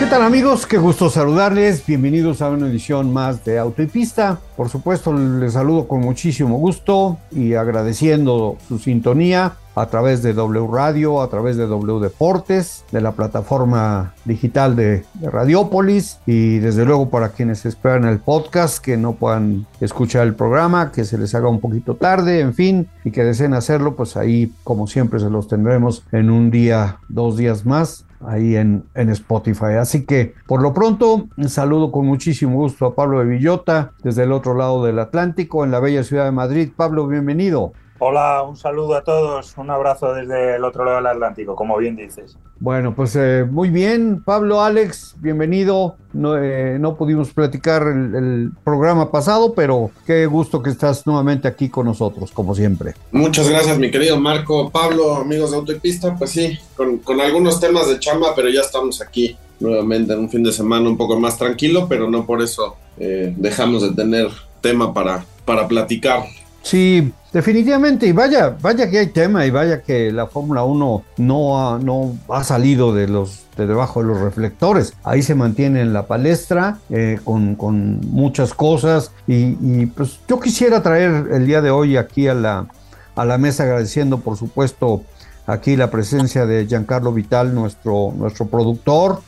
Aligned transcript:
¿Qué 0.00 0.06
tal 0.06 0.22
amigos? 0.22 0.66
Qué 0.66 0.76
gusto 0.76 1.08
saludarles. 1.08 1.86
Bienvenidos 1.86 2.42
a 2.42 2.50
una 2.50 2.66
edición 2.66 3.12
más 3.12 3.44
de 3.44 3.60
Auto 3.60 3.80
y 3.80 3.86
Pista. 3.86 4.40
Por 4.56 4.68
supuesto, 4.68 5.12
les 5.12 5.52
saludo 5.52 5.86
con 5.86 6.00
muchísimo 6.00 6.58
gusto 6.58 7.18
y 7.30 7.54
agradeciendo 7.54 8.58
su 8.66 8.80
sintonía 8.80 9.52
a 9.74 9.86
través 9.86 10.22
de 10.22 10.34
W 10.34 10.68
Radio, 10.70 11.22
a 11.22 11.28
través 11.28 11.56
de 11.56 11.66
W 11.66 12.00
Deportes, 12.00 12.84
de 12.92 13.00
la 13.00 13.12
plataforma 13.12 14.14
digital 14.24 14.76
de, 14.76 15.04
de, 15.14 15.30
Radiópolis 15.30 16.18
y 16.26 16.58
desde 16.58 16.84
luego 16.84 17.10
para 17.10 17.30
quienes 17.30 17.64
esperan 17.64 18.04
el 18.04 18.18
podcast 18.18 18.84
que 18.84 18.96
no 18.96 19.14
puedan 19.14 19.66
escuchar 19.80 20.26
el 20.26 20.34
programa, 20.34 20.92
que 20.92 21.04
se 21.04 21.18
les 21.18 21.34
haga 21.34 21.48
un 21.48 21.60
poquito 21.60 21.96
tarde, 21.96 22.40
en 22.40 22.54
fin, 22.54 22.88
y 23.04 23.10
que 23.10 23.24
deseen 23.24 23.54
hacerlo, 23.54 23.96
pues 23.96 24.16
ahí 24.16 24.52
como 24.64 24.86
siempre 24.86 25.20
se 25.20 25.30
los 25.30 25.48
tendremos 25.48 26.04
en 26.12 26.30
un 26.30 26.50
día, 26.50 26.98
dos 27.08 27.36
días 27.36 27.64
más 27.64 28.04
ahí 28.26 28.56
en, 28.56 28.84
en, 28.94 29.10
Spotify. 29.10 29.74
Así 29.80 30.04
que 30.04 30.34
por 30.46 30.62
lo 30.62 30.72
pronto, 30.72 31.28
saludo 31.48 31.90
con 31.90 32.06
muchísimo 32.06 32.54
gusto 32.54 32.86
a 32.86 32.94
Pablo 32.94 33.20
de 33.20 33.26
Villota 33.26 33.92
desde 34.02 34.24
el 34.24 34.32
otro 34.32 34.54
lado 34.54 34.84
del 34.84 34.98
Atlántico, 34.98 35.64
en 35.64 35.70
la 35.70 35.80
bella 35.80 36.04
ciudad 36.04 36.24
de 36.24 36.32
Madrid. 36.32 36.70
Pablo, 36.76 37.06
bienvenido. 37.06 37.72
Hola, 38.04 38.42
un 38.42 38.56
saludo 38.56 38.96
a 38.96 39.04
todos, 39.04 39.54
un 39.56 39.70
abrazo 39.70 40.12
desde 40.12 40.56
el 40.56 40.64
otro 40.64 40.84
lado 40.84 40.96
del 40.96 41.06
Atlántico, 41.06 41.54
como 41.54 41.78
bien 41.78 41.94
dices. 41.94 42.36
Bueno, 42.58 42.96
pues 42.96 43.14
eh, 43.14 43.46
muy 43.48 43.70
bien, 43.70 44.24
Pablo, 44.24 44.60
Alex, 44.60 45.14
bienvenido. 45.20 45.94
No, 46.12 46.36
eh, 46.36 46.78
no 46.80 46.96
pudimos 46.96 47.32
platicar 47.32 47.82
el, 47.82 48.12
el, 48.16 48.50
programa 48.64 49.12
pasado, 49.12 49.54
pero 49.54 49.92
qué 50.04 50.26
gusto 50.26 50.60
que 50.64 50.70
estás 50.70 51.06
nuevamente 51.06 51.46
aquí 51.46 51.68
con 51.68 51.86
nosotros, 51.86 52.32
como 52.32 52.56
siempre. 52.56 52.94
Muchas 53.12 53.48
gracias, 53.48 53.78
mi 53.78 53.88
querido 53.92 54.18
Marco, 54.18 54.68
Pablo, 54.70 55.14
amigos 55.14 55.52
de 55.52 55.58
Auto 55.58 55.70
y 55.70 55.78
Pista. 55.78 56.16
Pues 56.16 56.30
sí, 56.30 56.58
con, 56.76 56.98
con 56.98 57.20
algunos 57.20 57.60
temas 57.60 57.88
de 57.88 58.00
chamba, 58.00 58.34
pero 58.34 58.48
ya 58.48 58.62
estamos 58.62 59.00
aquí 59.00 59.36
nuevamente 59.60 60.12
en 60.12 60.18
un 60.18 60.28
fin 60.28 60.42
de 60.42 60.50
semana 60.50 60.88
un 60.88 60.96
poco 60.96 61.20
más 61.20 61.38
tranquilo, 61.38 61.86
pero 61.88 62.10
no 62.10 62.26
por 62.26 62.42
eso 62.42 62.74
eh, 62.98 63.32
dejamos 63.36 63.80
de 63.80 63.94
tener 63.94 64.26
tema 64.60 64.92
para, 64.92 65.24
para 65.44 65.68
platicar. 65.68 66.24
Sí, 66.62 67.12
definitivamente, 67.32 68.06
y 68.06 68.12
vaya, 68.12 68.56
vaya 68.60 68.90
que 68.90 68.98
hay 68.98 69.06
tema, 69.08 69.46
y 69.46 69.50
vaya 69.50 69.82
que 69.82 70.12
la 70.12 70.26
Fórmula 70.26 70.64
1 70.64 71.04
no 71.18 71.60
ha, 71.60 71.78
no 71.78 72.16
ha 72.28 72.44
salido 72.44 72.94
de 72.94 73.08
los 73.08 73.42
de 73.56 73.66
debajo 73.66 74.00
de 74.00 74.08
los 74.08 74.20
reflectores. 74.20 74.94
Ahí 75.04 75.22
se 75.22 75.34
mantiene 75.34 75.82
en 75.82 75.92
la 75.92 76.06
palestra 76.06 76.78
eh, 76.88 77.20
con, 77.22 77.54
con, 77.54 78.00
muchas 78.10 78.54
cosas. 78.54 79.12
Y, 79.26 79.58
y, 79.60 79.86
pues 79.86 80.20
yo 80.26 80.40
quisiera 80.40 80.82
traer 80.82 81.28
el 81.32 81.46
día 81.46 81.60
de 81.60 81.70
hoy 81.70 81.98
aquí 81.98 82.28
a 82.28 82.34
la, 82.34 82.66
a 83.14 83.24
la 83.24 83.38
mesa 83.38 83.64
agradeciendo 83.64 84.20
por 84.20 84.38
supuesto 84.38 85.02
aquí 85.46 85.76
la 85.76 85.90
presencia 85.90 86.46
de 86.46 86.66
Giancarlo 86.66 87.12
Vital, 87.12 87.54
nuestro, 87.54 88.12
nuestro 88.16 88.46
productor, 88.46 89.20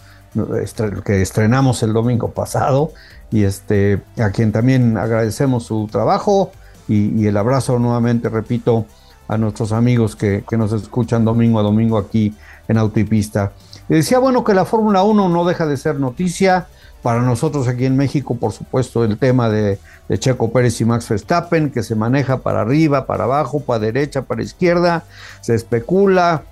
que 1.04 1.22
estrenamos 1.22 1.82
el 1.82 1.92
domingo 1.92 2.32
pasado, 2.32 2.92
y 3.30 3.44
este, 3.44 4.02
a 4.18 4.30
quien 4.30 4.52
también 4.52 4.96
agradecemos 4.96 5.64
su 5.64 5.88
trabajo 5.90 6.52
y, 6.88 7.22
y 7.22 7.26
el 7.26 7.36
abrazo 7.36 7.78
nuevamente, 7.78 8.28
repito, 8.28 8.86
a 9.28 9.38
nuestros 9.38 9.72
amigos 9.72 10.16
que, 10.16 10.44
que, 10.48 10.56
nos 10.56 10.72
escuchan 10.72 11.24
domingo 11.24 11.58
a 11.58 11.62
domingo 11.62 11.98
aquí 11.98 12.34
en 12.68 12.78
Autopista. 12.78 13.52
Y 13.88 13.94
decía, 13.94 14.18
bueno, 14.18 14.44
que 14.44 14.54
la 14.54 14.64
Fórmula 14.64 15.02
1 15.02 15.28
no 15.28 15.44
deja 15.44 15.66
de 15.66 15.76
ser 15.76 15.98
noticia. 15.98 16.66
Para 17.02 17.20
nosotros 17.20 17.68
aquí 17.68 17.84
en 17.84 17.98
México, 17.98 18.34
por 18.34 18.52
supuesto, 18.52 19.04
el 19.04 19.18
tema 19.18 19.50
de, 19.50 19.78
Checo 20.18 20.50
Pérez 20.50 20.80
y 20.80 20.86
Max 20.86 21.08
Verstappen, 21.08 21.70
que 21.70 21.82
se 21.82 21.94
maneja 21.94 22.38
para 22.38 22.62
arriba, 22.62 23.04
para 23.06 23.24
abajo, 23.24 23.60
para 23.60 23.78
derecha, 23.78 24.22
para 24.22 24.42
izquierda, 24.42 25.04
se 25.42 25.54
especula, 25.54 26.44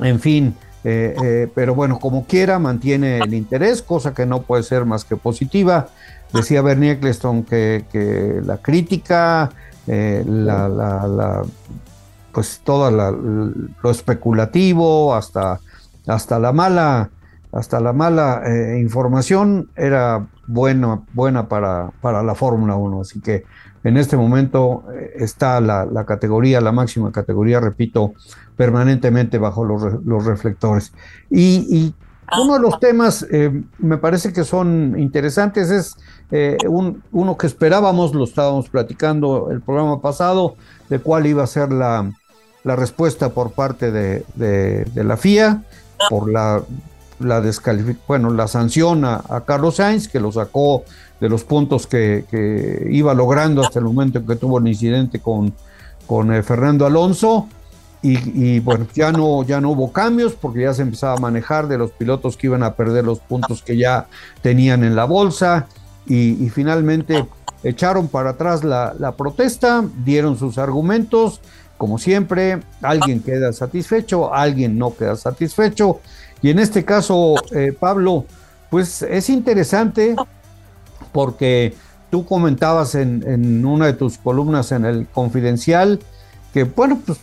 en 0.00 0.20
fin. 0.20 0.54
Eh, 0.84 1.14
eh, 1.22 1.48
pero 1.54 1.74
bueno, 1.74 1.98
como 1.98 2.24
quiera, 2.24 2.60
mantiene 2.60 3.18
el 3.18 3.34
interés, 3.34 3.82
cosa 3.82 4.14
que 4.14 4.26
no 4.26 4.42
puede 4.42 4.62
ser 4.62 4.84
más 4.84 5.04
que 5.04 5.16
positiva. 5.16 5.88
Decía 6.32 6.62
Bernie 6.62 6.92
Eccleston 6.92 7.42
que, 7.42 7.84
que 7.90 8.40
la 8.44 8.58
crítica, 8.58 9.50
eh, 9.86 10.24
la, 10.26 10.68
la, 10.68 11.06
la, 11.06 11.42
pues 12.32 12.60
todo 12.62 12.90
lo 12.90 13.90
especulativo, 13.90 15.14
hasta, 15.14 15.60
hasta 16.06 16.38
la 16.38 16.52
mala, 16.52 17.10
hasta 17.52 17.80
la 17.80 17.92
mala 17.92 18.42
eh, 18.46 18.78
información 18.80 19.70
era 19.76 20.26
buena, 20.46 21.02
buena 21.12 21.48
para, 21.48 21.90
para 22.00 22.22
la 22.22 22.34
Fórmula 22.34 22.76
1. 22.76 23.00
Así 23.00 23.20
que 23.20 23.44
en 23.82 23.96
este 23.96 24.16
momento 24.16 24.84
eh, 24.94 25.12
está 25.16 25.60
la, 25.60 25.84
la, 25.86 26.04
categoría, 26.04 26.60
la 26.60 26.72
máxima 26.72 27.10
categoría, 27.12 27.60
repito, 27.60 28.14
permanentemente 28.56 29.38
bajo 29.38 29.64
los, 29.64 30.04
los 30.04 30.24
reflectores. 30.24 30.92
Y, 31.30 31.94
uno 32.38 32.54
de 32.54 32.60
los 32.60 32.78
temas 32.78 33.26
eh, 33.30 33.62
me 33.78 33.98
parece 33.98 34.32
que 34.32 34.44
son 34.44 34.98
interesantes 34.98 35.70
es 35.70 35.96
eh, 36.30 36.56
un, 36.68 37.02
uno 37.12 37.36
que 37.36 37.46
esperábamos, 37.46 38.14
lo 38.14 38.24
estábamos 38.24 38.68
platicando 38.68 39.50
el 39.50 39.60
programa 39.60 40.00
pasado, 40.00 40.54
de 40.88 41.00
cuál 41.00 41.26
iba 41.26 41.42
a 41.42 41.46
ser 41.46 41.72
la, 41.72 42.10
la 42.62 42.76
respuesta 42.76 43.30
por 43.30 43.52
parte 43.52 43.90
de, 43.90 44.24
de, 44.34 44.84
de, 44.84 45.04
la 45.04 45.16
FIA 45.16 45.62
por 46.08 46.30
la, 46.30 46.62
la 47.18 47.42
bueno, 48.06 48.30
la 48.30 48.46
sanción 48.48 49.04
a, 49.04 49.22
a, 49.28 49.44
Carlos 49.44 49.76
Sainz, 49.76 50.08
que 50.08 50.20
lo 50.20 50.30
sacó 50.30 50.84
de 51.20 51.28
los 51.28 51.44
puntos 51.44 51.86
que, 51.86 52.24
que, 52.30 52.86
iba 52.90 53.12
logrando 53.14 53.62
hasta 53.62 53.78
el 53.78 53.84
momento 53.84 54.18
en 54.18 54.26
que 54.26 54.36
tuvo 54.36 54.58
el 54.58 54.68
incidente 54.68 55.20
con, 55.20 55.52
con 56.06 56.32
eh, 56.32 56.42
Fernando 56.42 56.86
Alonso. 56.86 57.48
Y, 58.02 58.16
y, 58.54 58.60
bueno, 58.60 58.86
ya 58.94 59.12
no, 59.12 59.42
ya 59.42 59.60
no 59.60 59.70
hubo 59.70 59.92
cambios 59.92 60.32
porque 60.32 60.62
ya 60.62 60.72
se 60.72 60.82
empezaba 60.82 61.14
a 61.14 61.20
manejar 61.20 61.68
de 61.68 61.76
los 61.76 61.90
pilotos 61.90 62.36
que 62.36 62.46
iban 62.46 62.62
a 62.62 62.74
perder 62.74 63.04
los 63.04 63.20
puntos 63.20 63.62
que 63.62 63.76
ya 63.76 64.06
tenían 64.40 64.84
en 64.84 64.96
la 64.96 65.04
bolsa 65.04 65.66
y, 66.06 66.48
finalmente 66.48 67.26
echaron 67.62 68.08
para 68.08 68.30
atrás 68.30 68.64
la, 68.64 68.94
la, 68.98 69.12
protesta, 69.16 69.84
dieron 70.02 70.38
sus 70.38 70.56
argumentos, 70.56 71.42
como 71.76 71.98
siempre, 71.98 72.60
alguien 72.80 73.20
queda 73.22 73.52
satisfecho, 73.52 74.32
alguien 74.32 74.78
no 74.78 74.96
queda 74.96 75.14
satisfecho 75.16 76.00
y 76.42 76.50
en 76.50 76.58
este 76.58 76.84
caso, 76.84 77.34
eh, 77.52 77.74
Pablo, 77.78 78.24
pues 78.70 79.02
es 79.02 79.28
interesante 79.28 80.16
porque 81.12 81.74
tú 82.10 82.24
comentabas 82.24 82.94
en, 82.94 83.24
en 83.26 83.64
una 83.66 83.86
de 83.86 83.92
tus 83.92 84.18
columnas 84.18 84.72
en 84.72 84.84
el 84.84 85.06
Confidencial 85.06 86.00
que, 86.54 86.64
bueno, 86.64 87.00
pues 87.04 87.18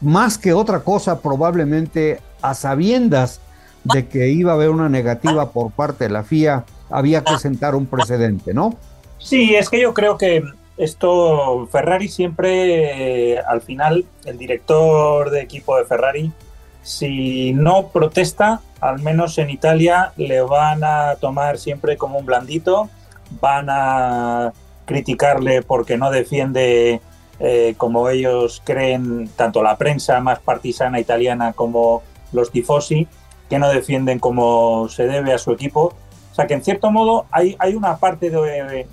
más 0.00 0.38
que 0.38 0.52
otra 0.52 0.80
cosa, 0.80 1.20
probablemente 1.20 2.20
a 2.42 2.54
sabiendas 2.54 3.40
de 3.84 4.06
que 4.08 4.28
iba 4.28 4.52
a 4.52 4.54
haber 4.54 4.70
una 4.70 4.88
negativa 4.88 5.50
por 5.50 5.70
parte 5.72 6.04
de 6.04 6.10
la 6.10 6.22
FIA, 6.22 6.64
había 6.90 7.22
que 7.22 7.38
sentar 7.38 7.74
un 7.74 7.86
precedente, 7.86 8.52
¿no? 8.52 8.74
Sí, 9.18 9.54
es 9.54 9.68
que 9.68 9.80
yo 9.80 9.94
creo 9.94 10.18
que 10.18 10.42
esto, 10.76 11.68
Ferrari 11.70 12.08
siempre, 12.08 13.34
eh, 13.34 13.38
al 13.46 13.60
final, 13.60 14.04
el 14.24 14.38
director 14.38 15.30
de 15.30 15.42
equipo 15.42 15.76
de 15.76 15.84
Ferrari, 15.84 16.32
si 16.82 17.52
no 17.52 17.88
protesta, 17.88 18.60
al 18.80 19.00
menos 19.00 19.36
en 19.38 19.50
Italia 19.50 20.12
le 20.16 20.40
van 20.40 20.82
a 20.82 21.16
tomar 21.20 21.58
siempre 21.58 21.98
como 21.98 22.18
un 22.18 22.26
blandito, 22.26 22.88
van 23.40 23.66
a 23.68 24.52
criticarle 24.86 25.62
porque 25.62 25.98
no 25.98 26.10
defiende 26.10 27.00
eh, 27.42 27.74
como 27.78 28.10
ellos 28.10 28.60
creen, 28.66 29.30
tanto 29.34 29.62
la 29.62 29.78
prensa 29.78 30.20
más 30.20 30.40
partisana 30.40 31.00
italiana 31.00 31.54
como 31.54 32.02
los 32.32 32.50
tifosi, 32.50 33.08
que 33.48 33.58
no 33.58 33.70
defienden 33.70 34.18
como 34.18 34.88
se 34.90 35.06
debe 35.06 35.32
a 35.32 35.38
su 35.38 35.50
equipo. 35.50 35.94
O 36.30 36.34
sea 36.34 36.46
que 36.46 36.52
en 36.52 36.62
cierto 36.62 36.90
modo 36.90 37.24
hay, 37.30 37.56
hay 37.58 37.74
una 37.74 37.96
parte 37.96 38.28
de, 38.28 38.86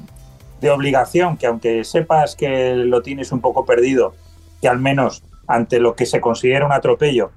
de, 0.61 0.69
obligación 0.71 1.35
que 1.35 1.45
aunque 1.45 1.83
sepas 1.83 2.38
que 2.38 2.73
lo 2.73 3.01
tienes 3.01 3.33
un 3.33 3.41
poco 3.41 3.65
perdido, 3.65 4.13
que 4.61 4.69
al 4.69 4.79
menos 4.79 5.23
ante 5.45 5.81
lo 5.81 5.95
que 5.95 6.05
se 6.05 6.21
considera 6.21 6.65
un 6.65 6.71
atropello, 6.71 7.31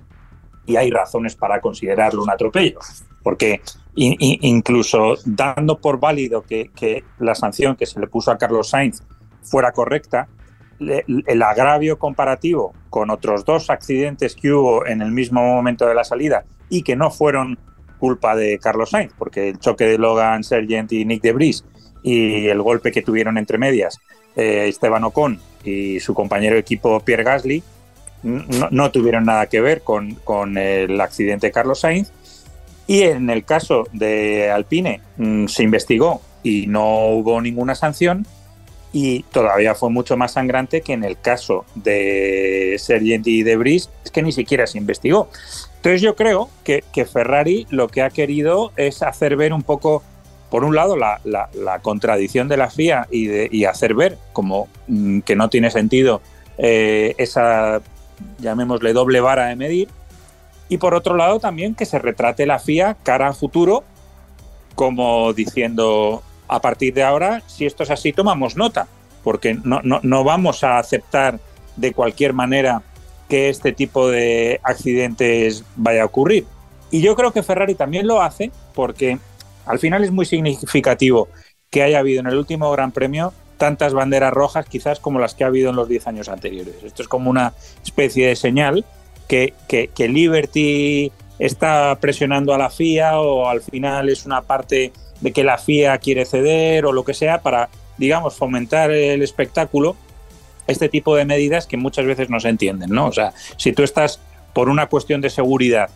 y 0.65 0.77
hay 0.77 0.91
razones 0.91 1.35
para 1.35 1.61
considerarlo 1.61 2.23
un 2.23 2.31
atropello, 2.31 2.79
porque 3.25 3.61
in, 3.97 4.15
in, 4.21 4.39
incluso 4.43 5.17
dando 5.25 5.81
por 5.81 5.99
válido 5.99 6.43
que 6.43 7.05
la 7.19 7.35
sanción 7.35 7.75
que 7.75 7.87
se 7.87 7.99
le 7.99 8.07
puso 8.07 8.31
a 8.31 8.39
Carlos 8.39 8.69
Sainz 8.69 9.03
fuera 9.43 9.73
correcta, 9.73 10.29
el 10.81 11.43
agravio 11.43 11.99
comparativo 11.99 12.73
con 12.89 13.11
otros 13.11 13.45
dos 13.45 13.71
accidentes 13.71 14.35
que 14.35 14.53
hubo 14.53 14.87
en 14.87 15.03
el 15.03 15.13
mismo 15.13 15.43
momento 15.43 15.87
de 15.87 15.95
la 15.95 16.05
salida 16.05 16.45
y 16.69 16.83
que 16.83 16.97
no 16.97 17.11
fueron 17.11 17.59
culpa 17.99 18.35
de 18.35 18.59
Carlos 18.59 18.91
Sainz, 18.91 19.13
porque 19.19 19.51
el 19.51 19.59
choque 19.59 19.85
de 19.85 19.99
Logan 19.99 20.43
Sergent 20.43 20.91
y 20.93 21.05
Nick 21.05 21.23
Debris 21.23 21.65
y 22.03 22.47
el 22.47 22.63
golpe 22.63 22.93
que 22.93 23.03
tuvieron 23.03 23.37
entre 23.37 23.59
medias 23.59 23.99
eh, 24.37 24.67
Esteban 24.69 25.05
Ocon 25.05 25.39
y 25.65 26.01
su 26.01 26.15
compañero 26.15 26.55
de 26.55 26.61
equipo 26.61 27.01
Pierre 27.01 27.25
Gasly 27.25 27.63
no, 28.23 28.91
tuvieron 28.91 29.25
nada 29.25 29.47
que 29.47 29.61
ver 29.61 29.83
con, 29.83 30.15
con, 30.17 30.59
el 30.59 31.01
accidente 31.01 31.47
de 31.47 31.53
Carlos 31.53 31.81
Sainz. 31.81 32.13
Y 32.87 33.03
en 33.03 33.31
el 33.31 33.45
caso 33.45 33.87
de 33.93 34.51
Alpine 34.51 35.01
mm, 35.17 35.47
se 35.47 35.63
investigó 35.63 36.21
y 36.43 36.67
no 36.67 37.07
hubo 37.09 37.41
ninguna 37.41 37.75
sanción. 37.75 38.27
Y 38.93 39.23
todavía 39.25 39.75
fue 39.75 39.91
mucho 39.91 40.17
más 40.17 40.33
sangrante 40.33 40.81
que 40.81 40.93
en 40.93 41.05
el 41.05 41.21
caso 41.21 41.65
de 41.77 42.77
Sergent 42.79 43.27
y 43.27 43.43
Debris, 43.43 43.89
que 44.13 44.23
ni 44.23 44.33
siquiera 44.33 44.67
se 44.67 44.79
investigó. 44.79 45.29
Entonces 45.77 46.03
yo 46.03 46.17
creo 46.17 46.51
que, 46.65 46.83
que 46.93 47.05
Ferrari 47.07 47.67
lo 47.71 47.89
que 47.89 48.03
ha 48.03 48.11
querido 48.11 48.73
es 48.77 49.03
hacer 49.03 49.37
ver 49.37 49.53
un 49.53 49.63
poco 49.63 50.03
por 50.51 50.65
un 50.65 50.75
lado, 50.75 50.97
la, 50.97 51.79
contradicción 51.81 52.49
de 52.49 52.57
la 52.57 52.69
FIA 52.69 53.07
y, 53.11 53.65
hacer 53.65 53.95
ver 53.95 54.19
como 54.33 54.69
mm, 54.89 55.21
que 55.21 55.37
no 55.37 55.49
tiene 55.49 55.71
sentido 55.71 56.21
eh, 56.59 57.15
esa, 57.19 57.81
llamémosle, 58.41 58.93
doble 58.93 59.21
vara 59.21 59.47
de 59.47 59.57
medir. 59.57 59.89
Y 60.69 60.79
por 60.79 60.95
otro 60.95 61.17
lado, 61.17 61.39
también 61.39 61.75
que 61.75 61.87
se 61.87 61.99
retrate 61.99 62.47
la 62.47 62.59
FIA 62.59 62.97
cara 63.03 63.29
a 63.29 63.33
futuro, 63.33 63.85
como 64.75 65.33
diciendo, 65.33 66.23
a 66.51 66.61
partir 66.61 66.93
de 66.95 67.03
ahora, 67.03 67.43
si 67.47 67.67
esto 67.67 67.83
es 67.83 67.91
así, 67.91 68.13
tomamos 68.13 68.57
nota, 68.57 68.89
porque 69.23 69.55
no, 69.55 69.81
no 69.83 70.25
vamos 70.25 70.65
a 70.65 70.79
aceptar 70.79 71.39
de 71.77 71.93
cualquier 71.93 72.33
manera 72.33 72.83
que 73.29 73.49
este 73.49 73.73
tipo 73.73 74.09
de 74.09 74.61
accidentes 74.63 75.65
vaya 75.77 76.03
a 76.03 76.07
ocurrir. 76.07 76.47
Y 76.91 77.01
yo 77.01 77.15
creo 77.15 77.33
que 77.33 77.43
Ferrari 77.43 77.75
también 77.75 78.07
lo 78.07 78.21
hace 78.21 78.51
porque 78.75 79.19
al 79.67 79.79
final 79.79 80.03
es 80.03 80.11
muy 80.11 80.27
significativo 80.27 81.29
que 81.71 81.85
haya 81.85 82.01
habido 82.01 82.21
en 82.21 82.27
el 82.27 82.37
último 82.37 82.71
Gran 82.73 82.91
Premio 82.91 83.33
tantas 83.57 83.93
banderas 83.93 84.33
rojas 84.33 84.67
quizás 84.67 84.99
como 84.99 85.21
las 85.21 85.35
que 85.35 85.45
ha 85.45 85.49
habido 85.49 85.71
en 85.71 85.77
los 85.77 85.89
10 85.89 86.09
años 86.09 86.29
anteriores. 86.29 86.75
Esto 86.83 87.03
es 87.03 87.09
como 87.09 87.31
una 87.31 87.53
especie 87.85 88.27
de 88.27 88.35
señal 88.35 88.85
que, 89.29 89.55
que, 89.69 90.09
Liberty 90.09 91.13
está 91.39 91.97
presionando 92.01 92.53
a 92.53 92.59
la 92.59 92.71
FIA 92.71 93.21
o 93.21 93.49
al 93.49 93.61
final 93.61 94.09
es 94.09 94.27
una 94.27 94.43
parte 94.43 94.93
de 95.21 95.33
que 95.33 95.45
la 95.45 95.59
FIA 95.59 95.99
quiere 95.99 96.25
ceder 96.25 96.87
o 96.87 96.93
lo 96.93 97.05
que 97.05 97.15
sea 97.15 97.43
para, 97.43 97.69
digamos, 97.99 98.37
fomentar 98.37 98.91
el 98.91 99.23
espectáculo, 99.23 99.97
este 100.67 100.89
tipo 100.89 101.17
de 101.17 101.25
medidas 101.25 101.67
que 101.67 101.77
muchas 101.77 102.07
veces 102.07 102.31
no 102.31 102.41
se 102.41 102.49
entienden, 102.49 102.91
¿no? 102.91 103.07
O 103.07 103.13
sea, 103.13 103.33
si 103.57 103.73
tú 103.73 103.83
estás 103.83 104.21
por 104.53 104.69
una 104.69 104.87
cuestión 104.87 105.21
de 105.21 105.31
seguridad 105.31 105.91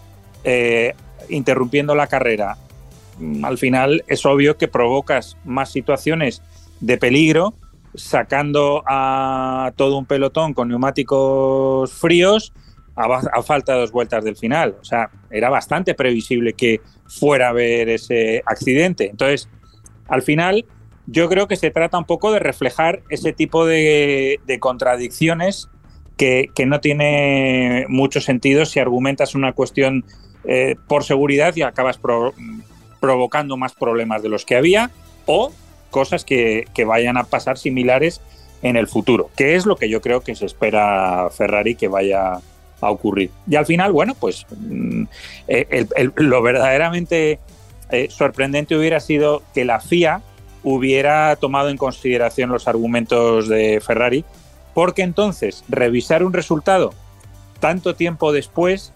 eh, 0.44 0.94
interrumpiendo 1.28 1.94
la 1.94 2.06
carrera 2.06 2.56
Mm, 3.18 3.44
al 3.44 3.58
final 3.58 4.04
es 4.06 4.24
obvio 4.26 4.56
que 4.56 4.68
provocas 4.68 5.36
más 5.44 5.70
situaciones 5.70 6.42
de 6.80 6.98
peligro 6.98 7.54
sacando 7.94 8.82
a 8.86 9.72
todo 9.76 9.96
un 9.96 10.06
pelotón 10.06 10.52
con 10.52 10.68
neumáticos 10.68 11.92
fríos 11.92 12.52
a, 12.96 13.42
falta 13.42 13.74
de 13.74 13.80
dos 13.80 13.92
vueltas 13.92 14.24
del 14.24 14.36
final. 14.36 14.76
O 14.80 14.84
sea, 14.84 15.10
era 15.30 15.50
bastante 15.50 15.94
previsible 15.94 16.52
que 16.52 16.80
fuera 17.06 17.46
a 17.46 17.50
haber 17.50 17.88
ese 17.88 18.42
accidente. 18.46 19.10
Entonces, 19.10 19.48
al 20.08 20.22
final, 20.22 20.64
yo 21.06 21.28
creo 21.28 21.48
que 21.48 21.56
se 21.56 21.70
trata 21.70 21.98
un 21.98 22.04
poco 22.04 22.32
de 22.32 22.38
reflejar 22.38 23.02
ese 23.08 23.32
tipo 23.32 23.66
de, 23.66 24.40
contradicciones 24.60 25.68
que, 26.16 26.50
no 26.66 26.80
tiene 26.80 27.86
mucho 27.88 28.20
sentido 28.20 28.64
si 28.64 28.80
argumentas 28.80 29.34
una 29.34 29.52
cuestión 29.52 30.04
eh, 30.44 30.76
por 30.86 31.04
seguridad 31.04 31.54
y 31.56 31.62
acabas 31.62 31.98
provocando 33.00 33.56
más 33.56 33.74
problemas 33.74 34.22
de 34.22 34.28
los 34.28 34.44
que 34.44 34.56
había 34.56 34.90
o 35.26 35.52
cosas 35.90 36.24
que, 36.24 36.66
vayan 36.86 37.16
a 37.16 37.24
pasar 37.24 37.58
similares 37.58 38.20
en 38.62 38.76
el 38.76 38.88
futuro, 38.88 39.30
que 39.36 39.56
es 39.56 39.66
lo 39.66 39.76
que 39.76 39.90
yo 39.90 40.00
creo 40.00 40.22
que 40.22 40.34
se 40.34 40.46
espera 40.46 41.28
Ferrari 41.30 41.74
que 41.74 41.88
vaya 41.88 42.40
a 42.84 42.90
ocurrir. 42.90 43.30
Y 43.48 43.56
al 43.56 43.66
final, 43.66 43.92
bueno, 43.92 44.14
pues 44.18 44.46
mm, 44.56 45.04
eh, 45.48 45.86
lo 46.16 46.42
verdaderamente 46.42 47.38
eh, 47.90 48.08
sorprendente 48.10 48.76
hubiera 48.76 49.00
sido 49.00 49.42
que 49.54 49.64
la 49.64 49.80
FIA 49.80 50.22
hubiera 50.62 51.36
tomado 51.36 51.68
en 51.68 51.76
consideración 51.76 52.50
los 52.50 52.68
argumentos 52.68 53.48
de 53.48 53.80
Ferrari, 53.84 54.24
porque 54.72 55.02
entonces 55.02 55.64
revisar 55.68 56.24
un 56.24 56.32
resultado 56.32 56.92
tanto 57.60 57.94
tiempo 57.94 58.32
después 58.32 58.92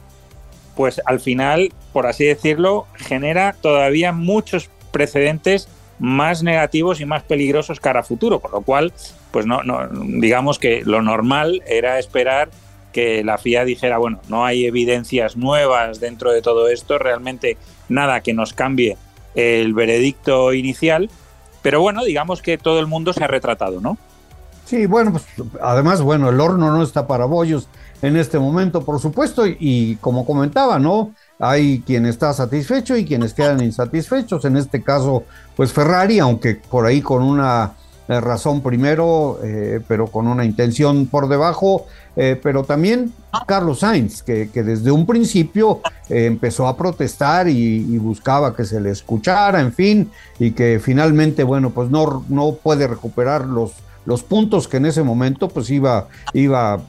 pues 0.78 1.02
al 1.06 1.18
final, 1.18 1.72
por 1.92 2.06
así 2.06 2.24
decirlo, 2.24 2.86
genera 2.94 3.52
todavía 3.60 4.12
muchos 4.12 4.70
precedentes 4.92 5.68
más 5.98 6.44
negativos 6.44 7.00
y 7.00 7.04
más 7.04 7.24
peligrosos 7.24 7.80
cara 7.80 8.00
a 8.00 8.02
futuro, 8.04 8.38
por 8.38 8.52
lo 8.52 8.60
cual, 8.60 8.92
pues 9.32 9.44
no, 9.44 9.64
no, 9.64 9.88
digamos 9.90 10.60
que 10.60 10.82
lo 10.84 11.02
normal 11.02 11.64
era 11.66 11.98
esperar 11.98 12.50
que 12.92 13.22
la 13.24 13.38
FIA 13.38 13.64
dijera, 13.64 13.98
bueno, 13.98 14.20
no 14.28 14.44
hay 14.44 14.66
evidencias 14.66 15.36
nuevas 15.36 16.00
dentro 16.00 16.32
de 16.32 16.42
todo 16.42 16.68
esto, 16.68 16.98
realmente 16.98 17.56
nada 17.88 18.20
que 18.20 18.34
nos 18.34 18.52
cambie 18.52 18.96
el 19.34 19.74
veredicto 19.74 20.52
inicial, 20.52 21.10
pero 21.62 21.80
bueno, 21.80 22.04
digamos 22.04 22.42
que 22.42 22.58
todo 22.58 22.80
el 22.80 22.86
mundo 22.86 23.12
se 23.12 23.24
ha 23.24 23.28
retratado, 23.28 23.80
¿no? 23.80 23.98
Sí, 24.64 24.86
bueno, 24.86 25.12
pues 25.12 25.24
además, 25.62 26.02
bueno, 26.02 26.28
el 26.28 26.38
horno 26.40 26.70
no 26.70 26.82
está 26.82 27.06
para 27.06 27.24
bollos 27.24 27.68
en 28.02 28.16
este 28.16 28.38
momento, 28.38 28.84
por 28.84 29.00
supuesto, 29.00 29.46
y, 29.46 29.96
como 30.00 30.26
comentaba, 30.26 30.78
¿no? 30.78 31.12
Hay 31.38 31.82
quien 31.86 32.06
está 32.06 32.32
satisfecho 32.32 32.96
y 32.96 33.04
quienes 33.04 33.32
quedan 33.32 33.62
insatisfechos. 33.62 34.44
En 34.44 34.56
este 34.56 34.82
caso, 34.82 35.24
pues 35.56 35.72
Ferrari, 35.72 36.18
aunque 36.18 36.56
por 36.56 36.84
ahí 36.84 37.00
con 37.00 37.22
una 37.22 37.72
razón 38.08 38.62
primero, 38.62 39.38
eh, 39.42 39.80
pero 39.86 40.06
con 40.06 40.26
una 40.26 40.44
intención 40.44 41.06
por 41.06 41.28
debajo, 41.28 41.86
eh, 42.16 42.40
pero 42.42 42.64
también 42.64 43.12
Carlos 43.46 43.80
Sainz, 43.80 44.22
que, 44.22 44.46
desde 44.46 44.90
un 44.90 45.06
principio 45.06 45.80
empezó 46.08 46.66
a 46.66 46.76
protestar 46.76 47.48
y, 47.48 47.98
buscaba 47.98 48.56
que 48.56 48.64
se 48.64 48.80
le 48.80 48.90
escuchara, 48.90 49.60
en 49.60 49.72
fin, 49.72 50.10
y 50.38 50.52
que 50.52 50.80
finalmente, 50.82 51.44
bueno, 51.44 51.70
pues 51.70 51.90
no, 51.90 52.24
no 52.28 52.52
puede 52.52 52.86
recuperar 52.86 53.44
los, 53.44 53.72
los 54.06 54.22
puntos 54.22 54.68
que 54.68 54.78
en 54.78 54.86
ese 54.86 55.02
momento 55.02 55.48
pues 55.48 55.68
iba, 55.68 56.08
iba 56.32 56.80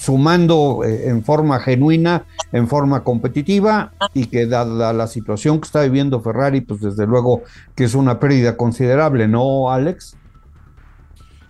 sumando 0.00 0.82
eh, 0.82 1.10
en 1.10 1.22
forma 1.22 1.60
genuina, 1.60 2.24
en 2.52 2.66
forma 2.68 3.04
competitiva 3.04 3.92
y 4.14 4.26
que 4.26 4.46
dada 4.46 4.94
la 4.94 5.06
situación 5.06 5.60
que 5.60 5.66
está 5.66 5.82
viviendo 5.82 6.22
Ferrari, 6.22 6.62
pues 6.62 6.80
desde 6.80 7.06
luego 7.06 7.42
que 7.74 7.84
es 7.84 7.94
una 7.94 8.18
pérdida 8.18 8.56
considerable, 8.56 9.28
¿no, 9.28 9.70
Alex? 9.70 10.16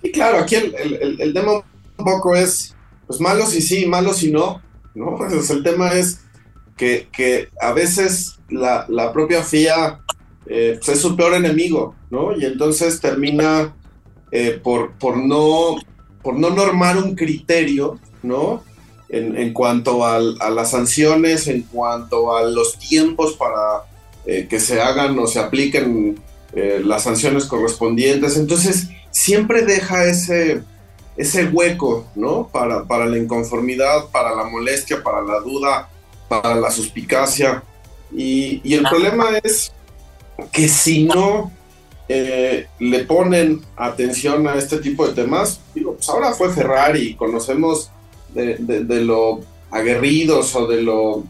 Y 0.02 0.10
claro, 0.12 0.38
aquí 0.38 0.54
el, 0.54 1.16
el, 1.20 1.34
tema 1.34 1.52
un 1.52 2.04
poco 2.04 2.34
es, 2.34 2.74
pues 3.06 3.20
malos 3.20 3.54
y 3.54 3.60
sí, 3.60 3.86
malos 3.86 4.22
y 4.22 4.30
no, 4.30 4.62
¿no? 4.94 5.18
el 5.50 5.62
tema 5.62 5.92
es 5.92 6.20
que, 6.76 7.08
que 7.12 7.48
a 7.60 7.72
veces 7.72 8.38
la, 8.48 8.86
la 8.88 9.12
propia 9.12 9.42
FIA 9.42 10.00
eh, 10.46 10.78
pues 10.78 10.96
es 10.96 11.00
su 11.00 11.16
peor 11.16 11.34
enemigo, 11.34 11.94
¿no? 12.10 12.36
Y 12.36 12.44
entonces 12.44 13.00
termina 13.00 13.74
eh, 14.32 14.58
por, 14.62 14.92
por, 14.98 15.18
no, 15.18 15.76
por 16.22 16.38
no 16.38 16.50
normar 16.50 16.96
un 16.96 17.14
criterio 17.14 17.98
¿no? 18.22 18.62
En, 19.08 19.52
cuanto 19.52 20.06
a 20.06 20.20
las 20.20 20.70
sanciones, 20.70 21.48
en 21.48 21.62
cuanto 21.62 22.36
a 22.36 22.44
los 22.44 22.78
tiempos 22.78 23.32
para 23.32 23.82
eh, 24.24 24.46
que 24.48 24.60
se 24.60 24.80
hagan 24.80 25.18
o 25.18 25.26
se 25.26 25.40
apliquen 25.40 26.20
eh, 26.52 26.80
las 26.84 27.02
sanciones 27.02 27.46
correspondientes. 27.46 28.36
Entonces, 28.36 28.88
siempre 29.10 29.62
deja 29.62 30.04
ese, 30.04 30.62
ese 31.16 31.46
hueco, 31.46 32.06
¿no? 32.14 32.48
Para, 32.48 32.84
para 32.84 33.06
la 33.06 33.18
inconformidad, 33.18 34.06
para 34.10 34.34
la 34.34 34.44
molestia, 34.44 35.02
para 35.02 35.22
la 35.22 35.40
duda, 35.40 35.88
para 36.28 36.54
la 36.54 36.70
suspicacia. 36.70 37.62
Y, 38.12 38.74
el 38.74 38.82
problema 38.82 39.38
es 39.42 39.72
que 40.52 40.68
si 40.68 41.04
no 41.04 41.52
eh, 42.08 42.66
le 42.78 43.04
ponen 43.04 43.60
atención 43.76 44.48
a 44.48 44.54
este 44.54 44.78
tipo 44.78 45.06
de 45.06 45.14
temas, 45.14 45.60
digo, 45.74 45.94
pues 45.94 46.08
ahora 46.08 46.32
fue 46.32 46.50
Ferrari, 46.50 47.14
conocemos 47.14 47.90
de, 48.34 48.56
lo 49.04 49.40
aguerridos 49.70 50.54
o 50.56 50.66
de 50.66 50.82
lo 50.82 51.24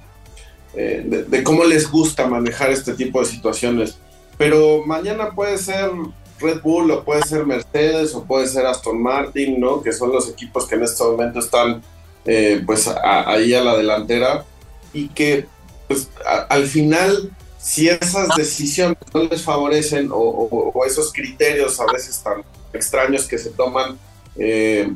eh, 0.74 1.24
de, 1.28 1.42
cómo 1.42 1.64
les 1.64 1.90
gusta 1.90 2.26
manejar 2.26 2.70
este 2.70 2.94
tipo 2.94 3.20
de 3.20 3.26
situaciones. 3.26 3.98
Pero 4.38 4.84
mañana 4.86 5.32
puede 5.34 5.58
ser 5.58 5.90
Red 6.40 6.62
Bull 6.62 6.90
o 6.90 7.04
puede 7.04 7.22
ser 7.22 7.46
Mercedes 7.46 8.14
o 8.14 8.24
puede 8.24 8.46
ser 8.46 8.66
Aston 8.66 9.00
Martin, 9.00 9.60
¿no? 9.60 9.82
Que 9.82 9.92
son 9.92 10.12
los 10.12 10.28
equipos 10.28 10.66
que 10.66 10.74
en 10.74 10.84
este 10.84 11.02
momento 11.04 11.38
están 11.38 11.82
eh, 12.24 12.62
pues 12.66 12.86
ahí 12.86 13.54
a 13.54 13.62
la 13.62 13.76
delantera 13.76 14.44
y 14.92 15.08
que 15.08 15.46
pues 15.88 16.08
al 16.48 16.66
final 16.66 17.30
si 17.58 17.88
esas 17.88 18.36
decisiones 18.36 18.98
no 19.12 19.24
les 19.24 19.42
favorecen 19.42 20.10
o, 20.12 20.72
esos 20.86 21.12
criterios 21.12 21.80
a 21.80 21.86
veces 21.92 22.22
tan 22.22 22.42
extraños 22.72 23.26
que 23.26 23.38
se 23.38 23.50
toman 23.50 23.98
eh, 24.36 24.92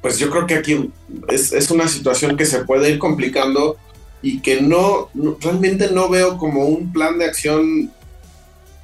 pues 0.00 0.18
yo 0.18 0.30
creo 0.30 0.46
que 0.46 0.54
aquí 0.54 0.90
es, 1.28 1.70
una 1.70 1.88
situación 1.88 2.36
que 2.36 2.46
se 2.46 2.64
puede 2.64 2.90
ir 2.90 2.98
complicando 2.98 3.76
y 4.22 4.40
que 4.40 4.60
no, 4.60 5.10
realmente 5.40 5.90
no 5.90 6.08
veo 6.08 6.38
como 6.38 6.64
un 6.64 6.92
plan 6.92 7.18
de 7.18 7.24
acción 7.24 7.90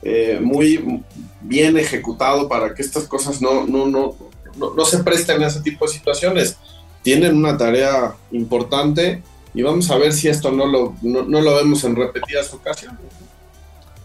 eh, 0.02 0.38
muy 0.42 1.02
bien 1.44 1.76
ejecutado 1.76 2.48
para 2.48 2.74
que 2.74 2.82
estas 2.82 3.04
cosas 3.04 3.40
no, 3.40 3.66
no, 3.66 3.86
no, 3.86 4.14
no, 4.56 4.84
se 4.84 4.98
presten 5.04 5.42
a 5.42 5.46
ese 5.46 5.60
tipo 5.60 5.86
de 5.86 5.92
situaciones. 5.92 6.56
Tienen 7.02 7.36
una 7.36 7.56
tarea 7.56 8.14
importante 8.32 9.22
y 9.52 9.62
vamos 9.62 9.90
a 9.90 9.98
ver 9.98 10.12
si 10.12 10.28
esto 10.28 10.50
no 10.50 10.66
lo, 10.66 10.94
no, 11.02 11.22
lo 11.22 11.54
vemos 11.54 11.84
en 11.84 11.96
repetidas 11.96 12.52
ocasiones. 12.54 12.98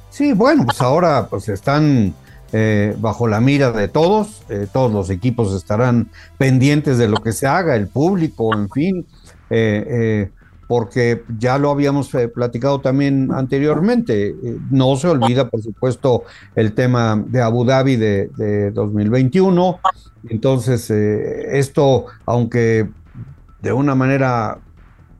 Sí, 0.09 0.33
bueno, 0.33 0.65
pues 0.65 0.81
ahora 0.81 1.27
pues 1.29 1.47
están 1.47 2.13
eh, 2.51 2.93
bajo 2.99 3.27
la 3.27 3.39
mira 3.39 3.71
de 3.71 3.87
todos, 3.87 4.41
eh, 4.49 4.67
todos 4.71 4.91
los 4.91 5.09
equipos 5.09 5.53
estarán 5.53 6.09
pendientes 6.37 6.97
de 6.97 7.07
lo 7.07 7.17
que 7.17 7.31
se 7.31 7.47
haga, 7.47 7.75
el 7.75 7.87
público, 7.87 8.53
en 8.53 8.69
fin, 8.69 9.07
eh, 9.49 10.29
porque 10.69 11.23
ya 11.39 11.57
lo 11.57 11.71
habíamos 11.71 12.11
platicado 12.31 12.79
también 12.79 13.31
anteriormente. 13.33 14.35
no 14.69 14.95
se 14.97 15.07
olvida, 15.07 15.49
por 15.49 15.63
supuesto, 15.63 16.25
el 16.53 16.73
tema 16.73 17.19
de 17.25 17.41
Abu 17.41 17.65
Dhabi 17.65 17.95
de, 17.95 18.27
de 18.37 18.69
2021. 18.69 19.79
Entonces, 20.29 20.91
esto, 20.91 22.05
aunque 22.27 22.87
de 23.63 23.73
una 23.73 23.95
manera 23.95 24.59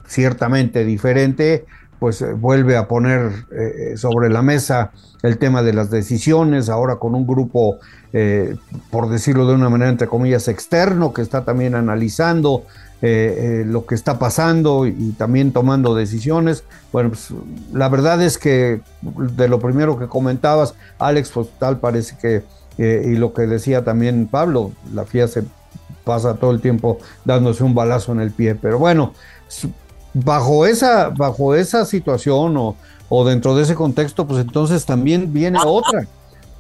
ciertamente 0.06 0.86
diferente, 0.86 1.66
pues 2.00 2.22
eh, 2.22 2.34
vuelve 2.34 2.78
a 2.78 2.88
poner 2.88 3.46
eh, 3.52 3.98
sobre 3.98 4.30
la 4.30 4.42
mesa 4.42 4.92
el 5.22 5.38
tema 5.38 5.62
de 5.62 5.74
las 5.74 5.92
decisiones, 5.92 6.70
ahora 6.70 6.96
con 6.96 7.14
un 7.14 7.28
grupo, 7.28 7.78
eh, 8.14 8.56
por 8.90 9.10
decirlo 9.10 9.46
de 9.46 9.54
una 9.54 9.70
manera 9.70 9.92
entre 9.92 10.08
comillas, 10.08 10.48
externo, 10.48 11.14
que 11.14 11.22
está 11.22 11.44
también 11.44 11.76
analizando 11.76 12.64
lo 13.02 13.86
que 13.86 13.96
está 13.96 14.20
pasando 14.20 14.86
y, 14.86 15.14
también 15.18 15.54
tomando 15.54 15.96
decisiones. 15.96 16.66
Bueno, 16.92 17.12
pues 17.12 17.30
la 17.72 17.88
verdad 17.88 18.22
es 18.22 18.38
que 18.38 18.82
de 19.02 19.48
lo 19.48 19.60
primero 19.60 19.98
que 19.98 20.08
comentabas, 20.08 20.76
Alex, 20.98 21.30
pues 21.30 21.48
tal 21.60 21.80
parece 21.80 22.18
que, 22.18 22.44
y 22.78 23.16
lo 23.16 23.34
que 23.34 23.44
decía 23.44 23.86
también 23.86 24.28
Pablo, 24.28 24.74
la 24.94 25.06
FIA 25.06 25.30
se 25.30 25.44
pasa 26.04 26.34
todo 26.34 26.52
el 26.52 26.60
tiempo 26.60 26.98
dándose 27.24 27.64
un 27.64 27.74
balazo 27.74 28.12
en 28.12 28.20
el 28.20 28.32
pie, 28.32 28.56
pero 28.56 28.80
bueno, 28.80 29.14
bajo 30.14 30.66
esa, 30.66 31.10
bajo 31.10 31.56
esa 31.56 31.86
situación 31.86 32.58
o, 32.58 32.76
o, 33.10 33.26
dentro 33.26 33.56
de 33.56 33.64
ese 33.64 33.76
contexto, 33.76 34.26
pues 34.28 34.42
entonces 34.42 34.86
también 34.86 35.34
viene 35.34 35.60
otra, 35.66 36.08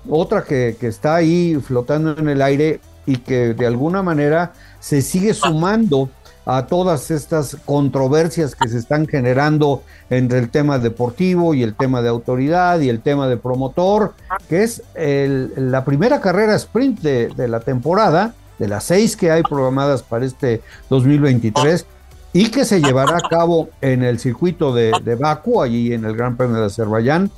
otra 0.09 0.43
que, 0.43 0.75
que, 0.79 0.87
está 0.87 1.15
ahí 1.15 1.55
flotando 1.61 2.17
en 2.17 2.29
el 2.29 2.41
aire 2.41 2.79
y 3.05 3.17
que 3.17 3.53
de 3.53 3.65
alguna 3.65 4.03
manera 4.03 4.53
se 4.79 5.01
sigue 5.01 5.33
sumando 5.33 6.09
a 6.45 6.65
todas 6.65 7.11
estas 7.11 7.57
controversias 7.65 8.55
que 8.55 8.67
se 8.69 8.79
están 8.79 9.07
generando 9.07 9.83
entre 10.09 10.39
el 10.39 10.49
tema 10.49 10.79
deportivo 10.79 11.53
y 11.53 11.61
el 11.61 11.75
tema 11.75 12.01
de 12.01 12.09
autoridad 12.09 12.79
y 12.79 12.89
el 12.89 13.01
tema 13.01 13.27
de 13.27 13.37
promotor, 13.37 14.13
que 14.47 14.63
es 14.63 14.81
el, 14.95 15.71
la 15.71 15.85
primera 15.85 16.21
carrera 16.21 16.55
sprint 16.55 17.01
de, 17.01 17.27
de 17.27 17.47
la 17.47 17.59
temporada, 17.59 18.33
de 18.57 18.67
las 18.67 18.85
seis 18.85 19.15
que 19.15 19.31
hay 19.31 19.43
programadas 19.43 20.01
para 20.01 20.25
este 20.25 20.61
2023 20.89 21.85
y 22.33 22.51
que 22.51 22.65
se 22.65 22.81
llevará 22.81 23.17
a 23.17 23.29
cabo 23.29 23.69
en 23.81 24.03
el 24.03 24.19
circuito 24.19 24.73
de, 24.73 24.91
de 25.03 25.15
Baku, 25.15 25.61
allí 25.61 25.93
en 25.93 26.05
el 26.05 26.15
Gran 26.15 26.37
Premio 26.37 26.57
de 26.57 26.67
Azerbaiyán, 26.67 27.31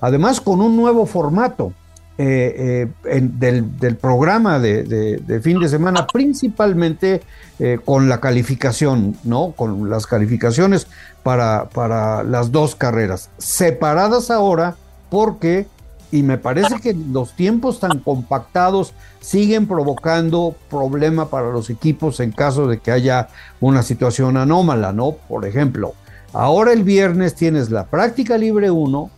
además 0.00 0.40
con 0.40 0.60
un 0.60 0.76
nuevo 0.76 1.06
formato 1.06 1.72
eh, 2.20 2.88
eh, 3.04 3.20
del, 3.22 3.94
programa 3.94 4.58
de, 4.58 5.40
fin 5.40 5.60
de 5.60 5.68
semana, 5.68 6.04
principalmente 6.04 7.22
eh, 7.60 7.78
con 7.84 8.08
la 8.08 8.18
calificación, 8.18 9.16
¿no? 9.22 9.52
Con 9.52 9.88
las 9.88 10.08
calificaciones 10.08 10.88
para, 11.22 11.68
para 11.68 12.24
las 12.24 12.50
dos 12.50 12.74
carreras, 12.74 13.30
separadas 13.38 14.32
ahora 14.32 14.74
porque 15.10 15.68
y 16.10 16.22
me 16.22 16.38
parece 16.38 16.80
que 16.80 16.94
los 16.94 17.34
tiempos 17.34 17.80
tan 17.80 17.98
compactados 17.98 18.94
siguen 19.20 19.66
provocando 19.66 20.54
problema 20.70 21.28
para 21.28 21.50
los 21.50 21.68
equipos 21.68 22.20
en 22.20 22.32
caso 22.32 22.66
de 22.66 22.78
que 22.78 22.90
haya 22.90 23.28
una 23.60 23.82
situación 23.82 24.36
anómala, 24.36 24.92
¿no? 24.92 25.12
Por 25.12 25.44
ejemplo, 25.44 25.94
ahora 26.32 26.72
el 26.72 26.82
viernes 26.82 27.34
tienes 27.34 27.70
la 27.70 27.86
práctica 27.86 28.38
libre 28.38 28.70
1, 28.70 29.10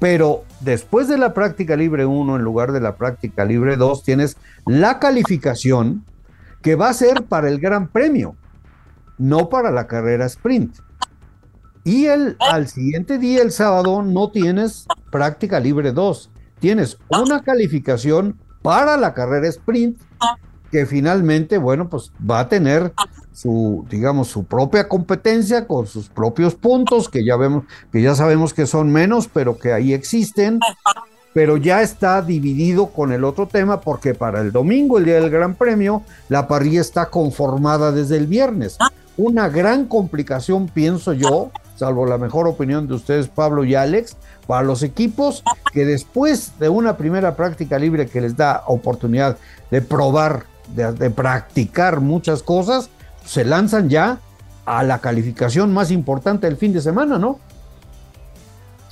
pero 0.00 0.44
después 0.60 1.08
de 1.08 1.16
la 1.16 1.32
práctica 1.32 1.76
libre 1.76 2.04
1, 2.04 2.36
en 2.36 2.42
lugar 2.42 2.72
de 2.72 2.80
la 2.80 2.96
práctica 2.96 3.46
libre 3.46 3.76
2, 3.76 4.02
tienes 4.02 4.36
la 4.66 4.98
calificación 4.98 6.04
que 6.60 6.74
va 6.74 6.90
a 6.90 6.94
ser 6.94 7.24
para 7.24 7.48
el 7.48 7.58
Gran 7.58 7.88
Premio, 7.88 8.36
no 9.16 9.48
para 9.48 9.70
la 9.70 9.86
carrera 9.86 10.26
sprint. 10.26 10.76
Y 11.84 12.06
el, 12.06 12.36
al 12.38 12.68
siguiente 12.68 13.18
día, 13.18 13.42
el 13.42 13.52
sábado, 13.52 14.02
no 14.02 14.30
tienes 14.30 14.86
práctica 15.10 15.60
libre 15.60 15.92
2 15.92 16.30
tienes 16.64 16.96
una 17.10 17.42
calificación 17.42 18.38
para 18.62 18.96
la 18.96 19.12
carrera 19.12 19.48
sprint 19.48 20.00
que 20.70 20.86
finalmente, 20.86 21.58
bueno, 21.58 21.90
pues 21.90 22.10
va 22.18 22.40
a 22.40 22.48
tener 22.48 22.94
su, 23.34 23.84
digamos, 23.90 24.28
su 24.28 24.44
propia 24.44 24.88
competencia 24.88 25.66
con 25.66 25.86
sus 25.86 26.08
propios 26.08 26.54
puntos, 26.54 27.10
que 27.10 27.22
ya 27.22 27.36
vemos, 27.36 27.64
que 27.92 28.00
ya 28.00 28.14
sabemos 28.14 28.54
que 28.54 28.64
son 28.64 28.90
menos, 28.90 29.28
pero 29.28 29.58
que 29.58 29.74
ahí 29.74 29.92
existen, 29.92 30.58
pero 31.34 31.58
ya 31.58 31.82
está 31.82 32.22
dividido 32.22 32.86
con 32.86 33.12
el 33.12 33.24
otro 33.24 33.46
tema, 33.46 33.82
porque 33.82 34.14
para 34.14 34.40
el 34.40 34.50
domingo, 34.50 34.96
el 34.96 35.04
día 35.04 35.20
del 35.20 35.28
Gran 35.28 35.56
Premio, 35.56 36.02
la 36.30 36.48
parrilla 36.48 36.80
está 36.80 37.10
conformada 37.10 37.92
desde 37.92 38.16
el 38.16 38.26
viernes. 38.26 38.78
Una 39.18 39.50
gran 39.50 39.84
complicación, 39.84 40.68
pienso 40.68 41.12
yo, 41.12 41.50
salvo 41.76 42.06
la 42.06 42.16
mejor 42.16 42.48
opinión 42.48 42.86
de 42.86 42.94
ustedes, 42.94 43.28
Pablo 43.28 43.64
y 43.64 43.74
Alex, 43.74 44.16
para 44.46 44.62
los 44.62 44.82
equipos 44.82 45.42
que 45.72 45.84
después 45.84 46.58
de 46.58 46.68
una 46.68 46.96
primera 46.96 47.36
práctica 47.36 47.78
libre 47.78 48.06
que 48.06 48.20
les 48.20 48.36
da 48.36 48.64
oportunidad 48.66 49.38
de 49.70 49.82
probar, 49.82 50.44
de, 50.68 51.10
practicar 51.10 52.00
muchas 52.00 52.42
cosas, 52.42 52.90
se 53.24 53.44
lanzan 53.44 53.88
ya 53.88 54.18
a 54.66 54.82
la 54.82 55.00
calificación 55.00 55.72
más 55.72 55.90
importante 55.90 56.46
del 56.46 56.56
fin 56.56 56.72
de 56.72 56.80
semana, 56.80 57.18
¿no? 57.18 57.40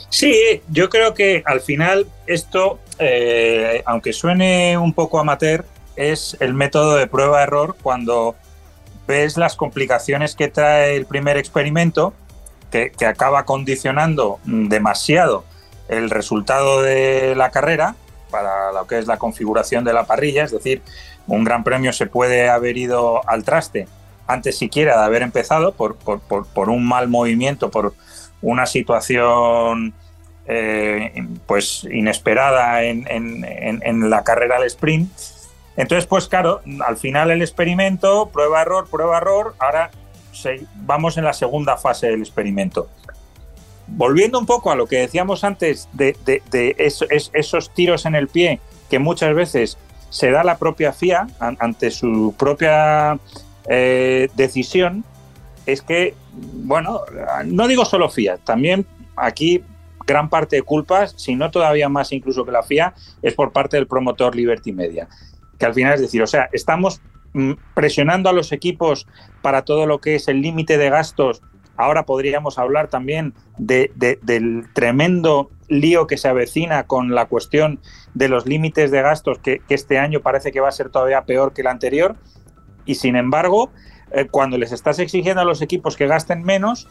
Sí, 0.09 0.63
yo 0.69 0.91
creo 0.91 1.15
que 1.15 1.43
al 1.47 1.61
final 1.61 2.07
esto, 2.27 2.79
eh, 2.99 3.83
aunque 3.87 4.13
suene 4.13 4.77
un 4.77 4.93
poco 4.93 5.19
amateur, 5.19 5.65
es 5.97 6.37
el 6.41 6.53
método 6.53 6.97
de 6.97 7.07
prueba-error 7.07 7.77
cuando 7.83 8.35
ves 9.07 9.37
las 9.37 9.57
complicaciones 9.57 10.35
que 10.35 10.49
trae 10.49 10.97
el 10.97 11.07
primer 11.07 11.37
experimento 11.37 12.13
que, 12.73 13.07
acaba 13.07 13.45
condicionando 13.45 14.41
demasiado 14.45 15.45
el 15.89 16.11
resultado 16.11 16.83
de 16.83 17.35
la 17.37 17.51
carrera 17.51 17.95
para 18.31 18.73
lo 18.73 18.87
que 18.87 18.99
es 18.99 19.07
la 19.07 19.19
configuración 19.19 19.85
de 19.85 19.93
la 19.93 20.05
parrilla, 20.05 20.45
es 20.45 20.51
decir, 20.53 20.83
un 21.27 21.45
gran 21.45 21.65
premio 21.65 21.93
se 21.93 22.07
puede 22.07 22.49
haber 22.49 22.79
ido 22.79 23.29
al 23.29 23.45
traste 23.45 23.87
antes 24.27 24.57
siquiera 24.57 24.99
de 24.99 25.05
haber 25.05 25.23
empezado 25.23 25.75
por, 25.75 25.97
un 26.71 26.87
mal 26.87 27.09
movimiento, 27.09 27.71
por 27.71 27.95
una 28.41 28.65
situación 28.65 29.93
eh, 30.47 31.27
pues 31.47 31.85
inesperada 31.85 32.83
en, 32.85 33.05
en, 33.09 34.11
la 34.11 34.25
carrera 34.25 34.57
al 34.57 34.65
sprint. 34.65 35.13
Entonces, 35.77 36.07
pues 36.07 36.29
claro, 36.29 36.63
al 36.87 36.97
final 36.97 37.31
el 37.31 37.43
experimento, 37.43 38.31
prueba 38.31 38.63
error, 38.63 38.89
prueba 38.91 39.19
error, 39.19 39.55
ahora 39.59 39.91
vamos 40.77 41.17
en 41.19 41.25
la 41.25 41.33
segunda 41.33 41.77
fase 41.77 42.09
del 42.09 42.21
experimento. 42.21 42.89
Volviendo 43.87 44.39
un 44.39 44.47
poco 44.47 44.71
a 44.71 44.77
lo 44.77 44.87
que 44.87 44.99
decíamos 44.99 45.45
antes 45.45 45.89
de, 45.93 46.17
esos 47.33 47.75
tiros 47.75 48.07
en 48.07 48.15
el 48.15 48.29
pie 48.29 48.61
que 48.89 48.99
muchas 48.99 49.35
veces 49.35 49.79
se 50.11 50.31
da 50.31 50.45
la 50.45 50.59
propia 50.59 50.93
FIA 50.93 51.27
ante 51.39 51.91
su 51.91 52.35
propia 52.39 53.19
eh, 53.69 54.29
decisión, 54.35 55.05
es 55.67 55.83
que, 55.83 56.15
bueno, 56.33 57.01
no 57.47 57.69
digo 57.69 57.85
solo 57.85 58.09
FIA, 58.09 58.39
también 58.39 58.87
aquí 59.17 59.63
gran 60.07 60.29
parte 60.29 60.57
de 60.57 60.63
culpas, 60.63 61.15
si 61.17 61.35
no 61.35 61.51
todavía 61.51 61.89
más 61.89 62.13
incluso 62.13 62.45
que 62.45 62.53
la 62.53 62.63
FIA, 62.63 62.95
es 63.23 63.35
por 63.35 63.53
parte 63.53 63.77
del 63.77 63.87
promotor 63.87 64.35
Liberty 64.35 64.73
Media. 64.73 65.09
Que 65.59 65.67
al 65.67 65.75
final 65.75 65.95
es 65.95 66.01
decir, 66.01 66.23
o 66.23 66.27
sea, 66.27 66.49
estamos 66.53 67.01
presionando 67.75 68.29
a 68.29 68.33
los 68.33 68.53
equipos 68.53 69.07
para 69.41 69.65
todo 69.65 69.87
lo 69.87 70.01
que 70.01 70.15
es 70.15 70.29
el 70.29 70.43
límite 70.43 70.79
de 70.79 70.91
gastos. 70.91 71.43
Ahora 71.77 72.05
podríamos 72.05 72.59
hablar 72.59 72.89
también 72.89 73.35
del 73.59 74.69
tremendo 74.75 75.51
lío 75.69 76.07
que 76.07 76.19
se 76.19 76.29
avecina 76.29 76.85
con 76.85 77.15
la 77.15 77.27
cuestión 77.27 77.81
de 78.15 78.29
los 78.29 78.47
límites 78.47 78.91
de 78.91 79.01
gastos, 79.01 79.39
que, 79.39 79.63
este 79.69 79.99
año 79.99 80.21
parece 80.21 80.53
que 80.53 80.61
va 80.61 80.69
a 80.69 80.73
ser 80.73 80.91
todavía 80.91 81.23
peor 81.25 81.55
que 81.55 81.63
el 81.63 81.69
anterior. 81.69 82.17
Y 82.85 82.97
sin 82.97 83.17
embargo, 83.17 83.71
eh, 84.13 84.27
cuando 84.31 84.59
les 84.59 84.73
estás 84.73 84.99
exigiendo 84.99 85.41
a 85.41 85.45
los 85.45 85.63
equipos 85.63 85.97
que 85.97 86.07
gasten 86.07 86.43
menos, 86.43 86.89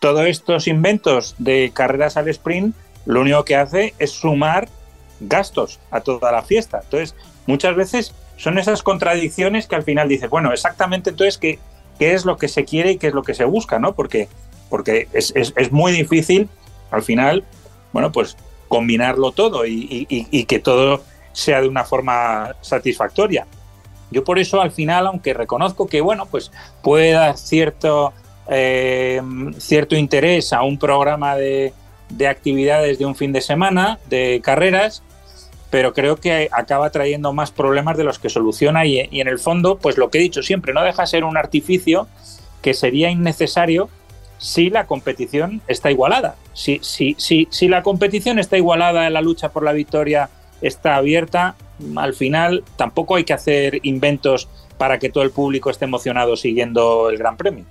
todos 0.00 0.26
estos 0.26 0.68
inventos 0.68 1.34
de 1.38 1.70
carreras 1.72 2.16
al 2.16 2.28
sprint, 2.28 2.74
lo 3.06 3.20
único 3.22 3.44
que 3.44 3.56
hace 3.56 3.94
es 3.98 4.10
sumar 4.10 4.68
gastos 5.20 5.80
a 5.90 6.00
toda 6.00 6.32
la 6.32 6.42
fiesta. 6.42 6.80
Entonces, 6.82 7.14
muchas 7.46 7.74
veces 7.76 8.14
son 8.36 8.58
esas 8.58 8.82
contradicciones 8.82 9.66
que 9.66 9.76
al 9.76 9.82
final 9.82 10.08
dices, 10.08 10.30
bueno, 10.30 10.52
exactamente 10.52 11.10
entonces 11.10 11.38
qué, 11.38 11.58
qué 11.98 12.14
es 12.14 12.24
lo 12.24 12.36
que 12.36 12.48
se 12.48 12.64
quiere 12.64 12.92
y 12.92 12.98
qué 12.98 13.08
es 13.08 13.14
lo 13.14 13.22
que 13.22 13.34
se 13.34 13.44
busca, 13.44 13.78
¿no? 13.78 13.94
Porque 13.94 14.28
porque 14.68 15.08
es, 15.12 15.72
muy 15.72 15.92
difícil 15.92 16.48
al 16.90 17.02
final, 17.02 17.44
bueno, 17.92 18.12
pues 18.12 18.36
combinarlo 18.68 19.32
todo 19.32 19.64
y, 19.66 20.44
que 20.48 20.58
todo 20.58 21.02
sea 21.32 21.60
de 21.60 21.68
una 21.68 21.84
forma 21.84 22.54
satisfactoria. 22.60 23.46
Yo 24.10 24.24
por 24.24 24.38
eso 24.38 24.60
al 24.60 24.70
final, 24.70 25.06
aunque 25.06 25.34
reconozco 25.34 25.86
que, 25.86 26.00
bueno, 26.00 26.26
pues 26.26 26.52
puede 26.82 27.12
dar 27.12 27.36
cierto, 27.36 28.12
eh, 28.48 29.20
cierto 29.58 29.96
interés 29.96 30.52
a 30.52 30.62
un 30.62 30.78
programa 30.78 31.36
de, 31.36 31.72
de 32.08 32.28
actividades 32.28 32.98
de 32.98 33.06
un 33.06 33.16
fin 33.16 33.32
de 33.32 33.40
semana, 33.40 33.98
de 34.08 34.40
carreras, 34.42 35.02
pero 35.70 35.92
creo 35.92 36.16
que 36.16 36.48
acaba 36.52 36.90
trayendo 36.90 37.32
más 37.32 37.50
problemas 37.50 37.96
de 37.96 38.04
los 38.04 38.18
que 38.18 38.30
soluciona 38.30 38.86
y, 38.86 38.98
en 38.98 39.28
el 39.28 39.38
fondo, 39.38 39.78
pues 39.78 39.98
lo 39.98 40.10
que 40.10 40.18
he 40.18 40.20
dicho 40.22 40.42
siempre, 40.42 40.72
no 40.72 40.82
deja 40.82 41.06
ser 41.06 41.24
un 41.24 41.36
artificio 41.36 42.06
que 42.62 42.74
sería 42.74 43.10
innecesario 43.10 43.88
si 44.38 44.70
la 44.70 44.86
competición 44.86 45.62
está 45.66 45.90
igualada. 45.90 46.36
Si, 46.52 46.78
si, 46.82 47.16
si, 47.18 47.48
si 47.50 47.68
la 47.68 47.82
competición 47.82 48.38
está 48.38 48.56
igualada, 48.56 49.08
la 49.10 49.22
lucha 49.22 49.50
por 49.50 49.62
la 49.62 49.72
victoria 49.72 50.30
está 50.60 50.96
abierta, 50.96 51.56
al 51.96 52.14
final 52.14 52.64
tampoco 52.76 53.16
hay 53.16 53.24
que 53.24 53.32
hacer 53.32 53.80
inventos 53.82 54.48
para 54.78 54.98
que 54.98 55.08
todo 55.08 55.24
el 55.24 55.30
público 55.30 55.70
esté 55.70 55.84
emocionado 55.86 56.36
siguiendo 56.36 57.10
el 57.10 57.18
Gran 57.18 57.36
Premio. 57.36 57.64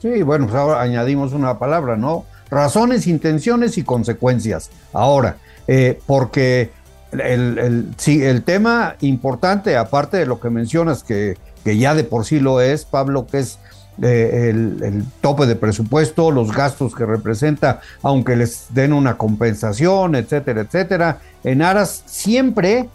Sí, 0.00 0.22
bueno, 0.22 0.46
pues 0.46 0.56
ahora 0.56 0.80
añadimos 0.80 1.32
una 1.32 1.58
palabra, 1.58 1.96
¿no? 1.96 2.24
Razones, 2.50 3.06
intenciones 3.06 3.78
y 3.78 3.84
consecuencias. 3.84 4.70
Ahora, 4.92 5.36
eh, 5.68 6.00
porque 6.06 6.70
el, 7.12 7.88
sí, 7.96 8.22
el 8.22 8.42
tema 8.42 8.96
importante, 9.00 9.76
aparte 9.76 10.16
de 10.16 10.26
lo 10.26 10.40
que 10.40 10.50
mencionas, 10.50 11.02
que, 11.02 11.36
ya 11.64 11.94
de 11.94 12.04
por 12.04 12.24
sí 12.24 12.40
lo 12.40 12.60
es, 12.60 12.84
Pablo, 12.84 13.26
que 13.26 13.38
es 13.40 13.58
eh, 14.02 14.50
el, 14.50 15.04
tope 15.20 15.46
de 15.46 15.56
presupuesto, 15.56 16.30
los 16.30 16.52
gastos 16.52 16.94
que 16.94 17.04
representa, 17.04 17.80
aunque 18.02 18.36
les 18.36 18.66
den 18.70 18.92
una 18.92 19.16
compensación, 19.16 20.14
etcétera, 20.14 20.62
etcétera, 20.62 21.18
en 21.44 21.62
aras 21.62 22.02
siempre, 22.06 22.88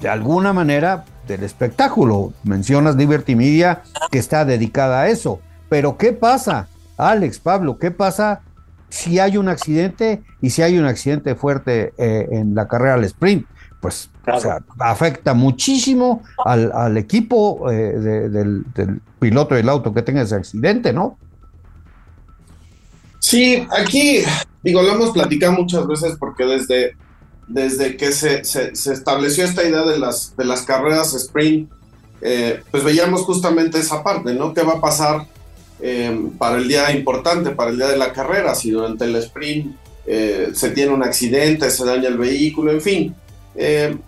de 0.00 0.08
alguna 0.08 0.52
manera, 0.52 1.04
del 1.26 1.44
espectáculo. 1.44 2.32
Mencionas 2.44 2.96
Liberty 2.96 3.34
Media, 3.34 3.82
que 4.10 4.18
está 4.18 4.44
dedicada 4.44 5.02
a 5.02 5.08
eso. 5.08 5.40
Pero 5.68 5.96
¿qué 5.96 6.12
pasa, 6.12 6.68
Alex, 6.96 7.38
Pablo? 7.38 7.78
¿Qué 7.78 7.90
pasa 7.90 8.40
si 8.90 9.18
hay 9.18 9.36
un 9.36 9.48
accidente 9.48 10.22
y 10.42 10.50
si 10.50 10.62
hay 10.62 10.78
un 10.78 10.84
accidente 10.84 11.34
fuerte 11.34 11.94
eh, 11.96 12.28
en 12.32 12.54
la 12.54 12.68
carrera 12.68 12.94
al 12.94 13.04
sprint, 13.04 13.46
pues 13.80 14.10
afecta 14.78 15.32
muchísimo 15.32 16.22
al, 16.44 16.96
equipo 16.98 17.70
eh, 17.70 17.98
del, 17.98 19.00
piloto 19.18 19.54
del 19.54 19.68
auto 19.68 19.94
que 19.94 20.02
tenga 20.02 20.22
ese 20.22 20.34
accidente, 20.34 20.92
¿no? 20.92 21.18
Sí, 23.20 23.66
aquí, 23.70 24.22
digo, 24.62 24.82
lo 24.82 24.92
hemos 24.92 25.10
platicado 25.10 25.52
muchas 25.52 25.86
veces 25.86 26.16
porque 26.18 26.44
desde, 26.44 26.96
desde 27.48 27.96
que 27.96 28.12
se, 28.12 28.40
estableció 28.40 29.44
esta 29.44 29.62
idea 29.62 29.82
de 29.82 29.98
las, 29.98 30.36
de 30.36 30.44
las 30.44 30.62
carreras 30.62 31.14
sprint, 31.14 31.70
eh, 32.22 32.62
pues 32.70 32.84
veíamos 32.84 33.22
justamente 33.22 33.78
esa 33.78 34.02
parte, 34.02 34.34
¿no? 34.34 34.52
¿Qué 34.52 34.62
va 34.62 34.74
a 34.74 34.80
pasar 34.80 35.26
Em, 35.82 36.30
para 36.32 36.58
el 36.58 36.68
día 36.68 36.92
importante, 36.92 37.50
para 37.50 37.70
el 37.70 37.76
día 37.76 37.88
de 37.88 37.96
la 37.96 38.12
carrera, 38.12 38.54
si 38.54 38.70
durante 38.70 39.04
el 39.04 39.16
sprint 39.16 39.74
eh, 40.06 40.50
se 40.52 40.70
tiene 40.70 40.92
un 40.92 41.02
accidente, 41.02 41.70
se 41.70 41.84
daña 41.84 42.08
el 42.08 42.18
vehículo, 42.18 42.70
en 42.70 42.80
fin. 42.80 43.14
Em, 43.54 43.98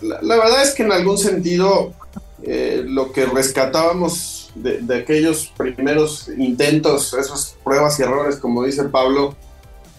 la, 0.00 0.36
verdad 0.36 0.62
es 0.62 0.72
que 0.72 0.82
en 0.82 0.92
algún 0.92 1.18
sentido 1.18 1.94
eh, 2.42 2.82
lo 2.84 3.12
que 3.12 3.26
rescatábamos 3.26 4.50
de, 4.56 4.94
aquellos 4.94 5.52
primeros 5.56 6.28
intentos, 6.36 7.14
esas 7.14 7.56
pruebas 7.62 7.98
y 8.00 8.02
errores, 8.02 8.36
como 8.36 8.64
dice 8.64 8.84
Pablo, 8.84 9.36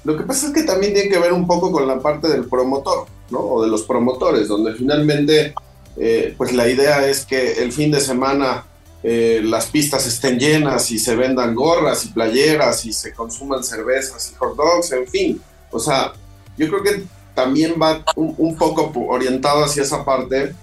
lo 0.04 0.17
que 0.17 0.24
pasa 0.24 0.48
es 0.48 0.54
que 0.54 0.63
también 0.63 0.93
tiene 0.93 1.10
que 1.10 1.19
ver 1.19 1.32
un 1.32 1.48
poco 1.48 1.71
con 1.71 1.88
la 1.88 2.00
parte 2.00 2.28
del 2.28 2.45
promotor, 2.45 3.06
¿no? 3.30 3.39
O 3.39 3.63
de 3.63 3.69
los 3.69 3.84
promotores, 3.84 4.50
donde 4.50 4.74
finalmente, 4.74 5.54
eh, 5.95 6.36
pues 6.38 6.52
la 6.52 6.67
idea 6.67 7.08
es 7.08 7.26
que 7.26 7.63
el 7.63 7.71
fin 7.71 7.91
de 7.91 8.02
semana 8.02 8.65
eh, 9.06 9.42
las 9.44 9.66
pistas 9.66 10.08
estén 10.08 10.39
llenas 10.39 10.89
y 10.89 10.98
se 10.98 11.13
vendan 11.18 11.54
gorras 11.54 12.06
y 12.06 12.10
playeras 12.10 12.86
y 12.86 12.94
se 12.94 13.13
consuman 13.13 13.62
cervezas 13.62 14.32
y 14.32 14.36
hot 14.36 14.56
dogs, 14.56 14.94
en 14.94 15.08
fin. 15.08 15.42
O 15.72 15.80
sea, 15.80 16.13
yo 16.58 16.70
creo 16.70 16.82
que 16.82 17.04
también 17.36 17.76
va 17.82 18.02
un, 18.16 18.56
poco 18.56 18.94
orientado 19.10 19.66
hacia 19.66 19.84
esa 19.84 20.06
parte 20.06 20.56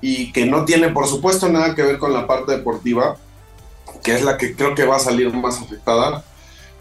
y 0.00 0.30
que 0.32 0.46
no 0.46 0.64
tiene, 0.64 0.90
por 0.90 1.08
supuesto, 1.08 1.48
nada 1.48 1.74
que 1.74 1.82
ver 1.82 1.98
con 1.98 2.12
la 2.12 2.28
parte 2.28 2.52
deportiva, 2.52 3.16
que 4.04 4.14
es 4.14 4.22
la 4.22 4.38
que 4.38 4.54
creo 4.54 4.74
que 4.76 4.84
va 4.84 4.96
a 4.96 5.00
salir 5.00 5.32
más 5.32 5.60
afectada. 5.60 6.24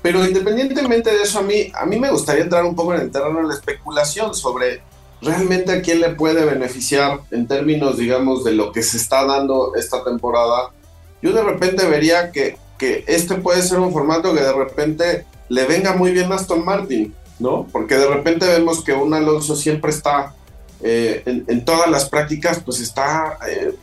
Pero 0.04 0.24
independientemente 0.24 1.10
de 1.10 1.24
eso, 1.24 1.40
a 1.40 1.42
mí, 1.42 1.72
a 1.74 1.86
mí 1.86 2.00
me 2.00 2.12
gustaría 2.12 2.44
entrar 2.44 2.64
un 2.66 2.76
poco 2.76 2.94
en 2.94 3.02
el 3.02 3.12
terreno 3.12 3.42
de 3.42 3.48
la 3.48 3.54
especulación 3.56 4.36
sobre 4.36 4.82
realmente 5.22 5.72
a 5.72 5.82
quién 5.82 6.02
le 6.02 6.10
puede 6.12 6.46
beneficiar 6.46 7.22
en 7.32 7.48
términos, 7.48 7.98
digamos, 7.98 8.44
de 8.44 8.54
lo 8.54 8.72
que 8.72 8.84
se 8.84 8.98
está 8.98 9.26
dando 9.26 9.74
esta 9.76 10.04
temporada 10.04 10.72
yo 11.22 11.34
de 11.34 11.44
repente 11.44 11.86
vería 11.86 12.32
que, 12.32 12.58
que 12.78 13.04
este 13.08 13.36
puede 13.36 13.62
ser 13.62 13.80
un 13.80 13.92
formato 13.92 14.34
que 14.34 14.42
de 14.42 14.54
repente 14.54 15.26
le 15.50 15.66
venga 15.66 15.94
muy 15.94 16.12
bien 16.12 16.32
a 16.32 16.36
Aston 16.36 16.64
Martin, 16.64 17.14
¿no? 17.40 17.68
Porque 17.72 17.96
de 17.96 18.08
repente 18.08 18.46
vemos 18.46 18.84
que 18.84 18.94
un 18.94 19.14
Alonso 19.14 19.56
siempre 19.56 19.92
está 19.92 20.36
eh, 20.82 21.24
en, 21.26 21.66
todas 21.66 21.90
las 21.90 22.10
prácticas, 22.10 22.62
pues 22.64 22.80
está 22.80 23.38
eh, 23.48 23.76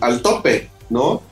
al, 0.00 0.22
tope, 0.22 0.70
¿no? 0.90 1.22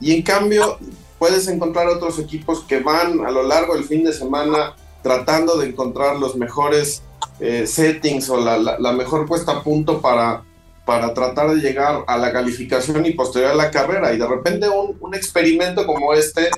Y 0.00 0.14
en 0.14 0.22
cambio, 0.22 0.78
puedes 1.18 1.48
encontrar 1.48 1.88
otros 1.88 2.18
equipos 2.18 2.64
que 2.64 2.80
van 2.80 3.26
a 3.26 3.30
lo 3.30 3.42
largo 3.42 3.74
del 3.74 3.84
fin 3.84 4.04
de 4.04 4.12
semana 4.12 4.74
tratando 5.02 5.56
de 5.58 5.68
encontrar 5.68 6.16
los 6.16 6.36
mejores 6.36 7.02
eh, 7.40 7.66
settings 7.66 8.30
o 8.30 8.38
la, 8.38 8.58
la, 8.58 8.92
mejor 8.92 9.26
puesta 9.26 9.52
a 9.52 9.62
punto 9.62 10.00
para, 10.00 10.42
para 10.86 11.12
tratar 11.12 11.50
de 11.50 11.60
llegar 11.60 12.04
a 12.06 12.16
la 12.16 12.32
calificación 12.32 13.04
y 13.04 13.12
posterior 13.12 13.50
a 13.50 13.56
la 13.56 13.72
carrera. 13.72 14.14
Y 14.14 14.18
de 14.18 14.26
repente 14.26 14.68
un, 14.68 15.14
experimento 15.14 15.84
como 15.84 16.14
este, 16.14 16.48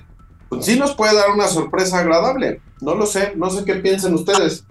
pues 0.50 0.66
sí 0.66 0.78
nos 0.78 0.94
puede 0.94 1.16
dar 1.16 1.30
una 1.30 1.48
sorpresa 1.48 1.98
agradable. 1.98 2.60
No 2.82 2.94
lo 2.94 3.06
sé, 3.06 3.32
no 3.36 3.48
sé 3.48 3.64
qué 3.64 3.76
piensen 3.76 4.14
ustedes. 4.14 4.64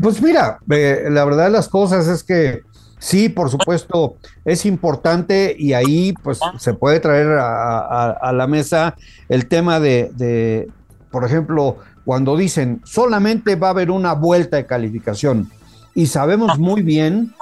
Pues 0.00 0.22
mira, 0.22 0.58
eh, 0.70 1.08
la 1.10 1.26
verdad 1.26 1.44
de 1.44 1.50
las 1.50 1.68
cosas 1.68 2.08
es 2.08 2.24
que 2.24 2.62
sí, 2.98 3.28
por 3.28 3.50
supuesto, 3.50 4.16
es 4.46 4.64
importante 4.64 5.54
y 5.58 5.74
ahí 5.74 6.14
pues 6.22 6.40
se 6.58 6.72
puede 6.72 7.00
traer 7.00 7.36
a, 7.38 8.32
la 8.32 8.46
mesa 8.46 8.96
el 9.28 9.46
tema 9.46 9.78
de, 9.78 10.10
de, 10.14 10.70
por 11.10 11.26
ejemplo, 11.26 11.76
cuando 12.06 12.34
dicen 12.34 12.80
solamente 12.84 13.56
va 13.56 13.66
a 13.66 13.70
haber 13.70 13.90
una 13.90 14.14
vuelta 14.14 14.56
de 14.56 14.64
calificación 14.64 15.50
y 15.94 16.06
sabemos 16.06 16.58
muy 16.58 16.82
bien 16.82 17.32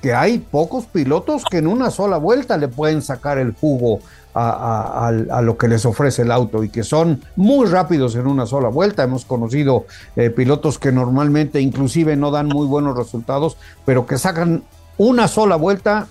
que 0.00 0.14
hay 0.14 0.38
pocos 0.38 0.86
pilotos 0.86 1.44
que 1.44 1.58
en 1.58 1.66
una 1.66 1.90
sola 1.90 2.18
vuelta 2.18 2.56
le 2.56 2.68
pueden 2.68 3.02
sacar 3.02 3.38
el 3.38 3.52
jugo 3.52 4.00
a, 4.34 5.40
lo 5.42 5.58
que 5.58 5.66
les 5.66 5.84
ofrece 5.84 6.22
el 6.22 6.30
auto 6.30 6.62
y 6.62 6.68
que 6.68 6.84
son 6.84 7.20
muy 7.34 7.66
rápidos 7.66 8.14
en 8.14 8.28
una 8.28 8.46
sola 8.46 8.68
vuelta. 8.68 9.02
Hemos 9.02 9.24
conocido 9.24 9.86
eh, 10.14 10.30
pilotos 10.30 10.78
que 10.78 10.92
normalmente 10.92 11.60
inclusive 11.60 12.14
no 12.14 12.30
dan 12.30 12.46
muy 12.46 12.66
buenos 12.68 12.96
resultados, 12.96 13.56
pero 13.84 14.06
que 14.06 14.16
sacan 14.16 14.62
una 14.96 15.26
sola 15.26 15.56
vuelta, 15.56 16.06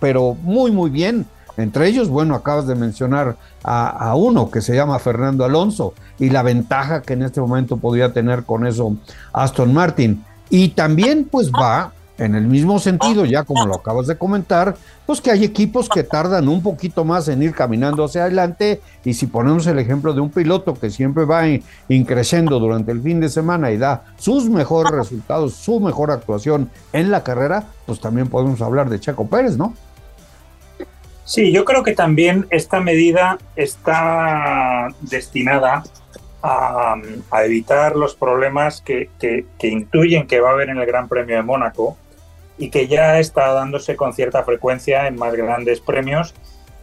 pero 0.00 0.34
muy, 0.42 0.72
muy 0.72 0.90
bien. 0.90 1.26
Entre 1.56 1.86
ellos, 1.86 2.08
bueno, 2.08 2.34
acabas 2.34 2.66
de 2.66 2.74
mencionar 2.74 3.36
a, 3.62 3.88
a, 3.88 4.14
uno 4.16 4.50
que 4.50 4.62
se 4.62 4.74
llama 4.74 4.98
Fernando 4.98 5.44
Alonso 5.44 5.94
y 6.18 6.30
la 6.30 6.42
ventaja 6.42 7.02
que 7.02 7.12
en 7.12 7.22
este 7.22 7.40
momento 7.40 7.76
podría 7.76 8.12
tener 8.12 8.44
con 8.44 8.66
eso 8.66 8.96
Aston 9.32 9.72
Martin. 9.72 10.24
Y 10.50 10.70
también 10.70 11.24
pues 11.24 11.50
va 11.50 11.92
en 12.20 12.34
el 12.34 12.46
mismo 12.46 12.78
sentido, 12.78 13.24
ya 13.24 13.44
como 13.44 13.66
lo 13.66 13.76
acabas 13.76 14.06
de 14.06 14.16
comentar, 14.18 14.76
pues 15.06 15.20
que 15.20 15.30
hay 15.30 15.42
equipos 15.42 15.88
que 15.88 16.02
tardan 16.02 16.48
un 16.48 16.62
poquito 16.62 17.04
más 17.04 17.28
en 17.28 17.42
ir 17.42 17.54
caminando 17.54 18.04
hacia 18.04 18.24
adelante 18.24 18.80
y 19.04 19.14
si 19.14 19.26
ponemos 19.26 19.66
el 19.66 19.78
ejemplo 19.78 20.12
de 20.12 20.20
un 20.20 20.30
piloto 20.30 20.74
que 20.74 20.90
siempre 20.90 21.24
va 21.24 21.44
increciendo 21.88 22.58
durante 22.60 22.92
el 22.92 23.00
fin 23.00 23.20
de 23.20 23.30
semana 23.30 23.70
y 23.70 23.78
da 23.78 24.04
sus 24.18 24.50
mejores 24.50 24.92
resultados, 24.92 25.54
su 25.54 25.80
mejor 25.80 26.10
actuación 26.10 26.70
en 26.92 27.10
la 27.10 27.24
carrera, 27.24 27.64
pues 27.86 28.00
también 28.00 28.28
podemos 28.28 28.60
hablar 28.60 28.90
de 28.90 29.00
Checo 29.00 29.26
Pérez, 29.26 29.56
¿no? 29.56 29.74
Sí, 31.24 31.52
yo 31.52 31.64
creo 31.64 31.82
que 31.82 31.94
también 31.94 32.46
esta 32.50 32.80
medida 32.80 33.38
está 33.56 34.88
destinada 35.00 35.84
a, 36.42 36.96
evitar 37.44 37.96
los 37.96 38.14
problemas 38.14 38.82
que, 38.82 39.08
intuyen 39.62 40.26
que 40.26 40.40
va 40.40 40.50
a 40.50 40.52
haber 40.52 40.70
en 40.70 40.78
el 40.78 40.86
Gran 40.86 41.08
Premio 41.08 41.36
de 41.36 41.42
Mónaco 41.42 41.96
y 42.58 42.70
que 42.70 42.88
ya 42.88 43.18
está 43.18 43.52
dándose 43.52 43.96
con 43.96 44.12
cierta 44.12 44.42
frecuencia 44.44 45.06
en 45.06 45.16
más 45.16 45.34
grandes 45.34 45.80
premios 45.80 46.34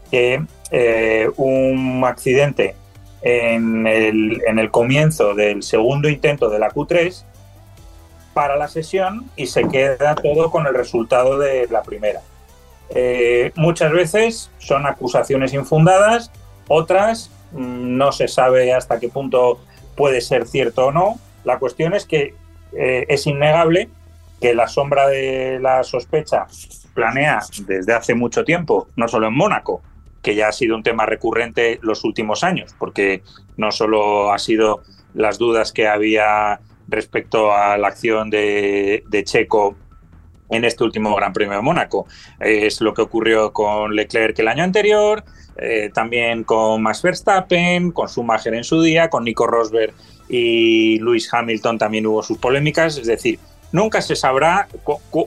que 0.09 0.43
eh, 0.71 1.29
un 1.37 2.03
accidente 2.05 2.75
en 3.21 3.85
el, 3.87 4.41
en 4.47 4.59
el 4.59 4.71
comienzo 4.71 5.33
del 5.33 5.63
segundo 5.63 6.09
intento 6.09 6.49
de 6.49 6.59
la 6.59 6.69
Q3 6.69 7.23
para 8.33 8.55
la 8.55 8.67
sesión 8.67 9.25
y 9.35 9.47
se 9.47 9.67
queda 9.67 10.15
todo 10.15 10.51
con 10.51 10.67
el 10.67 10.75
resultado 10.75 11.39
de 11.39 11.67
la 11.69 11.81
primera. 11.81 12.21
Eh, 12.89 13.51
muchas 13.55 13.91
veces 13.91 14.51
son 14.59 14.85
acusaciones 14.85 15.53
infundadas, 15.53 16.31
otras 16.67 17.31
no 17.51 18.11
se 18.11 18.27
sabe 18.27 18.73
hasta 18.73 18.99
qué 18.99 19.09
punto 19.09 19.59
puede 19.95 20.21
ser 20.21 20.47
cierto 20.47 20.87
o 20.87 20.91
no. 20.91 21.19
La 21.43 21.59
cuestión 21.59 21.93
es 21.93 22.05
que 22.05 22.35
eh, 22.73 23.05
es 23.07 23.27
innegable 23.27 23.89
que 24.41 24.53
la 24.53 24.67
sombra 24.67 25.07
de 25.07 25.59
la 25.59 25.83
sospecha 25.83 26.47
planea 26.93 27.41
desde 27.65 27.93
hace 27.93 28.13
mucho 28.13 28.43
tiempo, 28.43 28.87
no 28.95 29.07
solo 29.07 29.27
en 29.27 29.35
Mónaco, 29.35 29.81
que 30.21 30.35
ya 30.35 30.49
ha 30.49 30.51
sido 30.51 30.75
un 30.75 30.83
tema 30.83 31.05
recurrente 31.05 31.79
los 31.81 32.03
últimos 32.03 32.43
años, 32.43 32.75
porque 32.77 33.23
no 33.55 33.71
solo 33.71 34.31
ha 34.31 34.39
sido 34.39 34.81
las 35.13 35.37
dudas 35.37 35.71
que 35.71 35.87
había 35.87 36.59
respecto 36.87 37.53
a 37.53 37.77
la 37.77 37.87
acción 37.87 38.29
de, 38.29 39.03
Checo 39.25 39.75
en 40.49 40.65
este 40.65 40.83
último 40.83 41.15
Gran 41.15 41.33
Premio 41.33 41.55
de 41.55 41.61
Mónaco. 41.61 42.07
Es 42.39 42.81
lo 42.81 42.93
que 42.93 43.01
ocurrió 43.01 43.53
con 43.53 43.95
Leclerc 43.95 44.37
el 44.39 44.47
año 44.47 44.63
anterior, 44.63 45.23
eh, 45.57 45.89
también 45.93 46.43
con 46.43 46.81
Max 46.81 47.01
Verstappen, 47.01 47.91
con 47.91 48.07
Schumacher 48.07 48.53
en 48.53 48.63
su 48.63 48.81
día, 48.81 49.09
con 49.09 49.23
Nico 49.23 49.47
Rosberg 49.47 49.93
y 50.29 50.99
Lewis 50.99 51.33
Hamilton 51.33 51.77
también 51.77 52.05
hubo 52.05 52.21
sus 52.23 52.37
polémicas. 52.37 52.97
Es 52.97 53.07
decir, 53.07 53.39
nunca 53.71 54.01
se 54.01 54.15
sabrá 54.15 54.67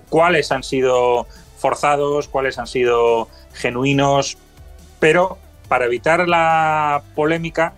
cuáles 0.09 0.53
han 0.53 0.63
sido 0.63 1.27
forzados, 1.59 2.29
cuáles 2.29 2.59
han 2.59 2.67
sido 2.67 3.29
genuinos, 3.55 4.39
pero 4.99 5.39
para 5.69 5.85
evitar 5.85 6.29
la 6.29 7.03
polémica, 7.15 7.75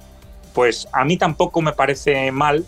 pues 0.55 0.89
a 0.93 1.05
mí 1.05 1.17
tampoco 1.17 1.61
me 1.63 1.73
parece 1.73 2.31
mal 2.33 2.65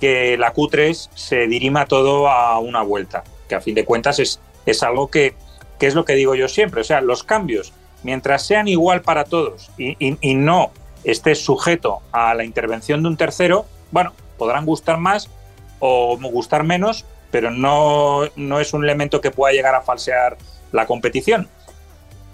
que 0.00 0.36
la 0.36 0.52
Q3 0.52 1.10
se 1.14 1.46
dirima 1.46 1.86
todo 1.86 2.28
a 2.28 2.58
una 2.58 2.82
vuelta, 2.82 3.24
que 3.48 3.54
a 3.54 3.60
fin 3.60 3.74
de 3.74 3.84
cuentas 3.84 4.18
es, 4.18 4.40
es 4.66 4.82
algo 4.82 5.08
que, 5.08 5.34
que 5.78 5.86
es 5.86 5.94
lo 5.94 6.04
que 6.04 6.14
digo 6.14 6.34
yo 6.34 6.48
siempre, 6.48 6.80
o 6.80 6.84
sea, 6.84 7.00
los 7.00 7.24
cambios, 7.24 7.72
mientras 8.02 8.46
sean 8.46 8.68
igual 8.68 9.02
para 9.02 9.24
todos 9.24 9.70
y, 9.78 9.96
y, 9.98 10.34
no 10.34 10.70
esté 11.04 11.34
sujeto 11.34 12.00
a 12.12 12.34
la 12.34 12.44
intervención 12.44 13.02
de 13.02 13.08
un 13.08 13.16
tercero, 13.16 13.66
bueno, 13.90 14.12
podrán 14.38 14.64
gustar 14.66 14.98
más 14.98 15.28
o 15.78 16.16
gustar 16.18 16.64
menos, 16.64 17.04
pero 17.30 17.50
no, 17.50 18.22
no 18.36 18.60
es 18.60 18.72
un 18.72 18.84
elemento 18.84 19.20
que 19.20 19.30
pueda 19.30 19.52
llegar 19.52 19.74
a 19.74 19.82
falsear 19.82 20.36
la 20.72 20.86
competición. 20.86 21.48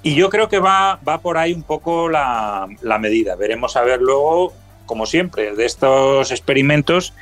Y 0.03 0.14
yo 0.14 0.31
creo 0.31 0.49
que 0.49 0.59
va, 0.59 0.99
va 1.07 1.18
por 1.18 1.37
ahí 1.37 1.53
un 1.53 1.62
poco 1.62 2.09
la, 2.09 2.68
la 2.81 2.99
medida. 2.99 3.35
Veremos 3.35 3.77
a 3.77 3.83
ver 3.83 4.01
luego, 4.01 4.53
como 4.87 5.05
siempre, 5.05 5.55
de 5.55 5.66
estos 5.66 6.31
experimentos, 6.31 7.12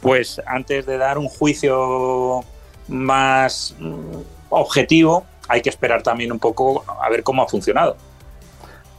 pues 0.00 0.42
antes 0.46 0.86
de 0.86 0.98
dar 0.98 1.18
un 1.18 1.28
juicio 1.28 2.44
más 2.88 3.74
mm, 3.78 3.94
objetivo, 4.50 5.24
hay 5.48 5.62
que 5.62 5.70
esperar 5.70 6.02
también 6.02 6.32
un 6.32 6.38
poco 6.38 6.84
a 7.00 7.08
ver 7.08 7.22
cómo 7.22 7.42
ha 7.42 7.48
funcionado. 7.48 7.96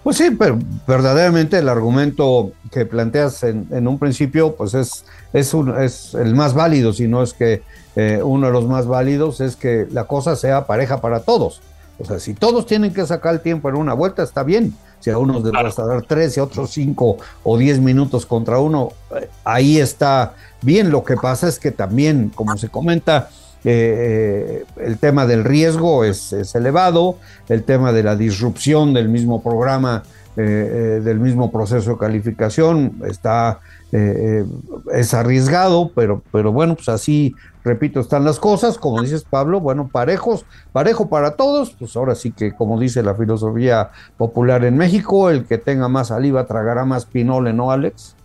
Pues 0.04 0.18
sí, 0.18 0.32
pero 0.32 0.58
verdaderamente 0.88 1.58
el 1.58 1.68
argumento 1.68 2.52
que 2.72 2.86
planteas 2.86 3.44
en, 3.44 3.88
un 3.88 4.00
principio, 4.00 4.56
pues 4.56 4.74
es, 4.74 5.04
es, 5.34 5.54
un, 5.54 5.78
es 5.82 6.14
el 6.14 6.34
más 6.34 6.54
válido, 6.54 6.94
si 6.94 7.08
no 7.10 7.24
es 7.24 7.34
que 7.34 7.62
eh, 7.98 8.22
uno 8.24 8.48
de 8.48 8.54
los 8.54 8.66
más 8.68 8.88
válidos, 8.88 9.42
es 9.42 9.58
que 9.58 9.86
la 9.92 10.06
cosa 10.06 10.38
sea 10.38 10.66
pareja 10.66 11.02
para 11.02 11.22
todos. 11.22 11.62
O 12.00 12.06
sea, 12.06 12.20
si 12.20 12.36
todos 12.36 12.66
tienen 12.66 12.94
que 12.94 13.06
sacar 13.06 13.34
el 13.34 13.42
tiempo 13.42 13.70
en 13.70 13.76
una 13.76 13.94
vuelta, 13.94 14.24
está 14.24 14.44
bien. 14.44 14.76
Si 15.00 15.10
a 15.10 15.18
unos 15.18 15.44
les 15.44 15.52
vas 15.52 15.78
a 15.78 15.86
dar 15.86 16.04
tres 16.04 16.38
y 16.38 16.40
a 16.40 16.44
otros 16.44 16.72
cinco 16.72 17.18
o 17.44 17.58
diez 17.58 17.80
minutos 17.80 18.26
contra 18.26 18.60
uno, 18.60 18.90
eh, 19.20 19.30
ahí 19.44 19.78
está 19.78 20.36
bien. 20.62 20.90
Lo 20.90 21.04
que 21.04 21.18
pasa 21.18 21.48
es 21.48 21.60
que 21.60 21.72
también, 21.72 22.32
como 22.34 22.58
se 22.58 22.70
comenta, 22.70 23.30
eh, 23.70 24.66
el 24.78 24.98
tema 24.98 25.26
del 25.26 25.44
riesgo 25.44 26.04
es, 26.04 26.34
elevado, 26.56 27.18
el 27.50 27.64
tema 27.64 27.92
de 27.92 28.04
la 28.04 28.16
disrupción 28.16 28.94
del 28.94 29.10
mismo 29.10 29.44
programa, 29.44 30.04
eh, 30.38 31.02
del 31.04 31.20
mismo 31.20 31.52
proceso 31.52 31.92
de 31.92 31.98
calificación 31.98 33.02
está 33.08 33.60
es 33.90 35.14
arriesgado, 35.14 35.92
pero, 35.96 36.22
pero 36.30 36.52
bueno, 36.52 36.76
pues 36.76 36.90
así 36.90 37.34
repito, 37.68 38.00
están 38.00 38.26
las 38.26 38.40
cosas, 38.40 38.78
como 38.78 39.02
dices 39.02 39.24
Pablo, 39.30 39.60
bueno, 39.60 39.90
parejos, 39.92 40.46
parejo 40.72 41.10
para 41.10 41.36
todos, 41.36 41.76
pues 41.78 41.96
ahora 41.96 42.16
sí 42.16 42.32
que 42.32 42.56
como 42.56 42.80
dice 42.80 43.04
la 43.04 43.14
filosofía 43.14 43.92
popular 44.18 44.64
en 44.66 44.78
México, 44.78 45.30
el 45.30 45.46
que 45.46 45.58
tenga 45.58 45.88
más 45.88 46.08
saliva 46.08 46.48
tragará 46.48 46.86
más 46.86 47.06
pinole, 47.06 47.54
¿no, 47.54 47.70
Alex? 47.70 48.16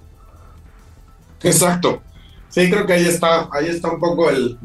Exacto. 1.42 2.00
Sí, 2.48 2.70
creo 2.70 2.87
que 2.87 2.92
ahí 2.92 3.07
está, 3.07 3.48
ahí 3.52 3.66
está 3.66 3.90
un 3.90 3.98
poco 3.98 4.31
el, 4.31 4.59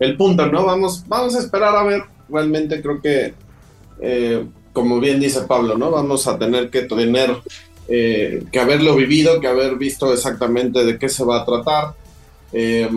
el 0.00 0.16
punto, 0.16 0.46
¿no? 0.46 0.64
Vamos, 0.64 1.04
vamos 1.06 1.34
a 1.34 1.40
esperar 1.40 1.74
a 1.76 1.82
ver, 1.82 2.02
realmente 2.28 2.80
creo 2.80 3.00
que, 3.00 3.34
eh, 4.00 4.44
como 4.72 5.00
bien 5.00 5.20
dice 5.20 5.42
Pablo, 5.42 5.76
¿no? 5.76 5.90
Vamos 5.90 6.26
a 6.26 6.38
tener 6.38 6.70
que 6.70 6.82
tener, 6.82 7.36
eh, 7.88 8.44
que 8.52 8.60
haberlo 8.60 8.94
vivido, 8.96 9.40
que 9.40 9.48
haber 9.48 9.76
visto 9.76 10.12
exactamente 10.12 10.84
de 10.84 10.98
qué 10.98 11.08
se 11.08 11.24
va 11.24 11.40
a 11.40 11.44
tratar 11.44 11.94
eh, 12.52 12.88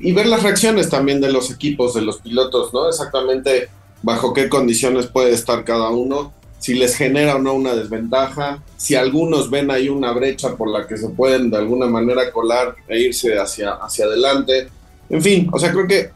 y 0.00 0.12
ver 0.12 0.26
las 0.26 0.42
reacciones 0.42 0.88
también 0.88 1.20
de 1.20 1.30
los 1.30 1.50
equipos, 1.50 1.94
de 1.94 2.02
los 2.02 2.18
pilotos, 2.18 2.72
¿no? 2.74 2.88
Exactamente 2.88 3.68
bajo 4.02 4.32
qué 4.32 4.48
condiciones 4.48 5.06
puede 5.06 5.32
estar 5.32 5.64
cada 5.64 5.90
uno, 5.90 6.32
si 6.58 6.74
les 6.74 6.96
genera 6.96 7.36
o 7.36 7.38
no 7.38 7.54
una 7.54 7.74
desventaja, 7.74 8.62
si 8.76 8.94
algunos 8.94 9.50
ven 9.50 9.70
ahí 9.70 9.88
una 9.88 10.12
brecha 10.12 10.56
por 10.56 10.68
la 10.68 10.86
que 10.86 10.96
se 10.96 11.08
pueden 11.08 11.50
de 11.50 11.58
alguna 11.58 11.86
manera 11.86 12.30
colar 12.32 12.74
e 12.88 13.00
irse 13.00 13.38
hacia, 13.38 13.72
hacia 13.72 14.06
adelante. 14.06 14.68
En 15.08 15.22
fin, 15.22 15.48
o 15.52 15.58
sea, 15.58 15.72
creo 15.72 15.86
que 15.86 16.10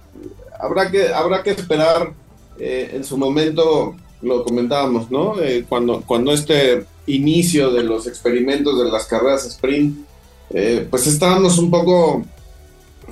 habrá 0.58 0.90
que, 0.90 1.08
habrá 1.12 1.42
que 1.42 1.50
esperar 1.50 2.12
eh, 2.58 2.90
en 2.94 3.04
su 3.04 3.16
momento, 3.16 3.94
lo 4.22 4.44
comentábamos, 4.44 5.10
¿no? 5.10 5.40
Eh, 5.40 5.64
cuando, 5.68 6.02
cuando 6.02 6.32
este 6.32 6.86
inicio 7.06 7.70
de 7.70 7.82
los 7.82 8.06
experimentos 8.06 8.78
de 8.78 8.90
las 8.90 9.06
carreras 9.06 9.44
sprint, 9.46 10.06
pues 10.90 11.06
estábamos 11.06 11.58
un 11.58 11.70
poco 11.70 12.24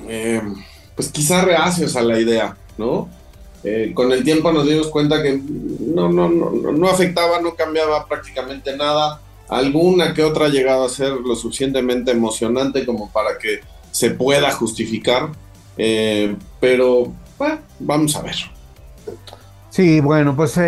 eh, 0.07 0.41
pues 0.95 1.09
quizá 1.09 1.43
reacios 1.43 1.95
a 1.95 2.01
la 2.01 2.19
idea, 2.19 2.57
¿no? 2.77 3.09
Eh, 3.63 3.91
con 3.93 4.11
el 4.11 4.23
tiempo 4.23 4.51
nos 4.51 4.67
dimos 4.67 4.87
cuenta 4.87 5.21
que 5.21 5.41
no, 5.41 6.11
no, 6.11 6.29
no, 6.29 6.51
no 6.51 6.87
afectaba, 6.87 7.41
no 7.41 7.55
cambiaba 7.55 8.07
prácticamente 8.07 8.75
nada. 8.77 9.21
Alguna 9.49 10.13
que 10.13 10.23
otra 10.23 10.47
llegaba 10.47 10.85
a 10.85 10.89
ser 10.89 11.13
lo 11.13 11.35
suficientemente 11.35 12.11
emocionante 12.11 12.85
como 12.85 13.11
para 13.11 13.37
que 13.37 13.61
se 13.91 14.11
pueda 14.11 14.51
justificar. 14.51 15.31
Eh, 15.77 16.35
pero 16.59 17.11
bueno, 17.37 17.59
vamos 17.79 18.15
a 18.15 18.21
ver. 18.21 18.35
Sí, 19.69 19.99
bueno, 19.99 20.35
pues 20.35 20.59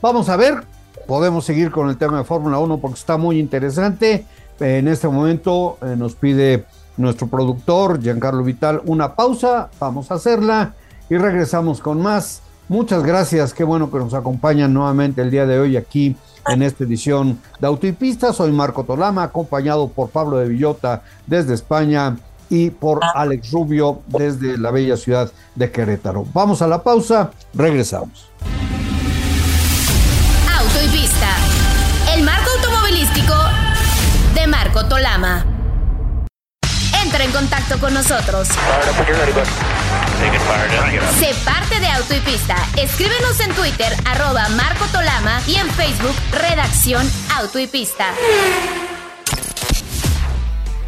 vamos 0.00 0.28
a 0.28 0.36
ver. 0.36 0.64
Podemos 1.06 1.44
seguir 1.44 1.70
con 1.70 1.88
el 1.88 1.96
tema 1.96 2.18
de 2.18 2.24
Fórmula 2.24 2.58
1 2.58 2.78
porque 2.78 2.98
está 2.98 3.16
muy 3.16 3.38
interesante. 3.38 4.26
En 4.60 4.88
este 4.88 5.08
momento 5.08 5.78
nos 5.96 6.14
pide 6.14 6.66
nuestro 6.96 7.26
productor 7.28 8.00
Giancarlo 8.00 8.44
Vital 8.44 8.82
una 8.84 9.14
pausa, 9.14 9.70
vamos 9.80 10.10
a 10.10 10.14
hacerla 10.14 10.74
y 11.08 11.16
regresamos 11.16 11.80
con 11.80 12.02
más. 12.02 12.42
Muchas 12.68 13.02
gracias, 13.02 13.54
qué 13.54 13.64
bueno 13.64 13.90
que 13.90 13.98
nos 13.98 14.14
acompañan 14.14 14.72
nuevamente 14.72 15.22
el 15.22 15.30
día 15.30 15.46
de 15.46 15.58
hoy 15.58 15.76
aquí 15.76 16.14
en 16.46 16.62
esta 16.62 16.84
edición 16.84 17.40
de 17.58 17.66
Auto 17.66 17.86
y 17.86 17.92
Pista. 17.92 18.32
Soy 18.32 18.52
Marco 18.52 18.84
Tolama, 18.84 19.24
acompañado 19.24 19.88
por 19.88 20.10
Pablo 20.10 20.36
de 20.36 20.48
Villota 20.48 21.02
desde 21.26 21.54
España 21.54 22.16
y 22.50 22.70
por 22.70 23.00
Alex 23.14 23.50
Rubio 23.52 24.02
desde 24.08 24.58
la 24.58 24.70
bella 24.70 24.96
ciudad 24.96 25.32
de 25.54 25.70
Querétaro. 25.70 26.26
Vamos 26.34 26.60
a 26.60 26.66
la 26.66 26.82
pausa, 26.82 27.30
regresamos. 27.54 28.28
Auto 30.58 30.84
y 30.84 30.88
Pista, 30.88 31.28
el 32.14 32.24
marco 32.24 32.50
automovilístico 32.56 33.34
de 34.34 34.46
Marco 34.48 34.84
Tolama. 34.86 35.46
Entra 37.02 37.24
en 37.24 37.32
contacto 37.32 37.78
con 37.78 37.94
nosotros. 37.94 38.48
Sé 41.18 41.34
parte 41.44 41.80
de 41.80 41.88
Auto 41.88 42.14
y 42.14 42.20
Pista. 42.20 42.56
Escríbenos 42.76 43.40
en 43.40 43.52
Twitter, 43.54 43.92
arroba 44.04 44.48
Marco 44.50 44.84
Tolama 44.92 45.40
y 45.46 45.54
en 45.54 45.68
Facebook, 45.70 46.14
Redacción 46.32 47.08
Auto 47.36 47.58
y 47.58 47.66
Pista. 47.66 48.12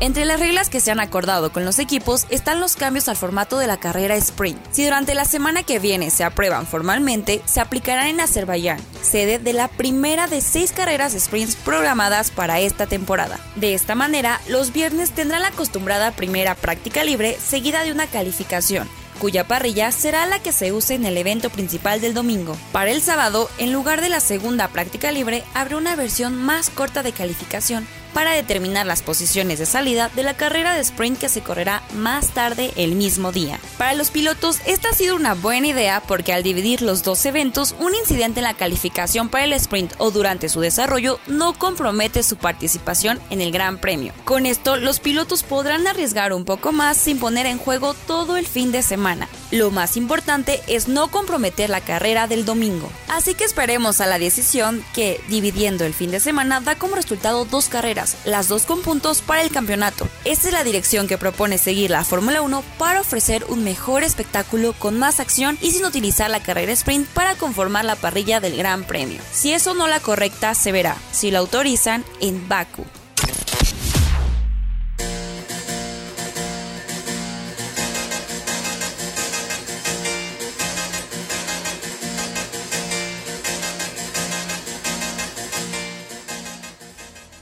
Entre 0.02 0.24
las 0.24 0.40
reglas 0.40 0.68
que 0.68 0.80
se 0.80 0.90
han 0.90 0.98
acordado 0.98 1.52
con 1.52 1.64
los 1.64 1.78
equipos 1.78 2.26
están 2.28 2.58
los 2.58 2.74
cambios 2.74 3.06
al 3.06 3.16
formato 3.16 3.56
de 3.58 3.68
la 3.68 3.76
carrera 3.76 4.16
sprint. 4.16 4.58
Si 4.72 4.82
durante 4.82 5.14
la 5.14 5.24
semana 5.24 5.62
que 5.62 5.78
viene 5.78 6.10
se 6.10 6.24
aprueban 6.24 6.66
formalmente, 6.66 7.40
se 7.44 7.60
aplicarán 7.60 8.08
en 8.08 8.18
Azerbaiyán, 8.18 8.80
sede 9.00 9.38
de 9.38 9.52
la 9.52 9.68
primera 9.68 10.26
de 10.26 10.40
seis 10.40 10.72
carreras 10.72 11.12
sprints 11.12 11.54
programadas 11.54 12.32
para 12.32 12.58
esta 12.58 12.88
temporada. 12.88 13.38
De 13.54 13.74
esta 13.74 13.94
manera, 13.94 14.40
los 14.48 14.72
viernes 14.72 15.12
tendrán 15.12 15.42
la 15.42 15.48
acostumbrada 15.48 16.10
primera 16.10 16.56
práctica 16.56 17.04
libre 17.04 17.38
seguida 17.38 17.84
de 17.84 17.92
una 17.92 18.08
calificación 18.08 18.88
cuya 19.20 19.46
parrilla 19.46 19.92
será 19.92 20.26
la 20.26 20.40
que 20.40 20.50
se 20.50 20.72
use 20.72 20.94
en 20.94 21.04
el 21.04 21.16
evento 21.16 21.48
principal 21.48 22.00
del 22.00 22.12
domingo. 22.12 22.56
Para 22.72 22.90
el 22.90 23.00
sábado, 23.02 23.48
en 23.58 23.72
lugar 23.72 24.00
de 24.00 24.08
la 24.08 24.18
segunda 24.18 24.66
práctica 24.66 25.12
libre, 25.12 25.44
habrá 25.54 25.76
una 25.76 25.94
versión 25.94 26.34
más 26.34 26.70
corta 26.70 27.04
de 27.04 27.12
calificación 27.12 27.86
para 28.14 28.32
determinar 28.32 28.86
las 28.86 29.02
posiciones 29.02 29.58
de 29.58 29.66
salida 29.66 30.10
de 30.14 30.22
la 30.22 30.34
carrera 30.34 30.74
de 30.74 30.80
sprint 30.80 31.18
que 31.18 31.28
se 31.28 31.42
correrá 31.42 31.82
más 31.94 32.28
tarde 32.28 32.72
el 32.76 32.94
mismo 32.94 33.32
día. 33.32 33.60
Para 33.78 33.94
los 33.94 34.10
pilotos, 34.10 34.60
esta 34.66 34.90
ha 34.90 34.94
sido 34.94 35.16
una 35.16 35.34
buena 35.34 35.68
idea 35.68 36.02
porque 36.06 36.32
al 36.32 36.42
dividir 36.42 36.82
los 36.82 37.02
dos 37.02 37.24
eventos, 37.26 37.74
un 37.78 37.94
incidente 37.94 38.40
en 38.40 38.44
la 38.44 38.54
calificación 38.54 39.28
para 39.28 39.44
el 39.44 39.52
sprint 39.54 39.94
o 39.98 40.10
durante 40.10 40.48
su 40.48 40.60
desarrollo 40.60 41.18
no 41.26 41.52
compromete 41.58 42.22
su 42.22 42.36
participación 42.36 43.20
en 43.30 43.40
el 43.40 43.52
Gran 43.52 43.78
Premio. 43.78 44.12
Con 44.24 44.46
esto, 44.46 44.76
los 44.76 45.00
pilotos 45.00 45.42
podrán 45.42 45.86
arriesgar 45.86 46.32
un 46.32 46.44
poco 46.44 46.72
más 46.72 46.96
sin 46.96 47.18
poner 47.18 47.46
en 47.46 47.58
juego 47.58 47.94
todo 48.06 48.36
el 48.36 48.46
fin 48.46 48.72
de 48.72 48.82
semana. 48.82 49.28
Lo 49.52 49.70
más 49.70 49.98
importante 49.98 50.62
es 50.66 50.88
no 50.88 51.08
comprometer 51.08 51.68
la 51.68 51.82
carrera 51.82 52.26
del 52.26 52.46
domingo. 52.46 52.90
Así 53.08 53.34
que 53.34 53.44
esperemos 53.44 54.00
a 54.00 54.06
la 54.06 54.18
decisión 54.18 54.82
que, 54.94 55.20
dividiendo 55.28 55.84
el 55.84 55.92
fin 55.92 56.10
de 56.10 56.20
semana, 56.20 56.62
da 56.62 56.76
como 56.76 56.96
resultado 56.96 57.44
dos 57.44 57.68
carreras, 57.68 58.16
las 58.24 58.48
dos 58.48 58.64
con 58.64 58.80
puntos 58.80 59.20
para 59.20 59.42
el 59.42 59.50
campeonato. 59.50 60.08
Esta 60.24 60.48
es 60.48 60.54
la 60.54 60.64
dirección 60.64 61.06
que 61.06 61.18
propone 61.18 61.58
seguir 61.58 61.90
la 61.90 62.02
Fórmula 62.02 62.40
1 62.40 62.64
para 62.78 63.02
ofrecer 63.02 63.44
un 63.46 63.62
mejor 63.62 64.04
espectáculo 64.04 64.72
con 64.72 64.98
más 64.98 65.20
acción 65.20 65.58
y 65.60 65.72
sin 65.72 65.84
utilizar 65.84 66.30
la 66.30 66.42
carrera 66.42 66.72
sprint 66.72 67.06
para 67.08 67.34
conformar 67.34 67.84
la 67.84 67.96
parrilla 67.96 68.40
del 68.40 68.56
Gran 68.56 68.84
Premio. 68.84 69.20
Si 69.32 69.52
eso 69.52 69.74
no 69.74 69.86
la 69.86 70.00
correcta, 70.00 70.54
se 70.54 70.72
verá, 70.72 70.96
si 71.12 71.30
la 71.30 71.40
autorizan, 71.40 72.06
en 72.20 72.48
Baku. 72.48 72.86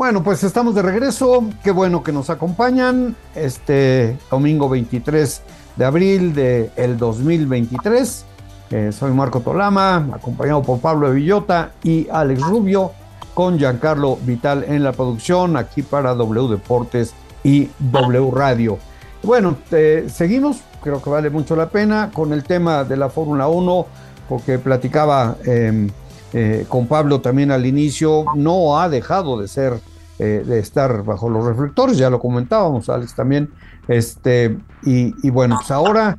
Bueno, 0.01 0.23
pues 0.23 0.43
estamos 0.45 0.75
de 0.75 0.81
regreso. 0.81 1.45
Qué 1.63 1.73
bueno 1.73 2.03
que 2.03 2.11
nos 2.11 2.31
acompañan 2.31 3.15
este 3.35 4.17
domingo 4.31 4.67
23 4.71 5.43
de 5.77 5.85
abril 5.85 6.35
del 6.35 6.71
el 6.77 6.97
2023. 6.97 8.25
Eh, 8.71 8.93
soy 8.93 9.13
Marco 9.13 9.41
Tolama, 9.41 10.09
acompañado 10.15 10.63
por 10.63 10.81
Pablo 10.81 11.09
de 11.11 11.17
Villota 11.17 11.73
y 11.83 12.09
Alex 12.09 12.41
Rubio, 12.41 12.93
con 13.35 13.59
Giancarlo 13.59 14.17
Vital 14.23 14.65
en 14.67 14.85
la 14.85 14.93
producción, 14.93 15.59
aquí 15.59 15.83
para 15.83 16.15
W 16.15 16.49
Deportes 16.49 17.13
y 17.45 17.69
W 17.79 18.31
Radio. 18.33 18.79
Bueno, 19.23 19.59
eh, 19.71 20.07
seguimos, 20.11 20.63
creo 20.83 21.03
que 21.03 21.11
vale 21.11 21.29
mucho 21.29 21.55
la 21.57 21.69
pena 21.69 22.11
con 22.11 22.33
el 22.33 22.43
tema 22.45 22.85
de 22.85 22.97
la 22.97 23.11
Fórmula 23.11 23.49
1, 23.49 23.87
porque 24.31 24.59
platicaba 24.59 25.37
em, 25.45 25.91
eh, 26.33 26.65
con 26.71 26.87
Pablo 26.87 27.21
también 27.21 27.51
al 27.51 27.67
inicio, 27.67 28.25
no 28.35 28.81
ha 28.81 28.89
dejado 28.89 29.39
de 29.39 29.47
ser 29.47 29.90
eh, 30.23 30.45
de 30.45 30.59
estar 30.59 31.03
bajo 31.03 31.31
los 31.31 31.47
reflectores, 31.47 31.97
ya 31.97 32.11
lo 32.11 32.21
comentábamos, 32.21 32.91
Alex 32.91 33.15
también. 33.15 33.49
Este, 33.89 34.59
y, 34.83 35.31
bueno, 35.31 35.57
pues 35.57 35.71
ahora 35.71 36.19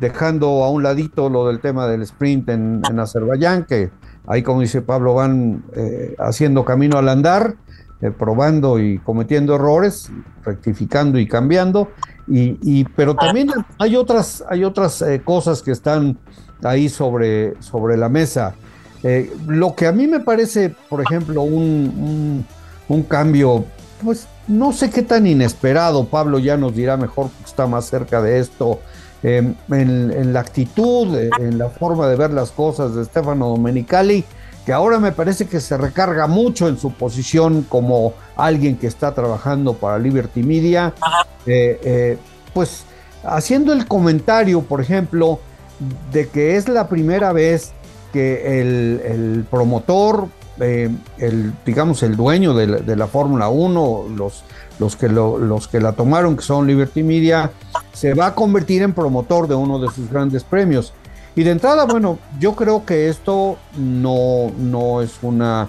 dejando 0.00 0.64
a 0.64 0.70
un 0.70 0.82
ladito 0.82 1.28
lo 1.28 1.46
del 1.46 1.60
tema 1.60 1.86
del 1.86 2.00
sprint 2.00 2.48
en, 2.48 2.82
Azerbaiyán, 2.98 3.66
que 3.66 3.90
ahí, 4.26 4.42
como 4.42 4.62
dice 4.62 4.80
Pablo, 4.80 5.12
van 5.12 5.64
eh, 5.76 6.16
haciendo 6.18 6.64
camino 6.64 6.96
al 6.96 7.10
andar, 7.10 7.56
eh, 8.00 8.10
probando 8.10 8.78
y 8.78 8.98
cometiendo 9.00 9.56
errores, 9.56 10.10
rectificando 10.46 11.18
y 11.18 11.28
cambiando. 11.28 11.90
Y, 12.28 12.84
pero 12.96 13.14
también 13.14 13.50
hay 13.78 13.96
otras, 13.96 14.42
hay 14.48 14.64
otras 14.64 15.04
cosas 15.24 15.60
que 15.60 15.72
están 15.72 16.16
ahí 16.62 16.88
sobre, 16.88 17.60
sobre 17.60 17.98
la 17.98 18.08
mesa. 18.08 18.54
lo 19.46 19.74
que 19.74 19.86
a 19.86 19.92
mí 19.92 20.06
me 20.06 20.20
parece, 20.20 20.74
por 20.88 21.02
ejemplo, 21.02 21.42
un 21.42 22.46
cambio, 23.00 23.64
pues 24.04 24.26
no 24.48 24.72
sé 24.72 24.90
qué 24.90 25.02
tan 25.02 25.26
inesperado, 25.26 26.04
Pablo 26.04 26.38
ya 26.38 26.58
nos 26.58 26.74
dirá 26.74 26.98
mejor, 26.98 27.30
está 27.44 27.66
más 27.66 27.86
cerca 27.86 28.20
de 28.20 28.38
esto, 28.38 28.80
em, 29.22 29.54
en, 29.70 30.32
la 30.34 30.40
actitud, 30.40 31.16
en 31.16 31.56
la 31.58 31.70
forma 31.70 32.08
de 32.08 32.16
ver 32.16 32.32
las 32.32 32.50
cosas 32.50 32.94
de 32.94 33.04
Stefano 33.04 33.48
Domenicali, 33.48 34.24
que 34.66 34.72
ahora 34.72 34.98
me 34.98 35.12
parece 35.12 35.46
que 35.46 35.60
se 35.60 35.76
recarga 35.76 36.26
mucho 36.26 36.68
en 36.68 36.78
su 36.78 36.92
posición 36.92 37.64
como 37.68 38.14
alguien 38.36 38.76
que 38.76 38.86
está 38.86 39.14
trabajando 39.14 39.74
para 39.74 39.98
Liberty 39.98 40.42
Media, 40.42 40.92
eh, 41.46 41.80
eh, 41.82 42.18
pues 42.52 42.84
haciendo 43.24 43.72
el 43.72 43.86
comentario, 43.86 44.62
por 44.62 44.80
ejemplo, 44.80 45.40
de 46.12 46.28
que 46.28 46.56
es 46.56 46.68
la 46.68 46.88
primera 46.88 47.32
vez 47.32 47.72
que 48.12 48.60
el, 48.60 49.00
el 49.04 49.46
promotor 49.50 50.28
eh, 50.62 50.90
el, 51.18 51.52
digamos, 51.66 52.02
el 52.02 52.16
dueño 52.16 52.54
de 52.54 52.96
la, 52.96 53.06
Fórmula 53.06 53.48
1, 53.48 54.06
los, 54.16 54.44
los, 54.78 54.96
que 54.96 55.08
los 55.08 55.68
que 55.68 55.80
la 55.80 55.92
tomaron, 55.92 56.36
que 56.36 56.42
son 56.42 56.66
Liberty 56.66 57.02
Media, 57.02 57.50
se 57.92 58.14
va 58.14 58.26
a 58.26 58.34
convertir 58.34 58.82
en 58.82 58.92
promotor 58.92 59.48
de 59.48 59.54
uno 59.54 59.78
de 59.80 59.90
sus 59.90 60.08
grandes 60.08 60.44
premios. 60.44 60.92
Y 61.34 61.42
de 61.42 61.50
entrada, 61.50 61.86
bueno, 61.86 62.18
yo 62.38 62.54
creo 62.54 62.84
que 62.84 63.08
esto 63.08 63.56
no, 63.76 64.52
no 64.58 65.00
es 65.02 65.18
una, 65.22 65.68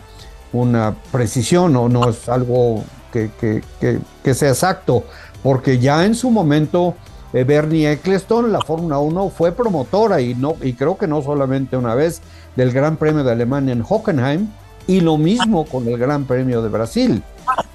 una 0.51 0.95
precisión 1.12 1.75
o 1.75 1.89
no 1.89 2.10
es 2.10 2.29
algo 2.29 2.84
que, 3.12 3.32
que, 3.79 4.34
sea 4.34 4.49
exacto, 4.49 5.03
porque 5.41 5.79
ya 5.79 6.06
en 6.06 6.15
su 6.15 6.29
momento 6.29 6.95
eh, 7.34 7.43
Bernie 7.43 7.91
Eccleston, 7.91 8.51
la 8.51 8.62
Fórmula 8.62 8.99
1, 8.99 9.29
fue 9.29 9.51
promotora 9.51 10.21
y, 10.21 10.36
no, 10.36 10.56
y 10.62 10.73
creo 10.73 10.97
que 10.97 11.08
no 11.08 11.21
solamente 11.21 11.77
una 11.77 11.95
vez 11.95 12.21
del 12.56 12.71
Gran 12.71 12.97
Premio 12.97 13.23
de 13.23 13.32
Alemania 13.32 13.73
en 13.73 13.84
Hockenheim, 13.88 14.49
y 14.87 15.01
lo 15.01 15.17
mismo 15.17 15.65
con 15.65 15.87
el 15.87 15.97
Gran 15.97 16.25
Premio 16.25 16.61
de 16.61 16.69
Brasil. 16.69 17.23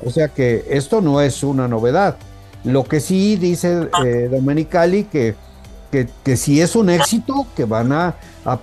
O 0.05 0.11
sea 0.11 0.29
que 0.29 0.65
esto 0.71 1.01
no 1.01 1.21
es 1.21 1.43
una 1.43 1.69
novedad. 1.69 2.17
Lo 2.65 2.85
que 2.85 3.01
sí 3.01 3.37
dice 3.37 3.89
eh, 4.05 4.29
Domenicali 4.31 5.05
que, 5.05 5.35
que, 5.91 6.09
que 6.25 6.37
si 6.37 6.61
es 6.61 6.77
un 6.77 6.91
éxito, 6.91 7.47
que 7.57 7.65
van 7.65 7.93
a, 7.93 8.15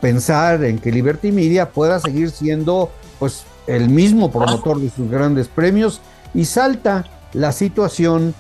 pensar 0.01 0.63
en 0.63 0.79
que 0.79 0.91
Liberty 0.91 1.31
Media 1.31 1.69
pueda 1.69 1.99
seguir 1.99 2.31
siendo 2.31 2.89
pues 3.19 3.43
el 3.67 3.88
mismo 3.88 4.31
promotor 4.31 4.79
de 4.79 4.89
sus 4.89 5.12
grandes 5.12 5.47
premios 5.47 6.01
y 6.34 6.45
salta 6.45 7.05
la 7.34 7.51
situación 7.51 8.34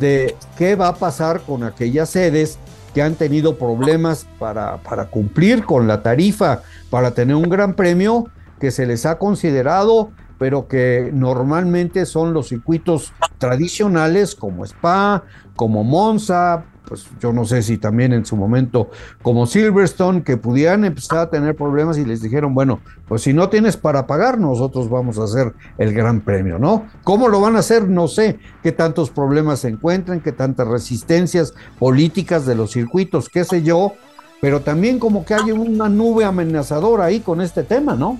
de 0.00 0.34
qué 0.58 0.74
va 0.74 0.88
a 0.88 0.94
pasar 0.96 1.42
con 1.42 1.62
aquellas 1.62 2.10
sedes 2.10 2.58
que 2.92 3.02
han 3.02 3.14
tenido 3.14 3.56
problemas 3.56 4.26
para, 4.40 4.78
para 4.78 5.06
cumplir 5.06 5.64
con 5.64 5.86
la 5.86 6.02
tarifa 6.02 6.62
para 6.90 7.12
tener 7.12 7.36
un 7.36 7.48
gran 7.48 7.74
premio 7.74 8.26
que 8.60 8.70
se 8.70 8.86
les 8.86 9.06
ha 9.06 9.18
considerado, 9.18 10.10
pero 10.38 10.68
que 10.68 11.10
normalmente 11.12 12.06
son 12.06 12.32
los 12.32 12.48
circuitos 12.48 13.12
tradicionales 13.38 14.34
como 14.34 14.64
Spa, 14.64 15.24
como 15.56 15.82
Monza, 15.82 16.64
pues 16.90 17.06
yo 17.20 17.32
no 17.32 17.44
sé 17.44 17.62
si 17.62 17.78
también 17.78 18.12
en 18.12 18.26
su 18.26 18.36
momento 18.36 18.90
como 19.22 19.46
Silverstone, 19.46 20.24
que 20.24 20.36
pudieran 20.36 20.84
empezar 20.84 21.18
a 21.18 21.30
tener 21.30 21.54
problemas 21.54 21.98
y 21.98 22.04
les 22.04 22.20
dijeron, 22.20 22.52
bueno, 22.52 22.80
pues 23.06 23.22
si 23.22 23.32
no 23.32 23.48
tienes 23.48 23.76
para 23.76 24.08
pagar, 24.08 24.40
nosotros 24.40 24.90
vamos 24.90 25.16
a 25.18 25.24
hacer 25.24 25.54
el 25.78 25.94
gran 25.94 26.20
premio, 26.20 26.58
¿no? 26.58 26.86
¿Cómo 27.04 27.28
lo 27.28 27.40
van 27.40 27.54
a 27.54 27.60
hacer? 27.60 27.88
No 27.88 28.08
sé 28.08 28.40
qué 28.62 28.72
tantos 28.72 29.10
problemas 29.10 29.60
se 29.60 29.68
encuentran, 29.68 30.20
qué 30.20 30.32
tantas 30.32 30.66
resistencias 30.66 31.54
políticas 31.78 32.44
de 32.44 32.56
los 32.56 32.72
circuitos, 32.72 33.28
qué 33.28 33.44
sé 33.44 33.62
yo, 33.62 33.92
pero 34.40 34.60
también 34.60 34.98
como 34.98 35.24
que 35.24 35.34
hay 35.34 35.52
una 35.52 35.88
nube 35.88 36.24
amenazadora 36.24 37.04
ahí 37.04 37.20
con 37.20 37.40
este 37.40 37.62
tema, 37.62 37.94
¿no? 37.94 38.18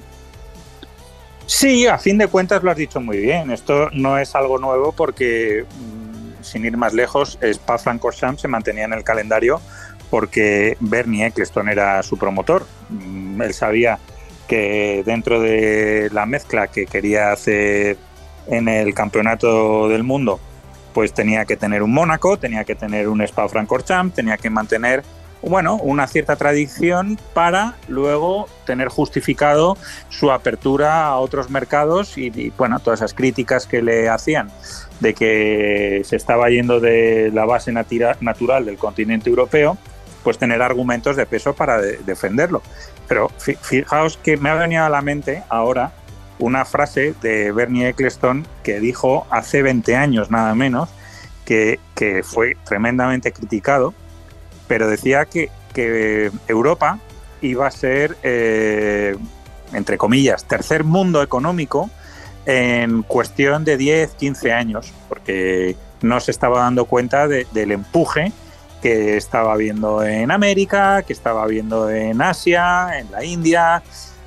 Sí, 1.53 1.89
a 1.89 1.99
fin 1.99 2.17
de 2.17 2.29
cuentas 2.29 2.63
lo 2.63 2.71
has 2.71 2.77
dicho 2.77 3.01
muy 3.01 3.19
bien. 3.19 3.51
Esto 3.51 3.91
no 3.91 4.19
es 4.19 4.37
algo 4.37 4.59
nuevo 4.59 4.93
porque, 4.93 5.65
mm, 5.69 6.45
sin 6.45 6.65
ir 6.65 6.77
más 6.77 6.95
lejos, 6.95 7.41
Spa-Francorchamps 7.43 8.43
se 8.43 8.47
mantenía 8.47 8.85
en 8.85 8.93
el 8.93 9.03
calendario 9.03 9.61
porque 10.11 10.77
Bernie 10.79 11.27
Eccleston 11.27 11.69
era 11.69 12.05
su 12.05 12.17
promotor. 12.17 12.67
Mm, 12.89 13.43
él 13.43 13.53
sabía 13.53 13.99
que 14.47 15.03
dentro 15.05 15.41
de 15.41 16.09
la 16.13 16.25
mezcla 16.25 16.69
que 16.69 16.87
quería 16.87 17.33
hacer 17.33 17.97
en 18.47 18.69
el 18.69 18.95
campeonato 18.95 19.89
del 19.89 20.05
mundo, 20.05 20.39
pues 20.95 21.13
tenía 21.13 21.47
que 21.47 21.57
tener 21.57 21.83
un 21.83 21.93
Mónaco, 21.93 22.39
tenía 22.39 22.63
que 22.63 22.77
tener 22.77 23.09
un 23.09 23.23
Spa-Francorchamps, 23.23 24.15
tenía 24.15 24.37
que 24.37 24.51
mantener 24.51 25.03
bueno, 25.43 25.77
una 25.77 26.07
cierta 26.07 26.37
tradición 26.37 27.19
para 27.33 27.75
luego 27.89 28.49
tener 28.67 28.89
justificado 28.89 29.77
su 30.11 30.31
apertura 30.31 31.07
a 31.07 31.17
otros 31.17 31.51
mercados 31.51 32.19
y, 32.19 32.51
bueno, 32.59 32.79
todas 32.81 33.01
esas 33.01 33.15
críticas 33.15 33.67
que 33.67 33.83
le 33.83 34.09
hacían 34.09 34.51
de 35.01 35.15
que 35.15 36.03
se 36.05 36.17
estaba 36.17 36.51
yendo 36.51 36.79
de 36.79 37.31
la 37.33 37.47
base 37.47 37.73
natural 37.73 38.65
del 38.67 38.77
continente 38.77 39.31
europeo, 39.31 39.79
pues 40.23 40.37
tener 40.37 40.61
argumentos 40.61 41.17
de 41.17 41.25
peso 41.25 41.55
para 41.55 41.81
defenderlo. 41.81 42.63
Pero 43.09 43.31
fijaos 43.39 44.19
que 44.19 44.37
me 44.37 44.51
ha 44.51 44.55
venido 44.55 44.85
a 44.85 44.91
la 44.91 45.01
mente 45.01 45.43
ahora 45.49 45.93
una 46.39 46.65
frase 46.65 47.15
de 47.23 47.51
Bernie 47.53 47.89
Eccleston 47.89 48.47
que 48.63 48.79
dijo 48.79 49.27
hace 49.31 49.63
20 49.63 49.97
años 49.97 50.31
nada 50.31 50.55
menos, 50.55 50.91
que 51.47 51.79
fue 52.23 52.57
tremendamente 52.65 53.33
criticado 53.33 53.95
pero 54.71 54.89
decía 54.89 55.27
que, 55.27 55.51
Europa 56.47 57.01
iba 57.43 57.67
a 57.67 57.71
ser, 57.73 58.17
eh, 58.23 59.17
entre 59.73 59.99
comillas, 59.99 60.45
tercer 60.45 60.85
mundo 60.85 61.25
económico 61.25 61.91
en 62.47 63.03
cuestión 63.03 63.65
de 63.65 63.77
10, 63.77 64.13
15 64.13 64.53
años, 64.53 64.93
porque 65.09 65.75
no 66.03 66.21
se 66.21 66.31
estaba 66.31 66.61
dando 66.61 66.85
cuenta 66.85 67.27
del 67.27 67.73
empuje 67.73 68.33
que 68.81 69.17
estaba 69.17 69.57
viendo 69.57 70.05
en 70.05 70.31
América, 70.31 71.03
que 71.03 71.15
estaba 71.15 71.49
viendo 71.49 71.91
en 71.91 72.23
Asia, 72.23 72.97
en 72.97 73.11
la 73.11 73.25
India, 73.25 73.83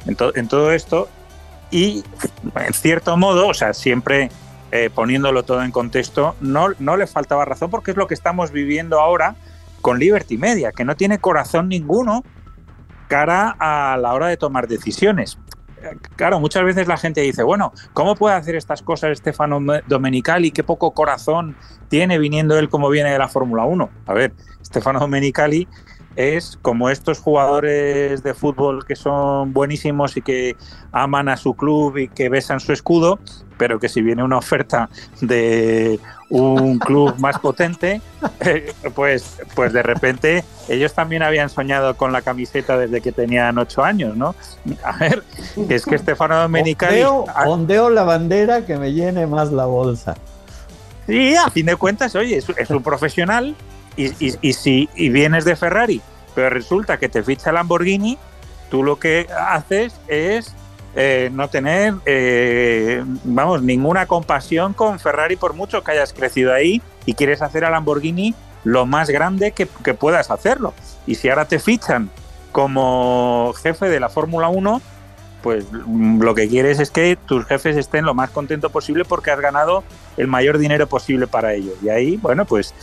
en, 0.05 0.17
en 0.35 0.47
todo 0.49 0.73
esto. 0.73 1.07
Y 1.71 2.03
en 2.57 2.73
cierto 2.73 3.15
modo, 3.15 3.47
o 3.47 3.53
sea, 3.53 3.73
siempre 3.73 4.29
eh, 4.73 4.89
poniéndolo 4.93 5.43
todo 5.43 5.63
en 5.63 5.71
contexto, 5.71 6.35
no, 6.41 6.67
no 6.79 6.97
le 6.97 7.07
faltaba 7.07 7.45
razón 7.45 7.69
porque 7.69 7.91
es 7.91 7.97
lo 7.97 8.07
que 8.07 8.13
estamos 8.13 8.51
viviendo 8.51 8.99
ahora 8.99 9.35
con 9.83 9.99
Liberty 9.99 10.37
Media, 10.37 10.71
que 10.71 10.85
no 10.85 10.95
tiene 10.95 11.19
corazón 11.19 11.67
ninguno 11.67 12.23
cara 13.09 13.55
a 13.59 13.97
la 13.97 14.13
hora 14.13 14.27
de 14.27 14.37
tomar 14.37 14.67
decisiones. 14.67 15.37
Claro, 16.15 16.39
muchas 16.39 16.63
veces 16.63 16.87
la 16.87 16.95
gente 16.95 17.19
dice, 17.19 17.43
bueno, 17.43 17.73
¿cómo 17.91 18.15
puede 18.15 18.35
hacer 18.35 18.55
estas 18.55 18.81
cosas 18.81 19.17
Stefano 19.17 19.59
Domenicali? 19.85 20.51
Qué 20.51 20.63
poco 20.63 20.91
corazón 20.91 21.57
tiene 21.89 22.17
viniendo 22.17 22.57
él 22.57 22.69
como 22.69 22.89
viene 22.89 23.11
de 23.11 23.19
la 23.19 23.27
Fórmula 23.27 23.65
1. 23.65 23.89
A 24.07 24.13
ver, 24.13 24.33
Stefano 24.65 25.01
Domenicali 25.01 25.67
es 26.15 26.57
como 26.61 26.89
estos 26.89 27.19
jugadores 27.19 28.23
de 28.23 28.33
fútbol 28.33 28.85
que 28.85 28.95
son 28.95 29.53
buenísimos 29.53 30.17
y 30.17 30.21
que 30.21 30.55
aman 30.91 31.29
a 31.29 31.37
su 31.37 31.55
club 31.55 31.97
y 31.97 32.07
que 32.07 32.29
besan 32.29 32.59
su 32.59 32.73
escudo, 32.73 33.19
pero 33.57 33.79
que 33.79 33.89
si 33.89 34.01
viene 34.01 34.23
una 34.23 34.37
oferta 34.37 34.89
de 35.21 35.99
un 36.29 36.79
club 36.79 37.15
más 37.19 37.39
potente, 37.39 38.01
eh, 38.41 38.73
pues, 38.95 39.39
pues 39.55 39.73
de 39.73 39.83
repente 39.83 40.43
ellos 40.67 40.93
también 40.93 41.23
habían 41.23 41.49
soñado 41.49 41.95
con 41.95 42.11
la 42.11 42.21
camiseta 42.21 42.77
desde 42.77 43.01
que 43.01 43.11
tenían 43.11 43.57
ocho 43.57 43.83
años, 43.83 44.15
¿no? 44.15 44.35
A 44.83 44.97
ver, 44.97 45.23
es 45.69 45.85
que 45.85 45.95
Estefano 45.95 46.39
Domenicali... 46.39 47.03
Ondeo, 47.03 47.25
ondeo 47.45 47.89
la 47.89 48.03
bandera 48.03 48.65
que 48.65 48.77
me 48.77 48.93
llene 48.93 49.27
más 49.27 49.51
la 49.51 49.65
bolsa. 49.65 50.15
Sí, 51.07 51.35
a 51.35 51.49
fin 51.49 51.65
de 51.65 51.75
cuentas, 51.75 52.15
oye, 52.15 52.37
es, 52.37 52.69
un 52.69 52.81
profesional 52.81 53.55
y, 53.95 54.35
y, 54.41 54.53
si 54.53 54.89
y 54.95 55.09
vienes 55.09 55.45
de 55.45 55.55
Ferrari, 55.55 56.01
pero 56.35 56.49
resulta 56.49 56.97
que 56.97 57.09
te 57.09 57.23
ficha 57.23 57.51
Lamborghini, 57.51 58.17
tú 58.69 58.83
lo 58.83 58.99
que 58.99 59.27
haces 59.37 59.99
es 60.07 60.53
eh, 60.95 61.29
no 61.33 61.47
tener, 61.47 61.95
eh, 62.05 63.03
vamos, 63.23 63.63
ninguna 63.63 64.05
compasión 64.05 64.73
con 64.73 64.99
Ferrari 64.99 65.35
por 65.35 65.53
mucho 65.53 65.83
que 65.83 65.91
hayas 65.91 66.13
crecido 66.13 66.53
ahí 66.53 66.81
y 67.05 67.13
quieres 67.13 67.41
hacer 67.41 67.65
a 67.65 67.69
Lamborghini 67.69 68.35
lo 68.63 68.85
más 68.85 69.09
grande 69.09 69.51
que, 69.51 69.67
que 69.83 69.93
puedas 69.93 70.31
hacerlo. 70.31 70.73
Y 71.07 71.15
si 71.15 71.29
ahora 71.29 71.45
te 71.45 71.59
fichan 71.59 72.09
como 72.51 73.53
jefe 73.61 73.89
de 73.89 73.99
la 73.99 74.09
Fórmula 74.09 74.49
1, 74.49 74.81
pues 75.43 75.65
lo 75.71 76.33
que 76.33 76.47
quieres 76.47 76.79
es 76.79 76.89
que 76.89 77.17
tus 77.17 77.45
jefes 77.45 77.75
estén 77.75 78.05
lo 78.05 78.13
más 78.13 78.29
contentos 78.29 78.71
posible 78.71 79.03
porque 79.03 79.29
has 79.29 79.41
ganado 79.41 79.83
el 80.15 80.27
mayor 80.27 80.57
dinero 80.57 80.87
posible 80.87 81.27
para 81.27 81.53
ellos. 81.53 81.75
Y 81.83 81.89
ahí, 81.89 82.15
bueno, 82.15 82.45
pues 82.45 82.73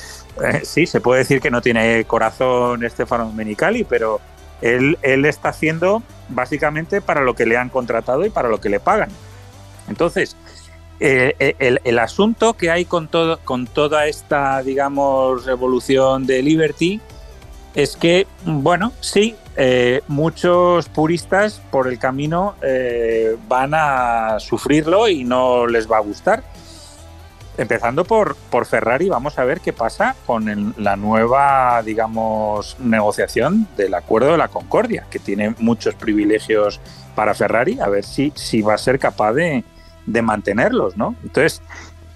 eh, 0.45 0.61
sí, 0.63 0.87
se 0.87 1.01
puede 1.01 1.21
decir 1.21 1.41
que 1.41 1.51
no 1.51 1.63
tiene 1.63 2.05
corazón 2.05 2.85
Estefano 2.85 3.33
Menicali, 3.33 3.83
pero 3.85 4.21
él, 4.61 4.99
él 5.01 5.25
está 5.25 5.49
haciendo 5.49 6.03
básicamente 6.29 7.01
para 7.01 7.23
lo 7.23 7.35
que 7.35 7.47
le 7.47 7.57
han 7.57 7.71
contratado 7.71 8.27
y 8.27 8.31
para 8.31 8.51
lo 8.51 8.61
que 8.61 8.69
le 8.69 8.79
pagan. 8.79 9.09
Entonces, 9.89 10.37
eh, 11.01 11.35
eh, 11.39 11.57
el, 11.61 11.81
el, 11.85 11.99
asunto 11.99 12.53
que 12.53 12.71
hay 12.71 12.85
con, 12.85 13.09
todo, 13.09 13.39
con 13.39 13.67
toda 13.67 14.07
esta, 14.07 14.63
digamos, 14.63 15.47
revolución 15.47 16.27
de 16.27 16.43
Liberty 16.43 17.01
es 17.75 17.97
que, 17.97 18.27
bueno, 18.45 18.93
sí, 19.01 19.37
eh, 19.57 20.03
muchos 20.09 20.89
puristas 20.89 21.61
por 21.71 21.89
el 21.89 21.99
camino 21.99 22.55
eh, 22.63 23.37
van 23.49 23.73
a 23.75 24.39
sufrirlo 24.41 25.09
y 25.09 25.25
no 25.25 25.67
les 25.67 25.91
va 25.91 25.99
a 25.99 26.01
gustar. 26.01 26.43
Empezando 27.59 28.05
por, 28.05 28.37
por 28.37 28.65
Ferrari, 28.65 29.09
vamos 29.09 29.39
a 29.39 29.45
ver 29.45 29.61
qué 29.61 29.73
pasa 29.73 30.17
con 30.25 30.75
la 30.79 30.97
nueva, 30.97 31.83
digamos, 31.83 32.77
negociación 32.79 33.69
del 33.77 33.93
acuerdo 33.95 34.33
de 34.33 34.39
la 34.39 34.49
Concordia, 34.49 35.07
que 35.11 35.19
tiene 35.19 35.55
muchos 35.59 35.95
privilegios 35.95 36.81
para 37.15 37.35
Ferrari, 37.35 37.79
a 37.81 37.89
ver 37.89 38.05
si, 38.05 38.33
si 38.35 38.63
va 38.63 38.75
a 38.75 38.79
ser 38.79 38.99
capaz 38.99 39.35
de, 39.35 39.65
de 40.07 40.23
mantenerlos, 40.23 40.97
¿no? 40.97 41.15
Entonces, 41.23 41.61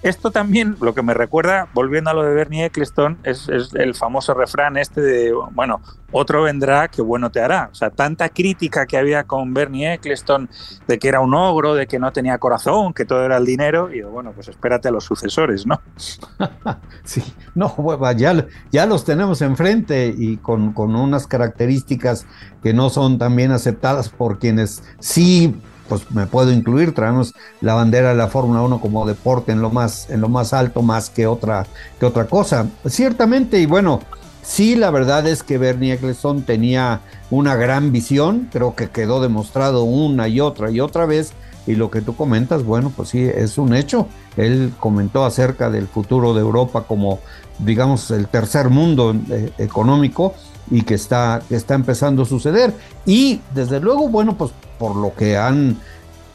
esto 0.05 0.29
también, 0.29 0.77
lo 0.81 0.93
que 0.93 1.01
me 1.01 1.15
recuerda, 1.15 1.67
volviendo 1.73 2.11
a 2.11 2.13
lo 2.13 2.21
de 2.21 2.35
Bernie 2.35 2.65
Eccleston, 2.65 3.17
es, 3.23 3.49
el 3.49 3.95
famoso 3.95 4.35
refrán 4.35 4.77
este 4.77 5.01
de, 5.01 5.33
bueno, 5.51 5.81
otro 6.11 6.43
vendrá 6.43 6.89
que 6.89 7.01
bueno 7.01 7.31
te 7.31 7.41
hará. 7.41 7.69
O 7.71 7.73
sea, 7.73 7.89
tanta 7.89 8.29
crítica 8.29 8.85
que 8.85 8.97
había 8.97 9.23
con 9.23 9.55
Bernie 9.55 9.93
Eccleston 9.93 10.47
de 10.87 10.99
que 10.99 11.07
era 11.07 11.21
un 11.21 11.33
ogro, 11.33 11.73
de 11.73 11.87
que 11.87 11.97
no 11.97 12.13
tenía 12.13 12.37
corazón, 12.37 12.93
que 12.93 13.03
todo 13.03 13.25
era 13.25 13.37
el 13.37 13.45
dinero, 13.47 13.91
y 13.91 14.03
bueno, 14.03 14.31
pues 14.31 14.47
espérate 14.47 14.89
a 14.89 14.91
los 14.91 15.05
sucesores, 15.05 15.65
¿no? 15.65 15.81
sí, 17.03 17.23
no, 17.55 17.75
ya, 18.15 18.45
ya 18.71 18.85
los 18.85 19.05
tenemos 19.05 19.41
enfrente 19.41 20.13
y 20.15 20.37
con, 20.37 20.73
con 20.73 20.95
unas 20.95 21.25
características 21.25 22.27
que 22.61 22.75
no 22.75 22.91
son 22.91 23.17
también 23.17 23.51
aceptadas 23.51 24.09
por 24.09 24.37
quienes 24.37 24.83
sí 24.99 25.55
pues 25.87 26.09
me 26.11 26.25
puedo 26.25 26.51
incluir, 26.51 26.93
traemos 26.93 27.33
la 27.61 27.73
bandera 27.73 28.09
de 28.09 28.15
la 28.15 28.27
Fórmula 28.27 28.61
1 28.61 28.81
como 28.81 29.05
deporte 29.05 29.51
en 29.51 29.61
lo 29.61 29.69
más, 29.69 30.09
en 30.09 30.21
lo 30.21 30.29
más 30.29 30.53
alto, 30.53 30.81
más 30.81 31.09
que 31.09 31.27
otra, 31.27 31.65
que 31.99 32.05
otra 32.05 32.25
cosa. 32.25 32.67
Ciertamente, 32.85 33.59
y 33.59 33.65
bueno, 33.65 34.01
sí, 34.41 34.75
la 34.75 34.91
verdad 34.91 35.27
es 35.27 35.43
que 35.43 35.57
Bernie 35.57 35.93
Eccleston 35.93 36.43
tenía 36.43 37.01
una 37.29 37.55
gran 37.55 37.91
visión, 37.91 38.49
creo 38.51 38.75
que 38.75 38.89
quedó 38.89 39.21
demostrado 39.21 39.83
una 39.83 40.27
y 40.27 40.39
otra 40.39 40.71
y 40.71 40.79
otra 40.79 41.05
vez, 41.05 41.33
y 41.67 41.75
lo 41.75 41.89
que 41.89 42.01
tú 42.01 42.15
comentas, 42.15 42.63
bueno, 42.63 42.91
pues 42.95 43.09
sí, 43.09 43.23
es 43.23 43.57
un 43.57 43.75
hecho. 43.75 44.07
Él 44.37 44.73
comentó 44.79 45.25
acerca 45.25 45.69
del 45.69 45.87
futuro 45.87 46.33
de 46.33 46.41
Europa 46.41 46.83
como, 46.87 47.19
digamos, 47.59 48.11
el 48.11 48.27
tercer 48.27 48.69
mundo 48.69 49.15
eh, 49.31 49.51
económico 49.57 50.35
y 50.69 50.83
que 50.83 50.95
está, 50.95 51.41
que 51.47 51.55
está 51.55 51.73
empezando 51.73 52.23
a 52.23 52.25
suceder. 52.25 52.73
Y 53.05 53.41
desde 53.53 53.79
luego, 53.79 54.09
bueno, 54.09 54.37
pues 54.37 54.51
por 54.77 54.95
lo 54.95 55.13
que 55.13 55.37
han 55.37 55.77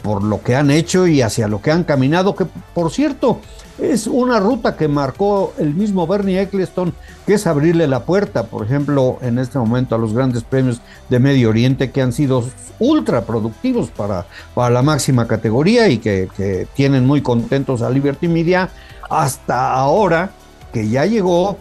por 0.02 0.22
lo 0.22 0.42
que 0.42 0.56
han 0.56 0.70
hecho 0.70 1.06
y 1.06 1.20
hacia 1.20 1.46
lo 1.46 1.60
que 1.60 1.70
han 1.70 1.84
caminado, 1.84 2.34
que 2.34 2.46
por 2.74 2.90
cierto 2.90 3.40
es 3.80 4.06
una 4.06 4.40
ruta 4.40 4.76
que 4.76 4.88
marcó 4.88 5.54
el 5.58 5.74
mismo 5.74 6.06
Bernie 6.06 6.40
Eccleston, 6.40 6.92
que 7.26 7.34
es 7.34 7.46
abrirle 7.46 7.86
la 7.86 8.04
puerta, 8.04 8.44
por 8.44 8.64
ejemplo, 8.64 9.18
en 9.22 9.38
este 9.38 9.58
momento 9.58 9.94
a 9.94 9.98
los 9.98 10.12
grandes 10.12 10.44
premios 10.44 10.80
de 11.08 11.18
Medio 11.18 11.48
Oriente 11.48 11.90
que 11.90 12.02
han 12.02 12.12
sido 12.12 12.44
ultra 12.78 13.22
productivos 13.22 13.90
para, 13.90 14.26
para 14.54 14.70
la 14.70 14.82
máxima 14.82 15.26
categoría 15.26 15.88
y 15.88 15.98
que, 15.98 16.28
tienen 16.74 17.06
muy 17.06 17.22
contentos 17.22 17.82
a 17.82 17.90
Liberty 17.90 18.28
Media, 18.28 18.68
hasta 19.08 19.72
ahora 19.72 20.30
que 20.72 20.88
ya 20.88 21.06
llegó 21.06 21.56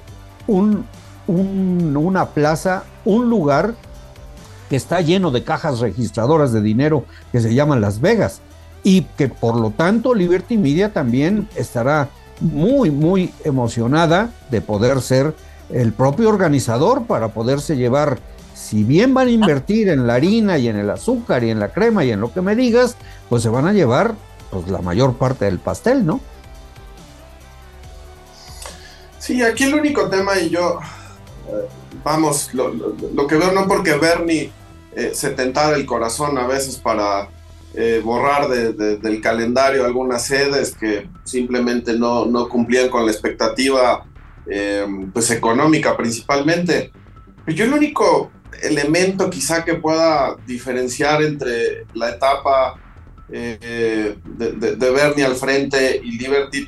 un, 0.48 0.86
una 1.28 2.30
plaza, 2.30 2.84
un 3.06 3.30
lugar 3.30 3.76
que 4.70 4.76
está 4.76 5.02
lleno 5.02 5.32
de 5.32 5.44
cajas 5.44 5.80
registradoras 5.80 6.54
de 6.54 6.62
dinero 6.62 7.06
que 7.32 7.42
se 7.42 7.54
llaman 7.54 7.82
Las 7.82 8.00
Vegas 8.02 8.42
y 8.84 9.02
que 9.18 9.28
por 9.28 9.56
lo 9.56 9.72
tanto 9.72 10.14
Liberty 10.14 10.58
Media 10.58 10.94
también 10.94 11.50
estará 11.56 12.10
muy, 12.40 12.92
muy 12.92 13.34
emocionada 13.44 14.32
de 14.50 14.62
poder 14.62 15.02
ser 15.02 15.34
el 15.70 15.94
propio 15.94 16.30
organizador 16.30 17.06
para 17.06 17.30
poderse 17.30 17.76
llevar, 17.76 18.20
si 18.56 18.84
bien 18.84 19.14
van 19.14 19.28
a 19.28 19.32
invertir 19.32 19.90
en 19.90 20.08
la 20.08 20.16
harina 20.16 20.58
y 20.58 20.68
en 20.68 20.78
el 20.78 20.90
azúcar 20.90 21.44
y 21.44 21.50
en 21.50 21.60
la 21.60 21.70
crema 21.70 22.06
y 22.06 22.12
en 22.12 22.22
lo 22.22 22.34
que 22.34 22.42
me 22.42 22.56
digas, 22.56 22.96
pues 23.28 23.44
se 23.44 23.50
van 23.50 23.68
a 23.68 23.74
llevar 23.74 24.16
pues, 24.52 24.68
la 24.70 24.80
mayor 24.80 25.16
parte 25.16 25.46
del 25.46 25.60
pastel, 25.60 26.06
¿no? 26.06 26.20
Sí, 29.20 29.44
aquí 29.44 29.66
el 29.66 29.76
único 29.76 30.10
tema 30.10 30.40
y 30.40 30.50
yo, 30.50 30.80
eh, 31.50 31.68
vamos, 32.04 32.54
lo, 32.54 32.70
lo, 32.70 33.28
que 33.28 33.36
veo 33.36 33.52
no 33.52 33.68
porque 33.68 33.94
Bernie 33.96 34.52
eh, 34.96 35.12
se 35.14 35.32
tentara 35.32 35.76
el 35.76 35.86
corazón 35.86 36.38
a 36.38 36.48
veces 36.48 36.78
para 36.78 37.30
eh, 37.76 38.02
borrar 38.04 38.50
del 38.50 39.22
calendario 39.22 39.86
algunas 39.86 40.26
sedes 40.26 40.76
que 40.76 41.08
simplemente 41.24 41.94
no, 41.94 42.26
no 42.26 42.50
cumplían 42.50 42.90
con 42.90 43.06
la 43.06 43.12
expectativa 43.12 44.06
eh, 44.48 44.86
pues 45.14 45.30
económica 45.30 45.96
principalmente. 45.96 46.92
Pero 47.46 47.58
yo 47.58 47.66
el 47.66 47.74
único 47.74 48.32
elemento 48.64 49.30
quizá 49.30 49.64
que 49.64 49.76
pueda 49.76 50.36
diferenciar 50.48 51.22
entre 51.22 51.86
la 51.94 52.10
etapa 52.10 52.76
de, 53.28 54.18
de, 54.26 54.90
Bernie 54.90 55.24
al 55.24 55.36
frente 55.36 56.02
y 56.04 56.18
Liberty, 56.18 56.68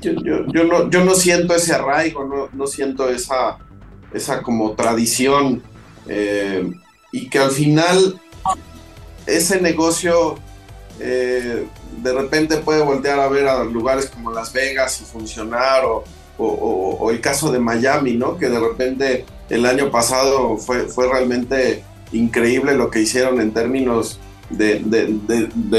yo, 0.00 0.12
yo, 0.46 0.62
no, 0.62 0.88
yo 0.88 1.04
no 1.04 1.14
siento 1.14 1.56
ese 1.56 1.74
arraigo, 1.74 2.24
no, 2.24 2.48
no 2.52 2.68
siento 2.68 3.10
esa, 3.10 3.58
esa 4.14 4.40
como 4.42 4.74
tradición 4.74 5.60
y 7.12 7.28
que 7.28 7.38
al 7.38 7.50
final 7.50 8.20
ese 9.26 9.60
negocio 9.60 10.36
eh, 11.00 11.66
de 12.02 12.12
repente 12.12 12.58
puede 12.58 12.82
voltear 12.82 13.20
a 13.20 13.28
ver 13.28 13.46
a 13.48 13.64
lugares 13.64 14.06
como 14.06 14.32
Las 14.32 14.52
Vegas 14.52 15.00
y 15.00 15.04
funcionar 15.04 15.82
o, 15.84 16.04
el 17.10 17.20
caso 17.20 17.50
de 17.50 17.58
Miami, 17.58 18.14
¿no? 18.14 18.36
Que 18.36 18.48
de 18.48 18.60
repente 18.60 19.24
el 19.48 19.66
año 19.66 19.90
pasado 19.90 20.56
fue, 20.56 20.86
fue 20.86 21.08
realmente 21.08 21.82
increíble 22.12 22.74
lo 22.74 22.90
que 22.90 23.00
hicieron 23.00 23.40
en 23.40 23.52
términos 23.52 24.20
de, 24.50 24.82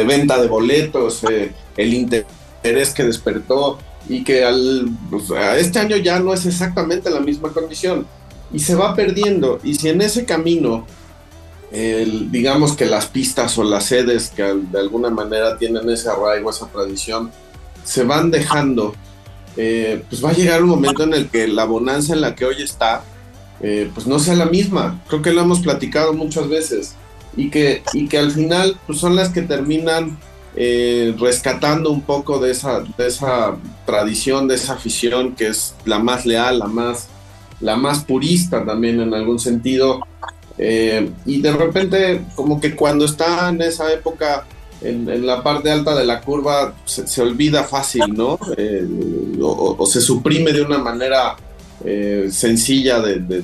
venta 0.06 0.42
de 0.42 0.48
boletos, 0.48 1.24
eh, 1.30 1.54
el 1.78 1.94
interés 1.94 2.94
que 2.94 3.04
despertó 3.04 3.80
y 4.08 4.24
que 4.24 4.44
al, 4.44 4.90
pues, 5.10 5.32
a 5.32 5.58
este 5.58 5.80
año 5.80 5.98
ya 5.98 6.20
no 6.20 6.34
es 6.34 6.46
exactamente 6.46 7.10
la 7.10 7.20
misma 7.20 7.50
condición 7.54 8.06
y 8.52 8.60
se 8.60 8.76
va 8.76 8.96
perdiendo. 8.96 9.60
Y 9.64 9.76
si 9.76 9.90
en 9.90 10.02
ese 10.02 10.26
camino, 10.26 10.86
digamos 11.72 12.76
que 12.76 12.86
las 12.86 13.06
pistas 13.06 13.58
o 13.58 13.64
las 13.64 13.86
sedes 13.86 14.30
que 14.30 14.44
de 14.44 14.80
alguna 14.80 15.10
manera 15.10 15.58
tienen 15.58 15.88
ese 15.90 16.10
arraigo, 16.10 16.50
esa 16.50 16.68
tradición, 16.68 17.32
se 17.84 18.04
van 18.04 18.32
dejando, 18.32 18.96
eh, 19.58 20.04
pues 20.10 20.24
va 20.24 20.30
a 20.30 20.34
llegar 20.34 20.64
un 20.64 20.70
momento 20.70 21.04
en 21.04 21.14
el 21.14 21.30
que 21.30 21.48
la 21.48 21.66
bonanza 21.66 22.14
en 22.14 22.22
la 22.22 22.36
que 22.36 22.46
hoy 22.46 22.62
está, 22.62 23.04
eh, 23.62 23.90
pues 23.94 24.08
no 24.08 24.20
sea 24.20 24.36
la 24.36 24.46
misma. 24.46 25.02
Creo 25.08 25.22
que 25.22 25.34
lo 25.34 25.42
hemos 25.42 25.60
platicado 25.60 26.14
muchas 26.14 26.48
veces 26.48 26.96
y 27.36 27.50
que, 27.50 27.84
y 27.94 28.08
que 28.08 28.18
al 28.18 28.32
final 28.32 28.78
pues 28.86 29.00
son 29.00 29.16
las 29.16 29.30
que 29.30 29.42
terminan 29.42 30.18
eh, 30.56 31.16
rescatando 31.20 31.92
un 31.92 32.02
poco 32.02 32.40
de 32.40 32.52
esa, 32.52 32.82
de 32.82 33.08
esa 33.08 33.56
tradición, 33.86 34.48
de 34.48 34.56
esa 34.56 34.74
afición 34.74 35.36
que 35.36 35.48
es 35.48 35.76
la 35.86 36.00
más 36.00 36.26
leal, 36.26 36.60
la 36.60 36.68
más, 36.68 37.08
la 37.60 37.76
más 37.76 38.04
purista 38.04 38.66
también 38.66 39.00
en 39.00 39.14
algún 39.14 39.40
sentido. 39.40 40.02
Eh, 40.60 41.10
y 41.26 41.42
de 41.42 41.52
repente, 41.54 42.22
como 42.36 42.60
que 42.60 42.76
cuando 42.76 43.06
está 43.06 43.50
en 43.50 43.62
esa 43.62 43.92
época, 43.92 44.46
en, 44.82 45.26
la 45.26 45.42
parte 45.42 45.72
alta 45.72 45.96
de 45.96 46.06
la 46.06 46.22
curva, 46.22 46.76
se, 46.86 47.22
olvida 47.22 47.64
fácil, 47.64 48.04
¿no? 48.14 48.38
Eh, 48.58 48.86
o, 49.42 49.86
se 49.86 50.02
suprime 50.02 50.54
de 50.54 50.62
una 50.62 50.78
manera 50.78 51.36
sencilla 52.30 53.00
de, 53.00 53.42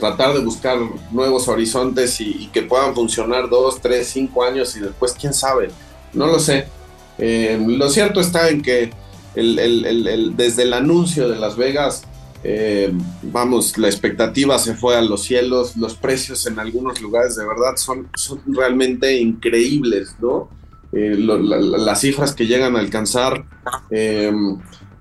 tratar 0.00 0.34
de 0.34 0.40
buscar 0.40 0.78
nuevos 1.12 1.46
horizontes 1.46 2.20
y, 2.20 2.48
que 2.52 2.62
puedan 2.62 2.94
funcionar 2.94 3.48
dos, 3.48 3.80
tres, 3.80 4.08
cinco 4.08 4.44
años 4.44 4.76
y 4.76 4.80
después, 4.80 5.12
quién 5.12 5.32
sabe, 5.32 5.70
no 6.12 6.26
lo 6.26 6.40
sé. 6.40 6.66
Eh, 7.18 7.62
lo 7.64 7.88
cierto 7.90 8.20
está 8.20 8.48
en 8.48 8.62
que 8.62 8.90
desde 9.34 10.62
el 10.62 10.72
anuncio 10.72 11.28
de 11.28 11.38
Las 11.38 11.56
Vegas, 11.56 12.02
eh, 12.42 12.92
vamos, 13.22 13.76
la 13.76 13.88
expectativa 13.88 14.58
se 14.58 14.74
fue 14.74 14.96
a 14.96 15.02
los 15.02 15.24
cielos, 15.24 15.76
los 15.76 15.94
precios 15.94 16.46
en 16.46 16.58
algunos 16.58 17.00
lugares 17.00 17.36
de 17.36 17.46
verdad 17.46 17.76
son, 17.76 18.08
son 18.14 18.40
realmente 18.46 19.18
increíbles, 19.18 20.16
¿no? 20.20 20.48
Eh, 20.92 21.14
las 21.16 22.00
cifras 22.00 22.34
que 22.34 22.46
llegan 22.46 22.74
a 22.74 22.80
alcanzar 22.80 23.44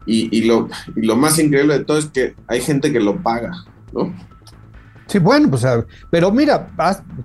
y, 0.06 0.42
lo, 0.42 0.70
y 0.96 1.02
lo 1.02 1.16
más 1.16 1.40
increíble 1.40 1.80
de 1.80 1.86
todo 1.86 1.98
es 1.98 2.06
que 2.06 2.36
hay 2.48 2.62
gente 2.62 2.92
que 2.92 3.00
lo 3.00 3.22
paga, 3.24 3.66
¿no? 3.94 4.14
Sí, 5.10 5.18
bueno, 5.18 5.50
pues, 5.50 5.66
pero 6.12 6.32
mira, 6.32 6.68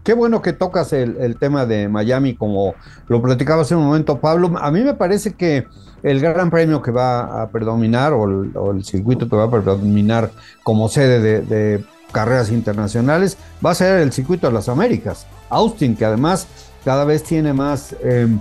qué 0.02 0.14
bueno 0.14 0.40
que 0.40 0.54
tocas 0.54 0.94
el, 0.94 1.36
tema 1.38 1.66
de 1.66 1.86
Miami, 1.86 2.34
como 2.34 2.74
lo 3.08 3.20
platicaba 3.20 3.60
hace 3.60 3.76
un 3.76 3.84
momento 3.84 4.20
Pablo. 4.20 4.54
A 4.58 4.70
mí 4.70 4.80
me 4.80 4.94
parece 4.94 5.34
que 5.34 5.66
el 6.02 6.18
gran 6.18 6.48
premio 6.48 6.80
que 6.80 6.90
va 6.90 7.42
a 7.42 7.50
predominar, 7.50 8.14
o 8.14 8.72
el, 8.72 8.84
circuito 8.84 9.28
que 9.28 9.36
va 9.36 9.44
a 9.44 9.50
predominar 9.50 10.30
como 10.62 10.88
sede 10.88 11.42
de, 11.42 11.84
carreras 12.10 12.50
internacionales, 12.50 13.36
va 13.64 13.72
a 13.72 13.74
ser 13.74 14.00
el 14.00 14.12
circuito 14.12 14.46
de 14.46 14.54
las 14.54 14.70
Américas. 14.70 15.26
Austin, 15.50 15.94
que 15.94 16.06
además 16.06 16.46
cada 16.86 17.04
vez 17.04 17.22
tiene 17.22 17.52
más, 17.52 17.94
em, 18.02 18.40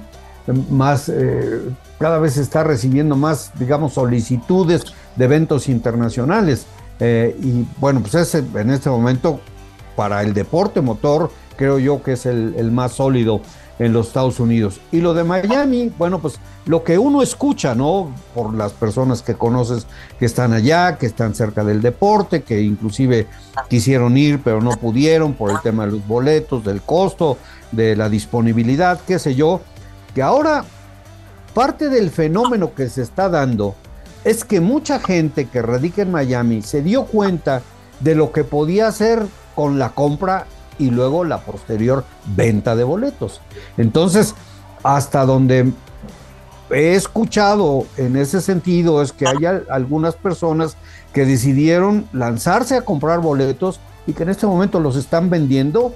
más 0.69 1.09
eh, 1.09 1.59
cada 1.99 2.17
vez 2.17 2.37
está 2.37 2.63
recibiendo 2.63 3.17
más, 3.17 3.51
digamos, 3.59 3.95
solicitudes 3.95 4.85
de 5.17 5.25
eventos 5.25 5.67
internacionales. 5.67 6.65
Eh, 6.99 7.35
y 7.41 7.65
bueno, 7.79 8.01
pues 8.01 8.15
ese 8.15 8.43
en 8.55 8.69
este 8.69 8.89
momento 8.89 9.39
para 9.95 10.21
el 10.21 10.33
deporte 10.33 10.81
motor 10.81 11.31
creo 11.55 11.79
yo 11.79 12.01
que 12.01 12.13
es 12.13 12.25
el, 12.25 12.71
más 12.71 12.93
sólido 12.93 13.41
en 13.79 13.93
los 13.93 14.07
Estados 14.07 14.39
Unidos. 14.39 14.79
Y 14.91 15.01
lo 15.01 15.13
de 15.13 15.23
Miami, 15.23 15.91
bueno, 15.97 16.19
pues 16.19 16.39
lo 16.65 16.83
que 16.83 16.97
uno 16.97 17.21
escucha, 17.21 17.75
¿no? 17.75 18.13
Por 18.33 18.53
las 18.53 18.71
personas 18.71 19.21
que 19.21 19.33
conoces 19.33 19.87
que 20.19 20.25
están 20.25 20.53
allá, 20.53 20.97
que 20.97 21.05
están 21.05 21.35
cerca 21.35 21.63
del 21.63 21.81
deporte, 21.81 22.43
que 22.43 22.61
inclusive 22.61 23.27
quisieron 23.69 24.17
ir 24.17 24.41
pero 24.43 24.61
no 24.61 24.71
pudieron 24.71 25.33
por 25.33 25.51
el 25.51 25.59
tema 25.61 25.85
de 25.85 25.93
los 25.93 26.07
boletos, 26.07 26.63
del 26.63 26.81
costo, 26.81 27.37
de 27.71 27.95
la 27.95 28.09
disponibilidad, 28.09 28.99
qué 29.07 29.19
sé 29.19 29.35
yo, 29.35 29.61
que 30.13 30.21
ahora 30.21 30.63
parte 31.53 31.89
del 31.89 32.09
fenómeno 32.09 32.73
que 32.73 32.89
se 32.89 33.01
está 33.01 33.29
dando 33.29 33.75
es 34.23 34.43
que 34.43 34.61
mucha 34.61 34.99
gente 34.99 35.45
que 35.45 35.61
radica 35.61 36.01
en 36.01 36.11
Miami 36.11 36.61
se 36.61 36.81
dio 36.81 37.05
cuenta 37.05 37.61
de 37.99 38.15
lo 38.15 38.31
que 38.31 38.43
podía 38.43 38.87
hacer 38.87 39.25
con 39.55 39.79
la 39.79 39.89
compra 39.89 40.45
y 40.79 40.89
luego 40.89 41.23
la 41.23 41.41
posterior 41.41 42.03
venta 42.35 42.75
de 42.75 42.83
boletos. 42.83 43.41
Entonces, 43.77 44.35
hasta 44.83 45.25
donde 45.25 45.71
he 46.71 46.95
escuchado 46.95 47.85
en 47.97 48.15
ese 48.15 48.41
sentido 48.41 49.01
es 49.01 49.11
que 49.11 49.27
hay 49.27 49.45
algunas 49.69 50.15
personas 50.15 50.75
que 51.13 51.25
decidieron 51.25 52.07
lanzarse 52.11 52.75
a 52.75 52.81
comprar 52.81 53.19
boletos 53.19 53.79
y 54.07 54.13
que 54.13 54.23
en 54.23 54.29
este 54.29 54.47
momento 54.47 54.79
los 54.79 54.95
están 54.95 55.29
vendiendo 55.29 55.93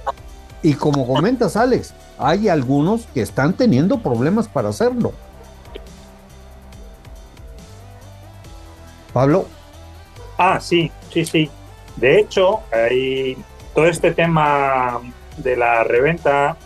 y 0.62 0.74
como 0.74 1.06
comentas 1.06 1.56
Alex, 1.56 1.92
hay 2.18 2.48
algunos 2.48 3.06
que 3.14 3.22
están 3.22 3.52
teniendo 3.52 4.00
problemas 4.00 4.48
para 4.48 4.70
hacerlo. 4.70 5.12
Pablo. 9.18 9.48
Ah, 10.38 10.60
sí, 10.60 10.92
sí, 11.12 11.24
sí. 11.24 11.50
De 11.96 12.20
hecho, 12.20 12.60
hay 12.72 13.36
todo 13.74 13.88
este 13.88 14.12
tema 14.12 15.00
de 15.38 15.56
la 15.56 15.82
reventa 15.82 16.56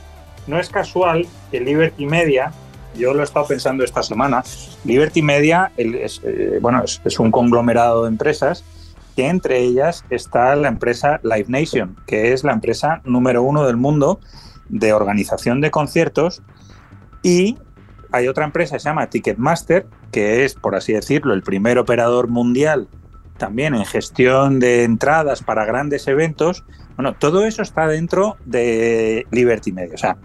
no 0.47 0.61
es 0.61 0.69
casual 0.69 1.27
que 1.51 1.61
Liberty 1.61 2.05
Media, 2.05 2.53
yo 2.95 3.15
lo 3.15 3.21
he 3.21 3.25
estado 3.25 3.47
pensando 3.47 3.85
esta 3.85 4.03
semana, 4.03 4.45
Liberty 4.85 5.23
Media 5.23 5.73
es, 5.79 6.21
eh, 6.25 6.59
bueno, 6.61 6.85
es, 6.85 7.19
un 7.19 7.31
conglomerado 7.31 8.03
de 8.03 8.09
empresas 8.09 8.65
que 9.17 9.29
entre 9.29 9.61
ellas 9.61 10.05
está 10.11 10.55
la 10.55 10.69
empresa 10.69 11.21
Live 11.23 11.47
Nation, 11.49 11.97
que 12.07 12.35
es 12.35 12.45
la 12.45 12.53
empresa 12.53 13.01
número 13.05 13.43
uno 13.43 13.65
del 13.65 13.79
mundo 13.79 14.21
de 14.69 14.93
organización 14.93 15.63
de 15.63 15.71
conciertos 15.71 16.43
y 17.23 17.57
hay 18.13 18.29
otra 18.29 18.45
empresa 18.45 18.77
que 18.77 18.81
se 18.81 18.89
llama 18.89 19.09
Ticketmaster, 19.09 19.87
que 20.11 20.45
es, 20.45 20.55
por 20.55 20.75
así 20.75 20.93
decirlo, 20.93 21.35
el 21.35 21.43
primer 21.43 21.79
operador 21.79 22.29
mundial 22.29 22.89
también 23.39 23.75
en 23.75 23.85
gestión 23.85 24.61
de 24.61 24.85
entradas 24.85 25.43
para 25.43 25.65
grandes 25.65 26.07
eventos. 26.07 26.65
Bueno, 26.95 27.15
todo 27.15 27.45
eso 27.45 27.63
está 27.63 27.89
dentro 27.89 28.37
de 28.45 29.27
Liberty 29.33 29.73
Media. 29.73 29.95
O 29.95 29.99
sea, 29.99 30.17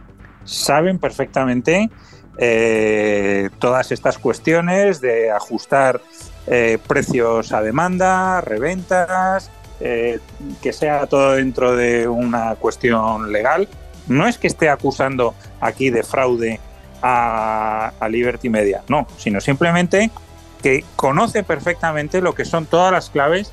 saben 0.43 0.99
perfectamente 0.99 1.89
eh, 2.37 3.49
todas 3.57 3.91
estas 3.91 4.19
cuestiones 4.19 5.01
de 5.01 5.31
ajustar 5.31 5.99
eh, 6.45 6.77
precios 6.87 7.53
a 7.53 7.61
demanda, 7.61 8.41
reventas, 8.41 9.49
eh, 9.79 10.19
que 10.61 10.71
sea 10.71 11.07
todo 11.07 11.31
dentro 11.33 11.75
de 11.75 12.07
una 12.07 12.55
cuestión 12.55 13.31
legal. 13.31 13.67
No 14.07 14.27
es 14.27 14.37
que 14.37 14.45
esté 14.45 14.69
acusando 14.69 15.33
aquí 15.59 15.89
de 15.89 16.03
fraude 16.03 16.59
a, 17.01 17.91
Liberty 18.09 18.49
Media, 18.49 18.83
no, 18.87 19.07
sino 19.17 19.41
simplemente 19.41 20.11
que 20.61 20.83
conoce 20.95 21.43
perfectamente 21.43 22.21
lo 22.21 22.33
que 22.33 22.45
son 22.45 22.65
todas 22.65 22.91
las 22.91 23.09
claves 23.09 23.51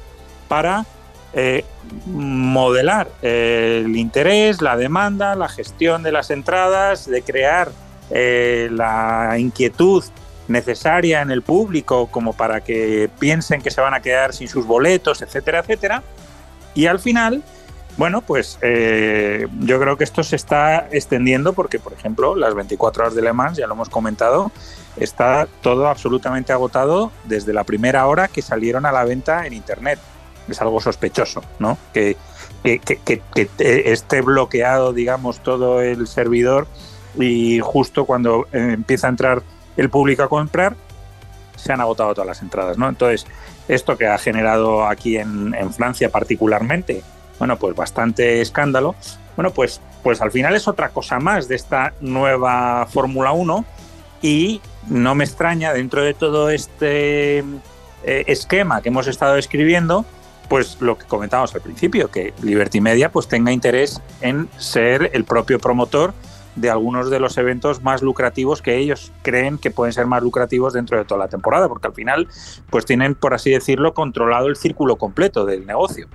para 0.48 0.86
eh, 1.32 1.64
modelar 2.06 3.08
eh, 3.22 3.82
el 3.84 3.96
interés, 3.96 4.62
la 4.62 4.76
demanda, 4.76 5.34
la 5.34 5.48
gestión 5.48 6.02
de 6.02 6.12
las 6.12 6.30
entradas, 6.30 7.06
de 7.06 7.22
crear 7.22 7.70
eh, 8.10 8.68
la 8.70 9.36
inquietud 9.38 10.04
necesaria 10.48 11.22
en 11.22 11.30
el 11.30 11.42
público 11.42 12.06
como 12.08 12.34
para 12.34 12.62
que 12.62 13.08
piensen 13.18 13.62
que 13.62 13.70
se 13.70 13.80
van 13.80 13.94
a 13.94 14.00
quedar 14.00 14.32
sin 14.32 14.48
sus 14.48 14.66
boletos, 14.66 15.22
etcétera, 15.22 15.60
etcétera. 15.60 16.02
Y 16.74 16.86
al 16.86 16.98
final, 16.98 17.42
bueno, 17.96 18.22
pues 18.22 18.58
eh, 18.62 19.46
yo 19.60 19.78
creo 19.78 19.96
que 19.96 20.04
esto 20.04 20.24
se 20.24 20.34
está 20.36 20.88
extendiendo 20.90 21.52
porque, 21.52 21.78
por 21.78 21.92
ejemplo, 21.92 22.34
las 22.34 22.54
24 22.54 23.04
horas 23.04 23.14
de 23.14 23.22
Le 23.22 23.32
Mans, 23.32 23.56
ya 23.56 23.66
lo 23.66 23.74
hemos 23.74 23.88
comentado, 23.88 24.50
está 24.96 25.46
todo 25.62 25.86
absolutamente 25.88 26.52
agotado 26.52 27.12
desde 27.24 27.52
la 27.52 27.62
primera 27.64 28.06
hora 28.06 28.28
que 28.28 28.42
salieron 28.42 28.84
a 28.84 28.92
la 28.92 29.04
venta 29.04 29.46
en 29.46 29.52
Internet. 29.52 30.00
Es 30.48 30.60
algo 30.60 30.80
sospechoso, 30.80 31.42
¿no? 31.58 31.78
Que, 31.92 32.16
esté 32.64 34.22
bloqueado, 34.22 34.92
digamos, 34.92 35.40
todo 35.40 35.80
el 35.80 36.06
servidor 36.06 36.66
y 37.18 37.60
justo 37.60 38.06
cuando 38.06 38.46
eh, 38.52 38.70
empieza 38.72 39.06
a 39.06 39.10
entrar 39.10 39.42
el 39.76 39.90
público 39.90 40.22
a 40.22 40.28
comprar, 40.28 40.74
se 41.56 41.72
han 41.72 41.80
agotado 41.80 42.14
todas 42.14 42.26
las 42.26 42.42
entradas, 42.42 42.78
¿no? 42.78 42.88
Entonces, 42.88 43.26
esto 43.68 43.96
que 43.96 44.06
ha 44.06 44.18
generado 44.18 44.86
aquí 44.86 45.16
en 45.16 45.72
Francia 45.72 46.10
particularmente, 46.10 47.02
bueno, 47.38 47.56
pues 47.58 47.74
bastante 47.74 48.40
escándalo. 48.40 48.94
Bueno, 49.36 49.50
pues, 49.50 49.80
pues 50.02 50.20
al 50.20 50.30
final 50.30 50.54
es 50.54 50.68
otra 50.68 50.90
cosa 50.90 51.18
más 51.18 51.48
de 51.48 51.56
esta 51.56 51.94
nueva 52.00 52.86
Fórmula 52.86 53.32
1 53.32 53.64
y 54.22 54.60
no 54.88 55.14
me 55.14 55.24
extraña 55.24 55.72
dentro 55.72 56.02
de 56.02 56.14
todo 56.14 56.50
este 56.50 57.38
eh, 57.38 58.24
esquema 58.26 58.80
que 58.80 58.90
hemos 58.90 59.06
estado 59.06 59.36
escribiendo, 59.36 60.04
pues 60.48 60.80
lo 60.80 60.96
que 60.98 61.06
comentábamos 61.06 61.54
al 61.54 61.62
principio, 61.62 62.10
que 62.10 62.32
Liberty 62.42 62.80
Media 62.80 63.10
pues 63.10 63.28
tenga 63.28 63.50
interés 63.50 64.00
en 64.20 64.48
ser 64.56 65.10
el 65.14 65.24
propio 65.24 65.58
promotor 65.58 66.14
de 66.56 66.70
algunos 66.70 67.10
de 67.10 67.18
los 67.18 67.36
eventos 67.36 67.82
más 67.82 68.02
lucrativos 68.02 68.62
que 68.62 68.76
ellos 68.76 69.12
creen 69.22 69.58
que 69.58 69.70
pueden 69.70 69.92
ser 69.92 70.06
más 70.06 70.22
lucrativos 70.22 70.72
dentro 70.72 70.96
de 70.96 71.04
toda 71.04 71.18
la 71.18 71.28
temporada, 71.28 71.68
porque 71.68 71.88
al 71.88 71.94
final 71.94 72.28
pues 72.70 72.84
tienen, 72.84 73.14
por 73.14 73.34
así 73.34 73.50
decirlo, 73.50 73.94
controlado 73.94 74.46
el 74.46 74.56
círculo 74.56 74.96
completo 74.96 75.44
del 75.44 75.66
negocio. 75.66 76.08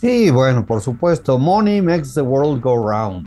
Sí, 0.00 0.30
bueno, 0.30 0.64
por 0.64 0.80
supuesto, 0.80 1.38
money 1.40 1.82
makes 1.82 2.14
the 2.14 2.20
world 2.20 2.62
go 2.62 2.88
round. 2.88 3.26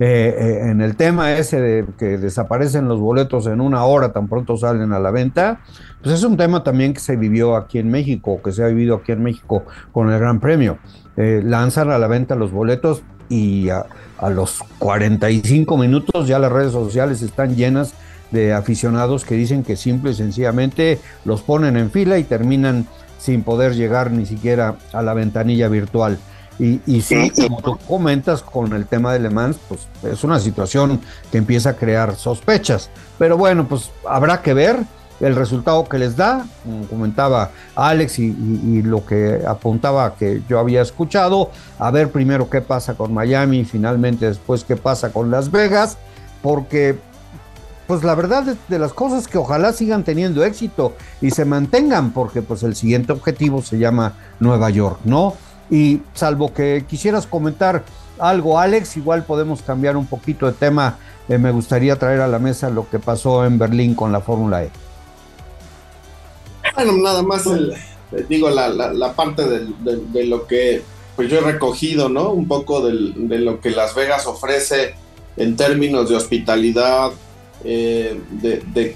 Eh, 0.00 0.34
eh, 0.36 0.70
en 0.70 0.80
el 0.80 0.96
tema 0.96 1.32
ese 1.32 1.60
de 1.60 1.86
que 1.96 2.18
desaparecen 2.18 2.88
los 2.88 2.98
boletos 2.98 3.46
en 3.46 3.60
una 3.60 3.84
hora, 3.84 4.12
tan 4.12 4.26
pronto 4.26 4.56
salen 4.56 4.92
a 4.92 4.98
la 4.98 5.12
venta, 5.12 5.60
pues 6.02 6.16
es 6.16 6.24
un 6.24 6.36
tema 6.36 6.64
también 6.64 6.92
que 6.92 7.00
se 7.00 7.14
vivió 7.14 7.54
aquí 7.54 7.78
en 7.78 7.90
México, 7.90 8.40
que 8.42 8.50
se 8.50 8.64
ha 8.64 8.66
vivido 8.66 8.96
aquí 8.96 9.12
en 9.12 9.22
México 9.22 9.64
con 9.92 10.10
el 10.10 10.18
Gran 10.18 10.40
Premio. 10.40 10.78
Eh, 11.16 11.40
lanzan 11.44 11.90
a 11.90 11.98
la 11.98 12.08
venta 12.08 12.34
los 12.34 12.50
boletos 12.50 13.02
y 13.28 13.68
a, 13.68 13.86
a 14.18 14.30
los 14.30 14.60
45 14.78 15.76
minutos 15.78 16.26
ya 16.26 16.40
las 16.40 16.50
redes 16.50 16.72
sociales 16.72 17.22
están 17.22 17.54
llenas 17.54 17.94
de 18.32 18.52
aficionados 18.52 19.24
que 19.24 19.36
dicen 19.36 19.62
que 19.62 19.76
simple 19.76 20.10
y 20.10 20.14
sencillamente 20.14 20.98
los 21.24 21.42
ponen 21.42 21.76
en 21.76 21.90
fila 21.90 22.18
y 22.18 22.24
terminan 22.24 22.86
sin 23.18 23.42
poder 23.42 23.74
llegar 23.74 24.10
ni 24.10 24.26
siquiera 24.26 24.76
a 24.92 25.02
la 25.02 25.14
ventanilla 25.14 25.68
virtual. 25.68 26.18
Y, 26.58 26.80
y 26.86 27.02
sí, 27.02 27.30
como 27.30 27.60
tú 27.62 27.78
comentas 27.86 28.42
con 28.42 28.72
el 28.72 28.86
tema 28.86 29.12
de 29.12 29.20
Le 29.20 29.30
Mans, 29.30 29.58
pues 29.68 29.86
es 30.02 30.24
una 30.24 30.40
situación 30.40 31.00
que 31.30 31.38
empieza 31.38 31.70
a 31.70 31.72
crear 31.74 32.16
sospechas. 32.16 32.90
Pero 33.16 33.36
bueno, 33.36 33.68
pues 33.68 33.90
habrá 34.08 34.42
que 34.42 34.54
ver 34.54 34.78
el 35.20 35.36
resultado 35.36 35.84
que 35.84 35.98
les 35.98 36.16
da, 36.16 36.46
como 36.64 36.86
comentaba 36.86 37.50
Alex 37.74 38.18
y, 38.18 38.26
y, 38.26 38.60
y, 38.64 38.82
lo 38.82 39.04
que 39.04 39.42
apuntaba 39.46 40.14
que 40.14 40.42
yo 40.48 40.58
había 40.58 40.80
escuchado, 40.80 41.50
a 41.78 41.90
ver 41.90 42.10
primero 42.10 42.48
qué 42.48 42.60
pasa 42.60 42.94
con 42.94 43.12
Miami 43.12 43.60
y 43.60 43.64
finalmente 43.64 44.26
después 44.26 44.64
qué 44.64 44.76
pasa 44.76 45.10
con 45.12 45.30
Las 45.30 45.50
Vegas, 45.50 45.98
porque 46.42 46.98
pues 47.88 48.04
la 48.04 48.14
verdad 48.14 48.44
de, 48.44 48.56
de 48.68 48.78
las 48.78 48.92
cosas 48.92 49.26
que 49.26 49.38
ojalá 49.38 49.72
sigan 49.72 50.04
teniendo 50.04 50.44
éxito 50.44 50.92
y 51.20 51.32
se 51.32 51.44
mantengan, 51.44 52.12
porque 52.12 52.42
pues 52.42 52.62
el 52.62 52.76
siguiente 52.76 53.12
objetivo 53.12 53.62
se 53.62 53.78
llama 53.78 54.12
Nueva 54.38 54.70
York, 54.70 55.00
¿no? 55.04 55.34
Y 55.70 56.02
salvo 56.14 56.52
que 56.52 56.84
quisieras 56.86 57.26
comentar 57.26 57.84
algo, 58.18 58.58
Alex, 58.58 58.98
igual 58.98 59.24
podemos 59.24 59.62
cambiar 59.62 59.96
un 59.96 60.06
poquito 60.06 60.46
de 60.46 60.52
tema. 60.52 60.98
Eh, 61.28 61.38
me 61.38 61.50
gustaría 61.50 61.96
traer 61.96 62.20
a 62.20 62.28
la 62.28 62.38
mesa 62.38 62.68
lo 62.68 62.88
que 62.88 62.98
pasó 62.98 63.44
en 63.44 63.58
Berlín 63.58 63.94
con 63.94 64.12
la 64.12 64.20
Fórmula 64.20 64.64
E. 64.64 64.70
Bueno, 66.74 66.92
nada 66.98 67.22
más 67.22 67.46
el, 67.46 67.74
digo 68.28 68.50
la, 68.50 69.12
parte 69.14 69.48
de, 69.48 69.66
de, 70.12 70.26
lo 70.26 70.46
que 70.46 70.82
pues 71.16 71.30
yo 71.30 71.38
he 71.38 71.40
recogido, 71.40 72.10
¿no? 72.10 72.30
Un 72.30 72.46
poco 72.46 72.86
de 72.86 73.38
lo 73.38 73.60
que 73.60 73.70
Las 73.70 73.94
Vegas 73.94 74.26
ofrece 74.26 74.94
en 75.36 75.56
términos 75.56 76.08
de 76.08 76.16
hospitalidad, 76.16 77.10
eh, 77.64 78.20
de, 78.30 78.62
de, 78.72 78.94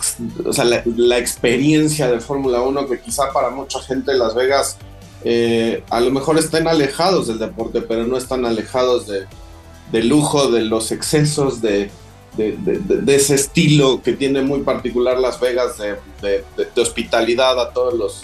la, 0.97 1.19
experiencia 1.19 2.09
de 2.09 2.21
Fórmula 2.21 2.63
1 2.63 2.87
que 2.89 3.01
quizá 3.01 3.33
para 3.33 3.51
mucha 3.51 3.81
gente 3.81 4.15
Las 4.15 4.35
Vegas 4.35 4.79
eh, 5.25 5.83
a 5.91 6.01
lo 6.01 6.11
mejor 6.11 6.39
estén 6.39 6.67
alejados 6.69 7.29
del 7.29 7.39
deporte, 7.39 7.81
pero 7.83 8.07
no 8.07 8.17
están 8.17 8.45
alejados 8.45 9.07
de, 9.07 9.27
de 9.91 10.05
lujo, 10.05 10.51
de 10.51 10.63
los 10.63 10.91
excesos, 10.91 11.61
de, 11.61 11.91
de, 12.37 12.57
de, 12.57 13.15
ese 13.15 13.35
estilo 13.35 14.03
que 14.03 14.13
tiene 14.13 14.43
muy 14.43 14.61
particular 14.61 15.19
Las 15.19 15.39
Vegas 15.39 15.77
de, 15.79 16.45
hospitalidad 16.81 17.61
a 17.61 17.73
todos 17.73 17.95
los, 17.95 18.23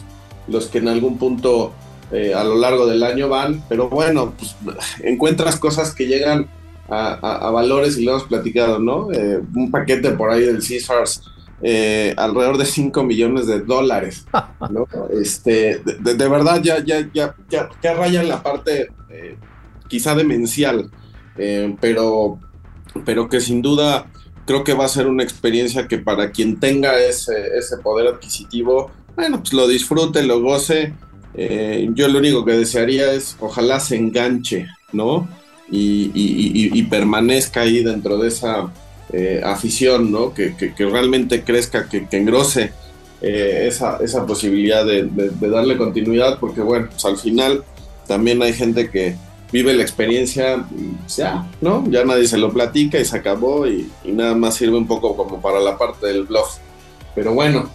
los 0.48 0.66
que 0.66 0.78
en 0.78 0.88
algún 0.88 1.18
punto 1.18 1.72
eh, 2.10 2.32
a 2.34 2.42
lo 2.42 2.56
largo 2.56 2.86
del 2.86 3.02
año 3.02 3.28
van, 3.28 3.62
pero 3.68 3.88
bueno, 3.88 4.34
pues, 4.36 4.56
encuentras 5.02 5.56
cosas 5.56 5.94
que 5.94 6.06
llegan 6.06 6.48
a, 6.88 7.18
a, 7.20 7.48
a, 7.48 7.50
valores 7.50 7.98
y 7.98 8.04
lo 8.04 8.12
hemos 8.12 8.24
platicado, 8.24 8.78
¿no? 8.78 9.12
Eh, 9.12 9.40
un 9.54 9.70
paquete 9.70 10.10
por 10.12 10.30
ahí 10.30 10.42
del 10.42 10.66
Caesars 10.66 11.22
eh, 11.60 12.14
alrededor 12.16 12.56
de 12.56 12.66
5 12.66 13.02
millones 13.02 13.46
de 13.46 13.60
dólares. 13.60 14.26
¿no? 14.70 14.86
Este, 15.10 15.80
de, 15.84 16.14
de, 16.14 16.28
verdad, 16.28 16.60
ya, 16.62 16.84
ya, 16.84 17.08
ya, 17.12 17.34
ya, 17.48 17.68
ya 17.82 17.94
raya 17.94 18.22
en 18.22 18.28
la 18.28 18.42
parte 18.42 18.88
eh, 19.10 19.36
quizá 19.88 20.14
demencial, 20.14 20.90
eh, 21.36 21.74
pero, 21.80 22.38
pero 23.04 23.28
que 23.28 23.40
sin 23.40 23.60
duda 23.60 24.06
creo 24.46 24.62
que 24.62 24.74
va 24.74 24.84
a 24.84 24.88
ser 24.88 25.08
una 25.08 25.24
experiencia 25.24 25.88
que 25.88 25.98
para 25.98 26.30
quien 26.30 26.60
tenga 26.60 26.98
ese, 26.98 27.56
ese 27.56 27.78
poder 27.78 28.06
adquisitivo, 28.06 28.90
bueno, 29.16 29.40
pues 29.40 29.52
lo 29.52 29.66
disfrute, 29.66 30.22
lo 30.22 30.40
goce. 30.40 30.94
Yo 31.34 32.08
lo 32.08 32.18
único 32.18 32.44
que 32.44 32.52
desearía 32.52 33.12
es 33.12 33.36
ojalá 33.38 33.78
se 33.78 33.94
enganche, 33.94 34.66
¿no? 34.92 35.28
Y, 35.70 36.82
permanezca 36.84 37.62
ahí 37.62 37.82
dentro 37.82 38.18
de 38.18 38.28
esa 38.28 38.72
eh, 39.12 39.40
afición, 39.44 40.10
¿no? 40.10 40.32
Que, 40.32 40.54
realmente 40.78 41.42
crezca, 41.42 41.88
que, 41.88 42.06
que 42.06 42.16
engrose 42.16 42.72
eh, 43.20 43.64
esa, 43.68 43.98
esa, 43.98 44.24
posibilidad 44.26 44.86
de, 44.86 45.08
darle 45.40 45.76
continuidad, 45.76 46.38
porque 46.38 46.60
bueno, 46.60 46.88
pues 46.90 47.04
al 47.04 47.18
final 47.18 47.64
también 48.06 48.42
hay 48.42 48.52
gente 48.52 48.90
que 48.90 49.16
vive 49.50 49.74
la 49.74 49.82
experiencia, 49.82 50.64
ya, 51.16 51.46
¿no? 51.60 51.84
Ya 51.90 52.04
nadie 52.04 52.26
se 52.26 52.38
lo 52.38 52.52
platica 52.52 52.98
y 52.98 53.04
se 53.04 53.16
acabó 53.16 53.66
y, 53.66 53.90
y 54.04 54.12
nada 54.12 54.34
más 54.34 54.54
sirve 54.54 54.76
un 54.76 54.86
poco 54.86 55.16
como 55.16 55.40
para 55.40 55.60
la 55.60 55.76
parte 55.76 56.06
del 56.06 56.24
blog. 56.24 56.46
Pero 57.14 57.34
bueno, 57.34 57.70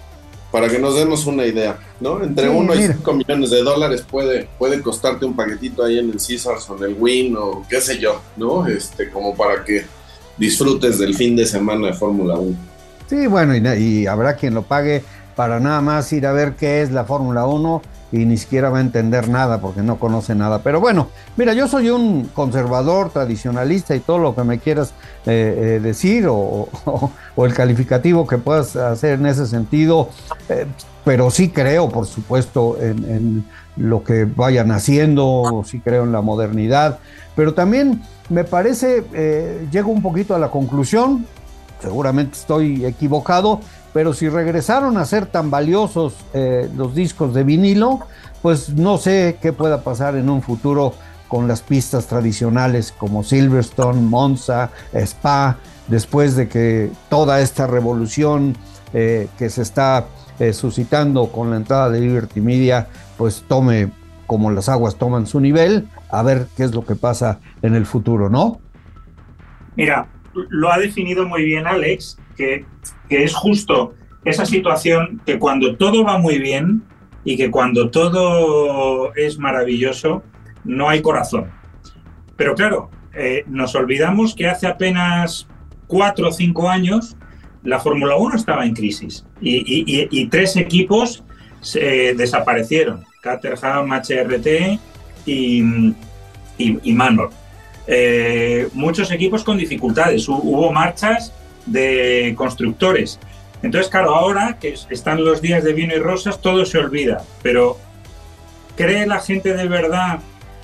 para 0.54 0.70
que 0.70 0.78
nos 0.78 0.93
demos 0.93 1.26
una 1.26 1.47
idea, 1.47 1.80
¿no? 1.99 2.24
Entre 2.24 2.47
1 2.47 2.74
sí, 2.74 2.80
y 2.84 2.88
5 2.89 3.14
millones 3.14 3.49
de 3.49 3.64
dólares 3.64 4.06
puede, 4.08 4.47
puede 4.60 4.84
costarte 4.84 5.26
un 5.26 5.36
paquetito 5.36 5.84
ahí 5.84 5.97
en 5.97 6.12
el 6.12 6.18
Caesars 6.18 6.70
o 6.70 6.78
en 6.78 6.84
el 6.91 6.95
Win 6.99 7.36
o 7.36 7.66
qué 7.68 7.82
sé 7.82 7.97
yo, 7.97 8.22
¿no? 8.38 8.68
Este, 8.68 9.10
como 9.10 9.36
para 9.36 9.64
que 9.64 9.84
disfrutes 10.38 10.99
del 10.99 11.16
fin 11.16 11.36
de 11.36 11.47
semana 11.47 11.88
de 11.88 11.93
Fórmula 11.93 12.36
1. 12.36 12.56
Sí, 13.10 13.26
bueno, 13.26 13.56
y, 13.56 13.68
y, 13.82 14.06
habrá 14.06 14.36
quien 14.36 14.54
lo 14.54 14.62
pague 14.62 15.04
para 15.36 15.60
nada 15.60 15.82
más 15.82 16.14
ir 16.14 16.28
a 16.28 16.34
ver 16.34 16.54
qué 16.54 16.84
es 16.84 16.91
la 16.91 17.04
Fórmula 17.04 17.47
1 17.47 17.82
y 18.14 18.26
ni 18.26 18.38
siquiera 18.38 18.70
va 18.70 18.78
a 18.78 18.82
entender 18.82 19.28
nada 19.28 19.59
porque 19.59 19.82
no 19.82 19.97
conoce 19.97 20.36
nada. 20.36 20.59
Pero 20.59 20.80
bueno, 20.80 21.07
mira, 21.36 21.53
yo 21.53 21.68
soy 21.68 21.89
un 21.89 22.30
conservador, 22.32 23.09
tradicionalista 23.09 23.95
y 23.95 24.01
todo 24.01 24.20
lo 24.20 24.36
que 24.36 24.43
me 24.43 24.59
quieras 24.59 24.93
eh, 25.26 25.78
eh, 25.78 25.80
decir 25.82 26.28
o, 26.30 26.70
el 27.38 27.53
calificativo 27.55 28.28
que 28.28 28.38
puedas 28.38 28.76
hacer 28.76 29.20
en 29.20 29.26
ese 29.26 29.47
sentido, 29.47 30.09
eh, 30.47 30.68
pero 31.03 31.32
sí 31.32 31.49
creo, 31.49 31.89
por 31.89 32.05
supuesto, 32.05 32.78
en, 32.80 33.03
en 33.03 33.45
lo 33.78 34.03
que 34.03 34.26
vayan 34.26 34.72
haciendo, 34.72 35.64
sí 35.66 35.80
creo 35.80 36.03
en 36.03 36.11
la 36.11 36.22
modernidad, 36.22 36.99
pero 37.36 37.55
también 37.55 38.03
me 38.30 38.43
parece, 38.43 39.03
llego 39.72 39.91
un 39.91 40.03
poquito 40.03 40.36
a 40.36 40.39
la 40.39 40.49
conclusión, 40.49 41.26
seguramente 41.82 42.38
estoy 42.38 42.86
equivocado, 42.86 43.59
pero 43.94 44.14
si 44.14 44.28
regresaron 44.28 44.98
a 44.98 45.06
ser 45.06 45.28
tan 45.28 45.52
valiosos 45.52 46.16
eh, 46.34 46.70
los 46.76 46.96
discos 46.96 47.34
de 47.34 47.44
vinilo, 47.44 48.00
pues 48.41 48.70
no 48.70 48.98
sé 48.98 49.38
qué 49.41 49.54
pueda 49.54 49.84
pasar 49.84 50.16
en 50.16 50.30
un 50.30 50.41
futuro 50.41 50.94
con 51.28 51.48
las 51.48 51.62
pistas 51.62 52.08
tradicionales 52.08 52.91
como 52.91 53.24
Silverstone, 53.24 54.02
Monza, 54.02 54.72
Spa, 54.94 55.58
después 55.88 56.36
de 56.36 56.48
que 56.48 56.91
toda 57.10 57.41
esta 57.41 57.68
revolución 57.68 58.56
eh, 58.94 59.28
que 59.38 59.50
se 59.50 59.62
está 59.62 60.06
eh, 60.39 60.54
suscitando 60.54 61.28
con 61.28 61.52
la 61.52 61.58
entrada 61.58 61.89
de 61.89 62.02
Liberty 62.02 62.41
Media, 62.41 62.88
pues 63.18 63.46
tome 63.48 63.91
como 64.28 64.52
las 64.52 64.70
aguas 64.70 64.96
toman 64.96 65.28
su 65.28 65.39
nivel, 65.39 65.88
a 66.10 66.24
ver 66.24 66.48
qué 66.56 66.64
es 66.64 66.74
lo 66.74 66.86
que 66.86 66.96
pasa 66.96 67.39
en 67.62 67.76
el 67.76 67.86
futuro, 67.86 68.30
¿no? 68.30 68.60
Mira, 69.76 70.08
lo 70.34 70.72
ha 70.72 70.78
definido 70.78 71.28
muy 71.28 71.44
bien 71.44 71.68
Alex, 71.68 72.18
que, 72.36 72.66
es 73.10 73.36
justo 73.36 73.94
esa 74.26 74.46
situación 74.46 75.22
que 75.26 75.38
cuando 75.38 75.76
todo 75.76 76.04
va 76.04 76.18
muy 76.18 76.40
bien 76.40 76.84
y 77.24 77.38
que 77.38 77.52
cuando 77.52 77.90
todo 77.90 79.14
es 79.16 79.38
maravilloso, 79.38 80.24
no 80.64 80.90
hay 80.90 81.02
corazón. 81.02 81.52
Pero 82.36 82.56
claro, 82.56 82.90
eh, 83.14 83.44
nos 83.48 83.76
olvidamos 83.76 84.34
que 84.34 84.48
hace 84.48 84.68
apenas 84.68 85.48
cuatro 85.88 86.30
o 86.30 86.32
cinco 86.32 86.70
años 86.70 87.16
la 87.64 87.80
Fórmula 87.80 88.16
1 88.16 88.36
estaba 88.36 88.66
en 88.66 88.74
crisis 88.74 89.26
y, 89.40 90.28
tres 90.28 90.58
equipos 90.58 91.24
eh, 91.76 92.14
desaparecieron. 92.18 93.06
Caterham, 93.22 93.90
HRT 93.90 94.80
y 95.26 96.94
Manor. 96.94 97.30
Eh, 97.86 98.70
muchos 98.74 99.12
equipos 99.12 99.44
con 99.44 99.58
dificultades, 99.58 100.28
hubo 100.30 100.72
marchas 100.72 101.34
de 101.66 102.34
constructores. 102.38 103.20
Entonces, 103.61 103.89
claro, 103.89 104.16
ahora 104.16 104.57
que 104.59 104.76
están 104.89 105.24
los 105.24 105.41
días 105.41 105.64
de 105.64 105.74
vino 105.74 105.95
y 105.95 105.99
rosas, 105.99 106.41
todo 106.41 106.66
se 106.66 106.78
olvida. 106.78 107.24
Pero 107.41 107.78
¿cree 108.76 109.05
la 109.05 109.20
gente 109.20 109.53
de 109.53 109.68
verdad 109.68 110.20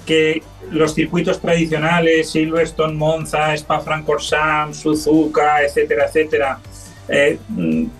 que 0.06 0.42
los 0.72 0.96
circuitos 0.96 1.40
tradicionales, 1.40 2.32
Silverstone, 2.32 2.94
Monza, 2.94 3.54
Spa-Francorchamps, 3.54 4.78
Suzuka, 4.78 5.64
etcétera, 5.64 6.06
etcétera, 6.08 6.60
eh, 7.08 7.40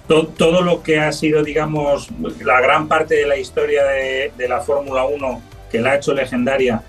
to, 0.08 0.28
todo 0.28 0.62
lo 0.62 0.84
que 0.84 1.00
ha 1.00 1.12
sido, 1.12 1.44
digamos, 1.44 2.10
la 2.44 2.62
gran 2.62 2.88
parte 2.88 3.16
de 3.16 3.26
la 3.26 3.38
historia 3.38 3.84
de, 3.84 4.48
la 4.48 4.62
Fórmula 4.62 5.06
1 5.06 5.42
que 5.72 5.80
la 5.80 5.92
ha 5.92 5.96
hecho 5.96 6.14
legendaria, 6.14 6.82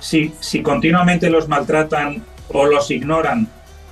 si, 0.00 0.32
continuamente 0.62 1.30
los 1.30 1.48
maltratan 1.48 2.22
o 2.48 2.66
los 2.66 2.90
ignoran, 2.90 3.48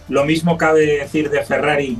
lo 0.08 0.24
mismo 0.24 0.56
cabe 0.56 0.98
decir 0.98 1.30
de 1.30 1.42
Ferrari, 1.42 1.98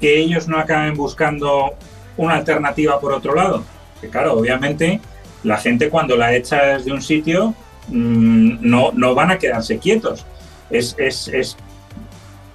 que 0.00 0.18
ellos 0.18 0.48
no 0.48 0.58
acaben 0.58 0.94
buscando 0.94 1.74
una 2.16 2.34
alternativa 2.34 3.00
por 3.00 3.12
otro 3.12 3.34
lado. 3.34 3.64
Que 4.00 4.08
claro, 4.08 4.34
obviamente 4.34 5.00
la 5.42 5.56
gente 5.58 5.88
cuando 5.90 6.16
la 6.16 6.34
echas 6.34 6.84
de 6.84 6.92
un 6.92 7.02
sitio 7.02 7.54
mm, 7.88 8.58
no, 8.60 8.90
no 8.92 9.14
van 9.14 9.30
a 9.30 9.38
quedarse 9.38 9.78
quietos. 9.78 10.26
Es, 10.70 10.96
es, 10.98 11.56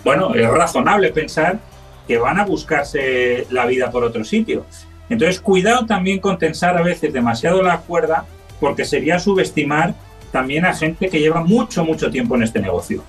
bueno, 0.03 0.35
es 0.35 0.49
razonable 0.49 1.11
pensar 1.11 1.59
que 2.07 2.17
van 2.17 2.39
a 2.39 2.45
buscarse 2.45 3.47
la 3.49 3.65
vida 3.65 3.91
por 3.91 4.03
otro 4.03 4.23
sitio. 4.23 4.65
Entonces, 5.09 5.39
cuidado 5.39 5.85
también 5.85 6.19
con 6.19 6.37
tensar 6.37 6.77
a 6.77 6.81
veces 6.81 7.13
demasiado 7.13 7.61
la 7.61 7.77
cuerda, 7.79 8.25
porque 8.59 8.85
sería 8.85 9.19
subestimar 9.19 9.93
también 10.31 10.65
a 10.65 10.73
gente 10.73 11.09
que 11.09 11.19
lleva 11.19 11.43
mucho, 11.43 11.83
mucho 11.83 12.09
tiempo 12.09 12.35
en 12.35 12.43
este 12.43 12.59
negocio. 12.59 13.03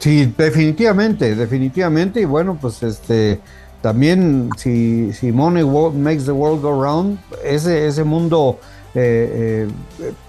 Sí, 0.00 0.32
definitivamente, 0.36 1.36
definitivamente. 1.36 2.22
Y 2.22 2.24
bueno, 2.24 2.58
pues 2.60 2.82
este 2.82 3.38
también 3.82 4.50
si, 4.56 5.12
si 5.12 5.30
Money 5.30 5.64
makes 5.94 6.24
the 6.24 6.32
world 6.32 6.62
go 6.62 6.82
round, 6.82 7.18
ese, 7.44 7.86
ese 7.86 8.04
mundo 8.04 8.58
eh, 8.94 9.68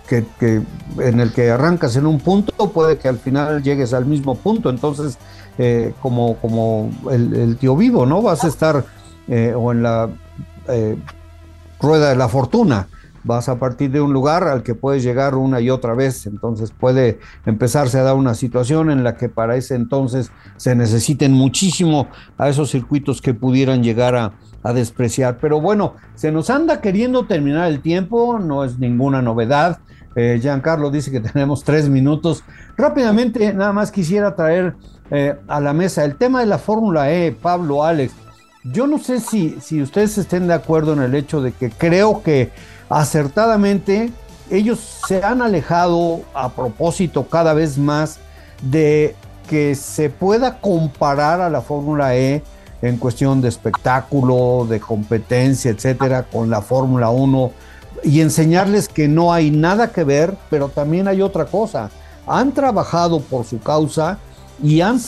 eh, 0.09 0.23
que, 0.39 0.61
en 0.99 1.19
el 1.19 1.33
que 1.33 1.49
arrancas 1.49 1.95
en 1.95 2.05
un 2.05 2.19
punto, 2.19 2.71
puede 2.71 2.97
que 2.97 3.07
al 3.07 3.17
final 3.17 3.63
llegues 3.63 3.93
al 3.93 4.05
mismo 4.05 4.35
punto. 4.35 4.69
Entonces, 4.69 5.17
eh, 5.57 5.93
como, 6.01 6.35
como 6.37 6.91
el, 7.09 7.57
tío 7.57 7.75
vivo, 7.75 8.05
¿no? 8.05 8.21
Vas 8.21 8.43
a 8.43 8.47
estar 8.47 8.85
o 9.55 9.71
en 9.71 9.83
la 9.83 10.09
rueda 11.79 12.09
de 12.09 12.15
la 12.17 12.27
fortuna 12.27 12.89
vas 13.23 13.49
a 13.49 13.59
partir 13.59 13.91
de 13.91 14.01
un 14.01 14.13
lugar 14.13 14.43
al 14.43 14.63
que 14.63 14.75
puedes 14.75 15.03
llegar 15.03 15.35
una 15.35 15.61
y 15.61 15.69
otra 15.69 15.93
vez, 15.93 16.25
entonces 16.25 16.71
puede 16.71 17.19
empezarse 17.45 17.99
a 17.99 18.03
dar 18.03 18.15
una 18.15 18.33
situación 18.33 18.89
en 18.89 19.03
la 19.03 19.15
que 19.15 19.29
para 19.29 19.55
ese 19.55 19.75
entonces 19.75 20.31
se 20.57 20.75
necesiten 20.75 21.31
muchísimo 21.33 22.07
a 22.37 22.49
esos 22.49 22.71
circuitos 22.71 23.21
que 23.21 23.33
pudieran 23.33 23.83
llegar 23.83 24.15
a, 24.15 24.33
despreciar. 24.75 25.39
Pero 25.41 25.59
bueno, 25.59 25.95
se 26.13 26.31
nos 26.31 26.51
anda 26.51 26.81
queriendo 26.81 27.25
terminar 27.25 27.67
el 27.67 27.81
tiempo, 27.81 28.37
no 28.37 28.63
es 28.63 28.77
ninguna 28.77 29.19
novedad. 29.19 29.79
Eh, 30.15 30.37
Giancarlo 30.39 30.91
dice 30.91 31.09
que 31.09 31.19
tenemos 31.31 31.63
tres 31.63 31.89
minutos. 31.89 32.43
Rápidamente, 32.77 33.55
nada 33.55 33.73
más 33.73 33.91
quisiera 33.91 34.35
traer 34.35 34.75
eh, 35.09 35.35
a 35.47 35.59
la 35.59 35.73
mesa 35.73 36.05
el 36.05 36.15
tema 36.15 36.41
de 36.41 36.45
la 36.45 36.59
Fórmula 36.59 37.11
E, 37.11 37.31
Pablo, 37.31 37.83
Alex. 37.83 38.13
Yo 38.63 38.85
no 38.85 38.99
sé 38.99 39.19
si, 39.19 39.57
si 39.59 39.81
ustedes 39.81 40.19
estén 40.19 40.47
de 40.47 40.53
acuerdo 40.53 40.93
en 40.93 41.01
el 41.01 41.15
hecho 41.15 41.41
de 41.41 41.51
que 41.51 41.71
creo 41.71 42.21
que 42.21 42.51
acertadamente, 42.91 44.11
ellos 44.49 44.99
se 45.07 45.23
han 45.23 45.41
alejado 45.41 46.21
a 46.33 46.49
propósito 46.49 47.27
cada 47.27 47.53
vez 47.53 47.77
más 47.77 48.19
de 48.61 49.15
que 49.49 49.75
se 49.75 50.09
pueda 50.09 50.59
comparar 50.59 51.41
a 51.41 51.49
la 51.49 51.61
Fórmula 51.61 52.15
E 52.15 52.43
en 52.81 52.97
cuestión 52.97 53.41
de 53.41 53.49
espectáculo, 53.49 54.65
de 54.69 54.79
competencia, 54.79 55.71
etcétera, 55.71 56.23
con 56.23 56.49
la 56.49 56.61
Fórmula 56.61 57.09
1 57.09 57.51
y 58.03 58.21
enseñarles 58.21 58.87
que 58.89 59.07
no 59.07 59.33
hay 59.33 59.51
nada 59.51 59.91
que 59.91 60.03
ver, 60.03 60.35
pero 60.49 60.69
también 60.69 61.07
hay 61.07 61.21
otra 61.21 61.45
cosa. 61.45 61.89
Han 62.27 62.51
trabajado 62.51 63.19
por 63.19 63.45
su 63.45 63.59
causa 63.59 64.17
y 64.63 64.81
han, 64.81 64.99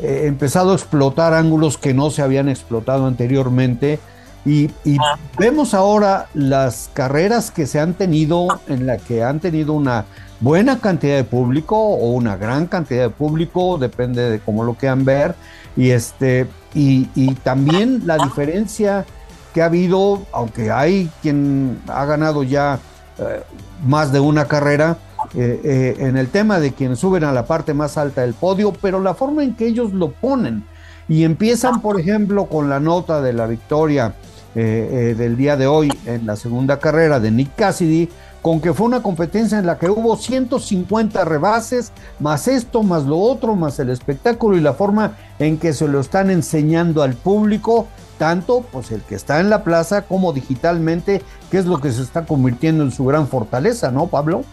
eh, 0.00 0.22
empezado 0.26 0.72
a 0.72 0.74
explotar 0.74 1.34
ángulos 1.34 1.78
que 1.78 1.94
no 1.94 2.10
se 2.10 2.22
habían 2.22 2.48
explotado 2.48 3.06
anteriormente 3.06 4.00
y, 4.48 4.98
vemos 5.38 5.74
ahora 5.74 6.28
las 6.34 6.90
carreras 6.94 7.50
que 7.50 7.66
se 7.66 7.80
han 7.80 7.94
tenido, 7.94 8.48
en 8.66 8.86
la 8.86 8.96
que 8.96 9.22
han 9.22 9.40
tenido 9.40 9.74
una 9.74 10.06
buena 10.40 10.78
cantidad 10.78 11.16
de 11.16 11.24
público 11.24 11.76
o 11.76 12.12
una 12.12 12.36
gran 12.36 12.66
cantidad 12.66 13.02
de 13.02 13.10
público, 13.10 13.78
depende 13.78 14.30
de 14.30 14.40
cómo 14.40 14.64
lo 14.64 14.74
quieran 14.74 15.04
ver. 15.04 15.34
Y, 15.76 15.90
este, 15.90 16.46
y, 16.74 17.04
también 17.42 18.02
la 18.06 18.16
diferencia 18.16 19.04
que 19.52 19.62
ha 19.62 19.66
habido, 19.66 20.22
aunque 20.32 20.70
hay 20.70 21.10
quien 21.22 21.80
ha 21.88 22.04
ganado 22.04 22.42
ya 22.42 22.78
eh, 23.18 23.42
más 23.86 24.12
de 24.12 24.20
una 24.20 24.46
carrera, 24.46 24.98
eh, 25.34 25.60
eh, 25.62 25.96
en 25.98 26.16
el 26.16 26.28
tema 26.28 26.58
de 26.58 26.72
quienes 26.72 27.00
suben 27.00 27.24
a 27.24 27.32
la 27.32 27.44
parte 27.44 27.74
más 27.74 27.98
alta 27.98 28.22
del 28.22 28.34
podio, 28.34 28.72
pero 28.72 29.00
la 29.00 29.14
forma 29.14 29.42
en 29.42 29.54
que 29.54 29.66
ellos 29.66 29.92
lo 29.92 30.12
ponen. 30.12 30.64
Y 31.08 31.24
empiezan, 31.24 31.80
por 31.80 31.98
ejemplo, 31.98 32.46
con 32.46 32.68
la 32.68 32.80
nota 32.80 33.20
de 33.20 33.32
la 33.32 33.46
victoria 33.46 34.14
eh, 34.54 35.10
eh, 35.10 35.14
del 35.14 35.36
día 35.36 35.56
de 35.58 35.66
hoy 35.66 35.92
en 36.06 36.26
la 36.26 36.34
segunda 36.34 36.78
carrera 36.78 37.20
de 37.20 37.30
Nick 37.30 37.54
Cassidy, 37.54 38.08
con 38.40 38.62
que 38.62 38.72
fue 38.72 38.86
una 38.86 39.02
competencia 39.02 39.58
en 39.58 39.66
la 39.66 39.78
que 39.78 39.90
hubo 39.90 40.16
150 40.16 41.22
rebases, 41.26 41.92
más 42.18 42.48
esto, 42.48 42.82
más 42.82 43.04
lo 43.04 43.18
otro, 43.18 43.56
más 43.56 43.78
el 43.78 43.90
espectáculo 43.90 44.56
y 44.56 44.60
la 44.60 44.72
forma 44.72 45.18
en 45.38 45.58
que 45.58 45.74
se 45.74 45.86
lo 45.86 46.00
están 46.00 46.30
enseñando 46.30 47.02
al 47.02 47.12
público, 47.12 47.88
tanto 48.16 48.64
pues 48.72 48.90
el 48.90 49.02
que 49.02 49.16
está 49.16 49.38
en 49.40 49.50
la 49.50 49.64
plaza 49.64 50.02
como 50.02 50.32
digitalmente, 50.32 51.20
que 51.50 51.58
es 51.58 51.66
lo 51.66 51.78
que 51.78 51.92
se 51.92 52.02
está 52.02 52.24
convirtiendo 52.24 52.84
en 52.84 52.90
su 52.90 53.04
gran 53.04 53.28
fortaleza, 53.28 53.90
¿no, 53.90 54.06
Pablo? 54.06 54.44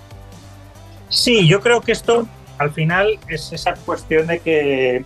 Sí, 1.07 1.47
yo 1.47 1.61
creo 1.61 1.79
que 1.79 1.93
esto 1.93 2.27
al 2.57 2.71
final 2.71 3.17
es 3.29 3.53
esa 3.53 3.75
cuestión 3.75 4.27
de 4.27 4.39
que, 4.39 5.05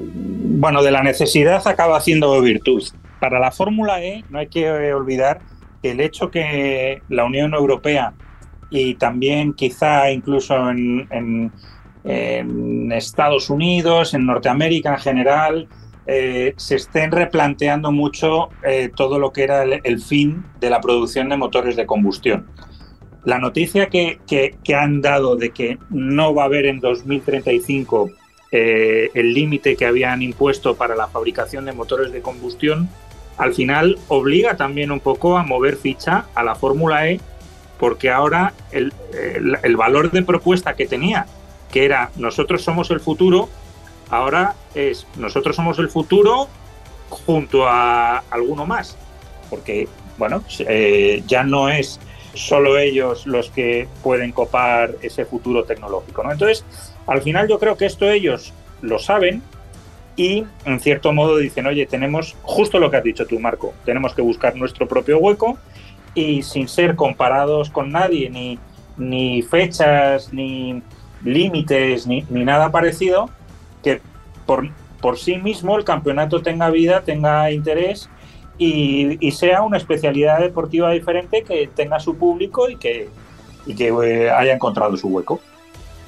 bueno, 0.00 0.82
de 0.82 0.92
la 0.92 1.02
necesidad 1.02 1.60
acaba 1.66 1.98
haciendo 1.98 2.40
virtud 2.40 2.82
para 3.20 3.38
la 3.38 3.50
Fórmula 3.50 4.02
E 4.02 4.24
no 4.30 4.38
hay 4.38 4.48
que 4.48 4.70
olvidar 4.92 5.40
que 5.82 5.92
el 5.92 6.00
hecho 6.00 6.30
que 6.30 7.02
la 7.08 7.24
Unión 7.24 7.54
Europea 7.54 8.14
y 8.70 8.94
también 8.94 9.54
quizá 9.54 10.10
incluso 10.10 10.54
en, 10.70 11.52
Estados 12.04 13.50
Unidos, 13.50 14.14
en 14.14 14.24
Norteamérica 14.24 14.94
en 14.94 14.98
general, 14.98 15.68
eh, 16.06 16.54
se 16.56 16.76
estén 16.76 17.12
replanteando 17.12 17.92
mucho 17.92 18.48
eh, 18.62 18.90
todo 18.94 19.18
lo 19.18 19.30
que 19.30 19.42
era 19.42 19.62
el, 19.62 20.00
fin 20.00 20.42
de 20.58 20.70
la 20.70 20.80
producción 20.80 21.28
de 21.28 21.36
motores 21.36 21.76
de 21.76 21.84
combustión. 21.84 22.46
La 23.24 23.38
noticia 23.38 23.90
que, 23.90 24.18
han 24.74 25.02
dado 25.02 25.36
de 25.36 25.50
que 25.50 25.78
no 25.90 26.34
va 26.34 26.44
a 26.44 26.46
haber 26.46 26.64
en 26.64 26.80
2035 26.80 28.10
eh, 28.52 29.10
el 29.12 29.34
límite 29.34 29.76
que 29.76 29.84
habían 29.84 30.22
impuesto 30.22 30.76
para 30.76 30.96
la 30.96 31.08
fabricación 31.08 31.66
de 31.66 31.72
motores 31.72 32.10
de 32.10 32.22
combustión 32.22 32.88
al 33.38 33.54
final 33.54 33.98
obliga 34.08 34.56
también 34.56 34.90
un 34.90 35.00
poco 35.00 35.38
a 35.38 35.44
mover 35.44 35.76
ficha 35.76 36.26
a 36.34 36.42
la 36.42 36.54
Fórmula 36.54 37.08
E, 37.08 37.20
porque 37.78 38.10
ahora 38.10 38.52
el, 38.72 38.92
valor 39.76 40.10
de 40.10 40.22
propuesta 40.22 40.74
que 40.74 40.86
tenía, 40.86 41.26
que 41.70 41.84
era 41.84 42.10
nosotros 42.16 42.62
somos 42.62 42.90
el 42.90 43.00
futuro, 43.00 43.48
ahora 44.10 44.54
es 44.74 45.06
nosotros 45.16 45.54
somos 45.54 45.78
el 45.78 45.88
futuro 45.88 46.48
junto 47.08 47.66
a 47.66 48.18
alguno 48.30 48.66
más, 48.66 48.96
porque 49.48 49.88
bueno, 50.18 50.42
eh, 50.58 51.22
ya 51.26 51.44
no 51.44 51.68
es 51.68 52.00
solo 52.34 52.78
ellos 52.78 53.26
los 53.26 53.50
que 53.50 53.88
pueden 54.02 54.32
copar 54.32 54.96
ese 55.02 55.24
futuro 55.24 55.64
tecnológico. 55.64 56.22
¿no? 56.24 56.32
Entonces, 56.32 56.64
al 57.06 57.22
final 57.22 57.48
yo 57.48 57.58
creo 57.58 57.76
que 57.76 57.86
esto 57.86 58.08
ellos 58.10 58.52
lo 58.82 58.98
saben, 58.98 59.42
y 60.18 60.44
en 60.64 60.80
cierto 60.80 61.12
modo 61.12 61.36
dicen, 61.36 61.68
oye, 61.68 61.86
tenemos 61.86 62.36
justo 62.42 62.80
lo 62.80 62.90
que 62.90 62.96
has 62.96 63.04
dicho 63.04 63.24
tú, 63.24 63.38
Marco, 63.38 63.72
tenemos 63.84 64.14
que 64.14 64.20
buscar 64.20 64.56
nuestro 64.56 64.88
propio 64.88 65.18
hueco 65.18 65.56
y 66.12 66.42
sin 66.42 66.66
ser 66.66 66.96
comparados 66.96 67.70
con 67.70 67.92
nadie, 67.92 68.28
ni, 68.28 68.58
ni 68.96 69.42
fechas, 69.42 70.32
ni 70.32 70.82
límites, 71.22 72.08
ni, 72.08 72.24
nada 72.30 72.72
parecido, 72.72 73.30
que 73.84 74.00
por, 74.44 74.68
por 75.00 75.18
sí 75.18 75.36
mismo 75.36 75.78
el 75.78 75.84
campeonato 75.84 76.42
tenga 76.42 76.68
vida, 76.70 77.02
tenga 77.02 77.52
interés 77.52 78.10
y, 78.58 79.30
sea 79.30 79.62
una 79.62 79.76
especialidad 79.76 80.40
deportiva 80.40 80.90
diferente 80.90 81.44
que 81.44 81.70
tenga 81.72 82.00
su 82.00 82.16
público 82.16 82.68
y 82.68 82.74
que, 82.74 83.08
y 83.66 83.76
que 83.76 83.86
eh, 83.88 84.30
haya 84.32 84.52
encontrado 84.52 84.96
su 84.96 85.06
hueco. 85.06 85.38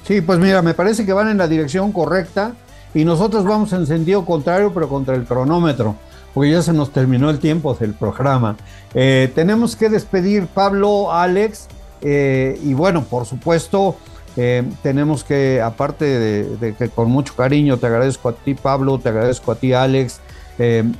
Sí, 0.03 0.19
pues 0.19 0.37
mira, 0.37 0.61
me 0.61 0.73
parece 0.73 1.05
que 1.05 1.13
van 1.13 1.29
en 1.29 1.37
la 1.37 1.47
dirección 1.47 1.93
correcta 1.93 2.55
y 2.93 3.05
nosotros 3.05 3.43
vamos 3.45 3.71
en 3.73 3.87
sentido 3.87 4.25
contrario, 4.25 4.71
pero 4.73 4.89
contra 4.89 5.15
el 5.15 5.23
cronómetro, 5.25 5.95
porque 6.33 6.51
ya 6.51 6.61
se 6.61 6.73
nos 6.73 6.91
terminó 6.91 7.29
el 7.29 7.39
tiempo 7.39 7.73
del 7.73 7.93
programa. 7.93 8.57
Eh, 8.93 9.31
tenemos 9.33 9.75
que 9.75 9.89
despedir 9.89 10.47
Pablo, 10.47 11.11
Alex, 11.11 11.67
eh, 12.01 12.59
y 12.63 12.73
bueno, 12.73 13.03
por 13.03 13.25
supuesto, 13.25 13.95
eh, 14.35 14.63
tenemos 14.81 15.23
que, 15.23 15.61
aparte 15.61 16.05
de, 16.05 16.75
que 16.75 16.89
con 16.89 17.09
mucho 17.09 17.35
cariño 17.35 17.77
te 17.77 17.87
agradezco 17.87 18.29
a 18.29 18.33
ti, 18.33 18.53
Pablo, 18.55 18.99
te 18.99 19.09
agradezco 19.09 19.51
a 19.51 19.55
ti, 19.55 19.73
Alex, 19.73 20.19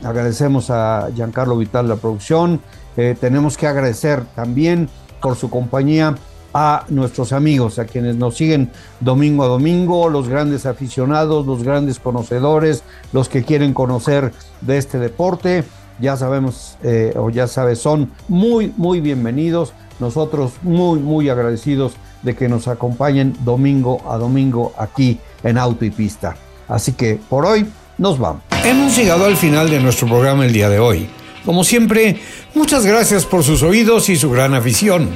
agradecemos 0.03 0.71
a 0.71 1.09
Giancarlo 1.13 1.55
Vital 1.55 1.87
la 1.87 1.95
producción, 1.95 2.61
tenemos 2.95 3.57
que 3.57 3.67
agradecer 3.67 4.23
también 4.33 4.89
por 5.21 5.35
su 5.35 5.51
compañía 5.51 6.15
a 6.53 6.85
nuestros 6.89 7.33
amigos, 7.33 7.79
a 7.79 7.85
quienes 7.85 8.15
nos 8.15 8.35
siguen 8.35 8.71
domingo 8.99 9.43
a 9.43 9.47
domingo, 9.47 10.09
los 10.09 10.27
grandes 10.27 10.65
aficionados, 10.65 11.45
los 11.45 11.63
grandes 11.63 11.99
conocedores, 11.99 12.83
los 13.13 13.29
que 13.29 13.43
quieren 13.43 13.73
conocer 13.73 14.31
de 14.61 14.77
este 14.77 14.99
deporte. 14.99 15.63
Ya 15.99 16.17
sabemos, 16.17 16.77
eh, 16.83 17.13
o 17.15 17.29
ya 17.29 17.47
sabes, 17.47 17.79
son 17.79 18.11
muy, 18.27 18.73
muy 18.77 19.01
bienvenidos. 19.01 19.73
Nosotros 19.99 20.53
muy, 20.63 20.99
muy 20.99 21.29
agradecidos 21.29 21.93
de 22.23 22.35
que 22.35 22.49
nos 22.49 22.67
acompañen 22.67 23.35
domingo 23.43 24.01
a 24.09 24.17
domingo 24.17 24.73
aquí 24.77 25.19
en 25.43 25.57
auto 25.57 25.85
y 25.85 25.91
pista. 25.91 26.35
Así 26.67 26.93
que 26.93 27.19
por 27.29 27.45
hoy 27.45 27.67
nos 27.97 28.17
vamos. 28.17 28.41
Hemos 28.63 28.95
llegado 28.95 29.25
al 29.25 29.37
final 29.37 29.69
de 29.69 29.79
nuestro 29.79 30.07
programa 30.07 30.45
el 30.45 30.53
día 30.53 30.69
de 30.69 30.79
hoy. 30.79 31.09
Como 31.45 31.63
siempre, 31.63 32.19
muchas 32.53 32.85
gracias 32.85 33.25
por 33.25 33.43
sus 33.43 33.63
oídos 33.63 34.09
y 34.09 34.15
su 34.15 34.29
gran 34.29 34.53
afición. 34.53 35.09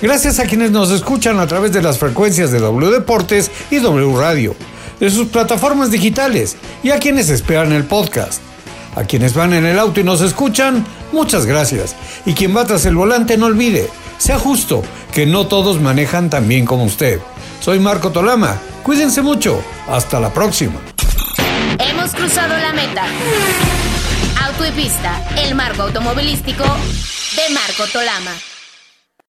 Gracias 0.00 0.38
a 0.38 0.44
quienes 0.44 0.70
nos 0.70 0.90
escuchan 0.90 1.38
a 1.38 1.46
través 1.46 1.72
de 1.72 1.82
las 1.82 1.98
frecuencias 1.98 2.50
de 2.50 2.60
W 2.60 2.90
Deportes 2.90 3.50
y 3.70 3.78
W 3.78 4.16
Radio, 4.18 4.54
de 5.00 5.10
sus 5.10 5.28
plataformas 5.28 5.90
digitales 5.90 6.56
y 6.82 6.90
a 6.90 6.98
quienes 6.98 7.28
esperan 7.28 7.72
el 7.72 7.84
podcast. 7.84 8.40
A 8.94 9.04
quienes 9.04 9.34
van 9.34 9.54
en 9.54 9.64
el 9.64 9.78
auto 9.78 10.00
y 10.00 10.04
nos 10.04 10.20
escuchan, 10.20 10.84
muchas 11.12 11.46
gracias. 11.46 11.96
Y 12.26 12.34
quien 12.34 12.54
va 12.56 12.66
tras 12.66 12.84
el 12.84 12.94
volante, 12.94 13.38
no 13.38 13.46
olvide, 13.46 13.88
sea 14.18 14.38
justo, 14.38 14.82
que 15.12 15.26
no 15.26 15.46
todos 15.46 15.80
manejan 15.80 16.28
tan 16.30 16.46
bien 16.46 16.66
como 16.66 16.84
usted. 16.84 17.20
Soy 17.60 17.78
Marco 17.78 18.10
Tolama. 18.10 18.60
Cuídense 18.82 19.22
mucho. 19.22 19.62
Hasta 19.88 20.20
la 20.20 20.32
próxima. 20.32 20.80
Hemos 21.78 22.12
cruzado 22.12 22.56
la 22.56 22.72
meta. 22.72 23.04
Auto 24.44 24.66
y 24.66 24.70
pista, 24.72 25.22
el 25.36 25.54
marco 25.54 25.82
automovilístico 25.82 26.64
de 26.64 27.54
Marco 27.54 27.86
Tolama. 27.92 28.32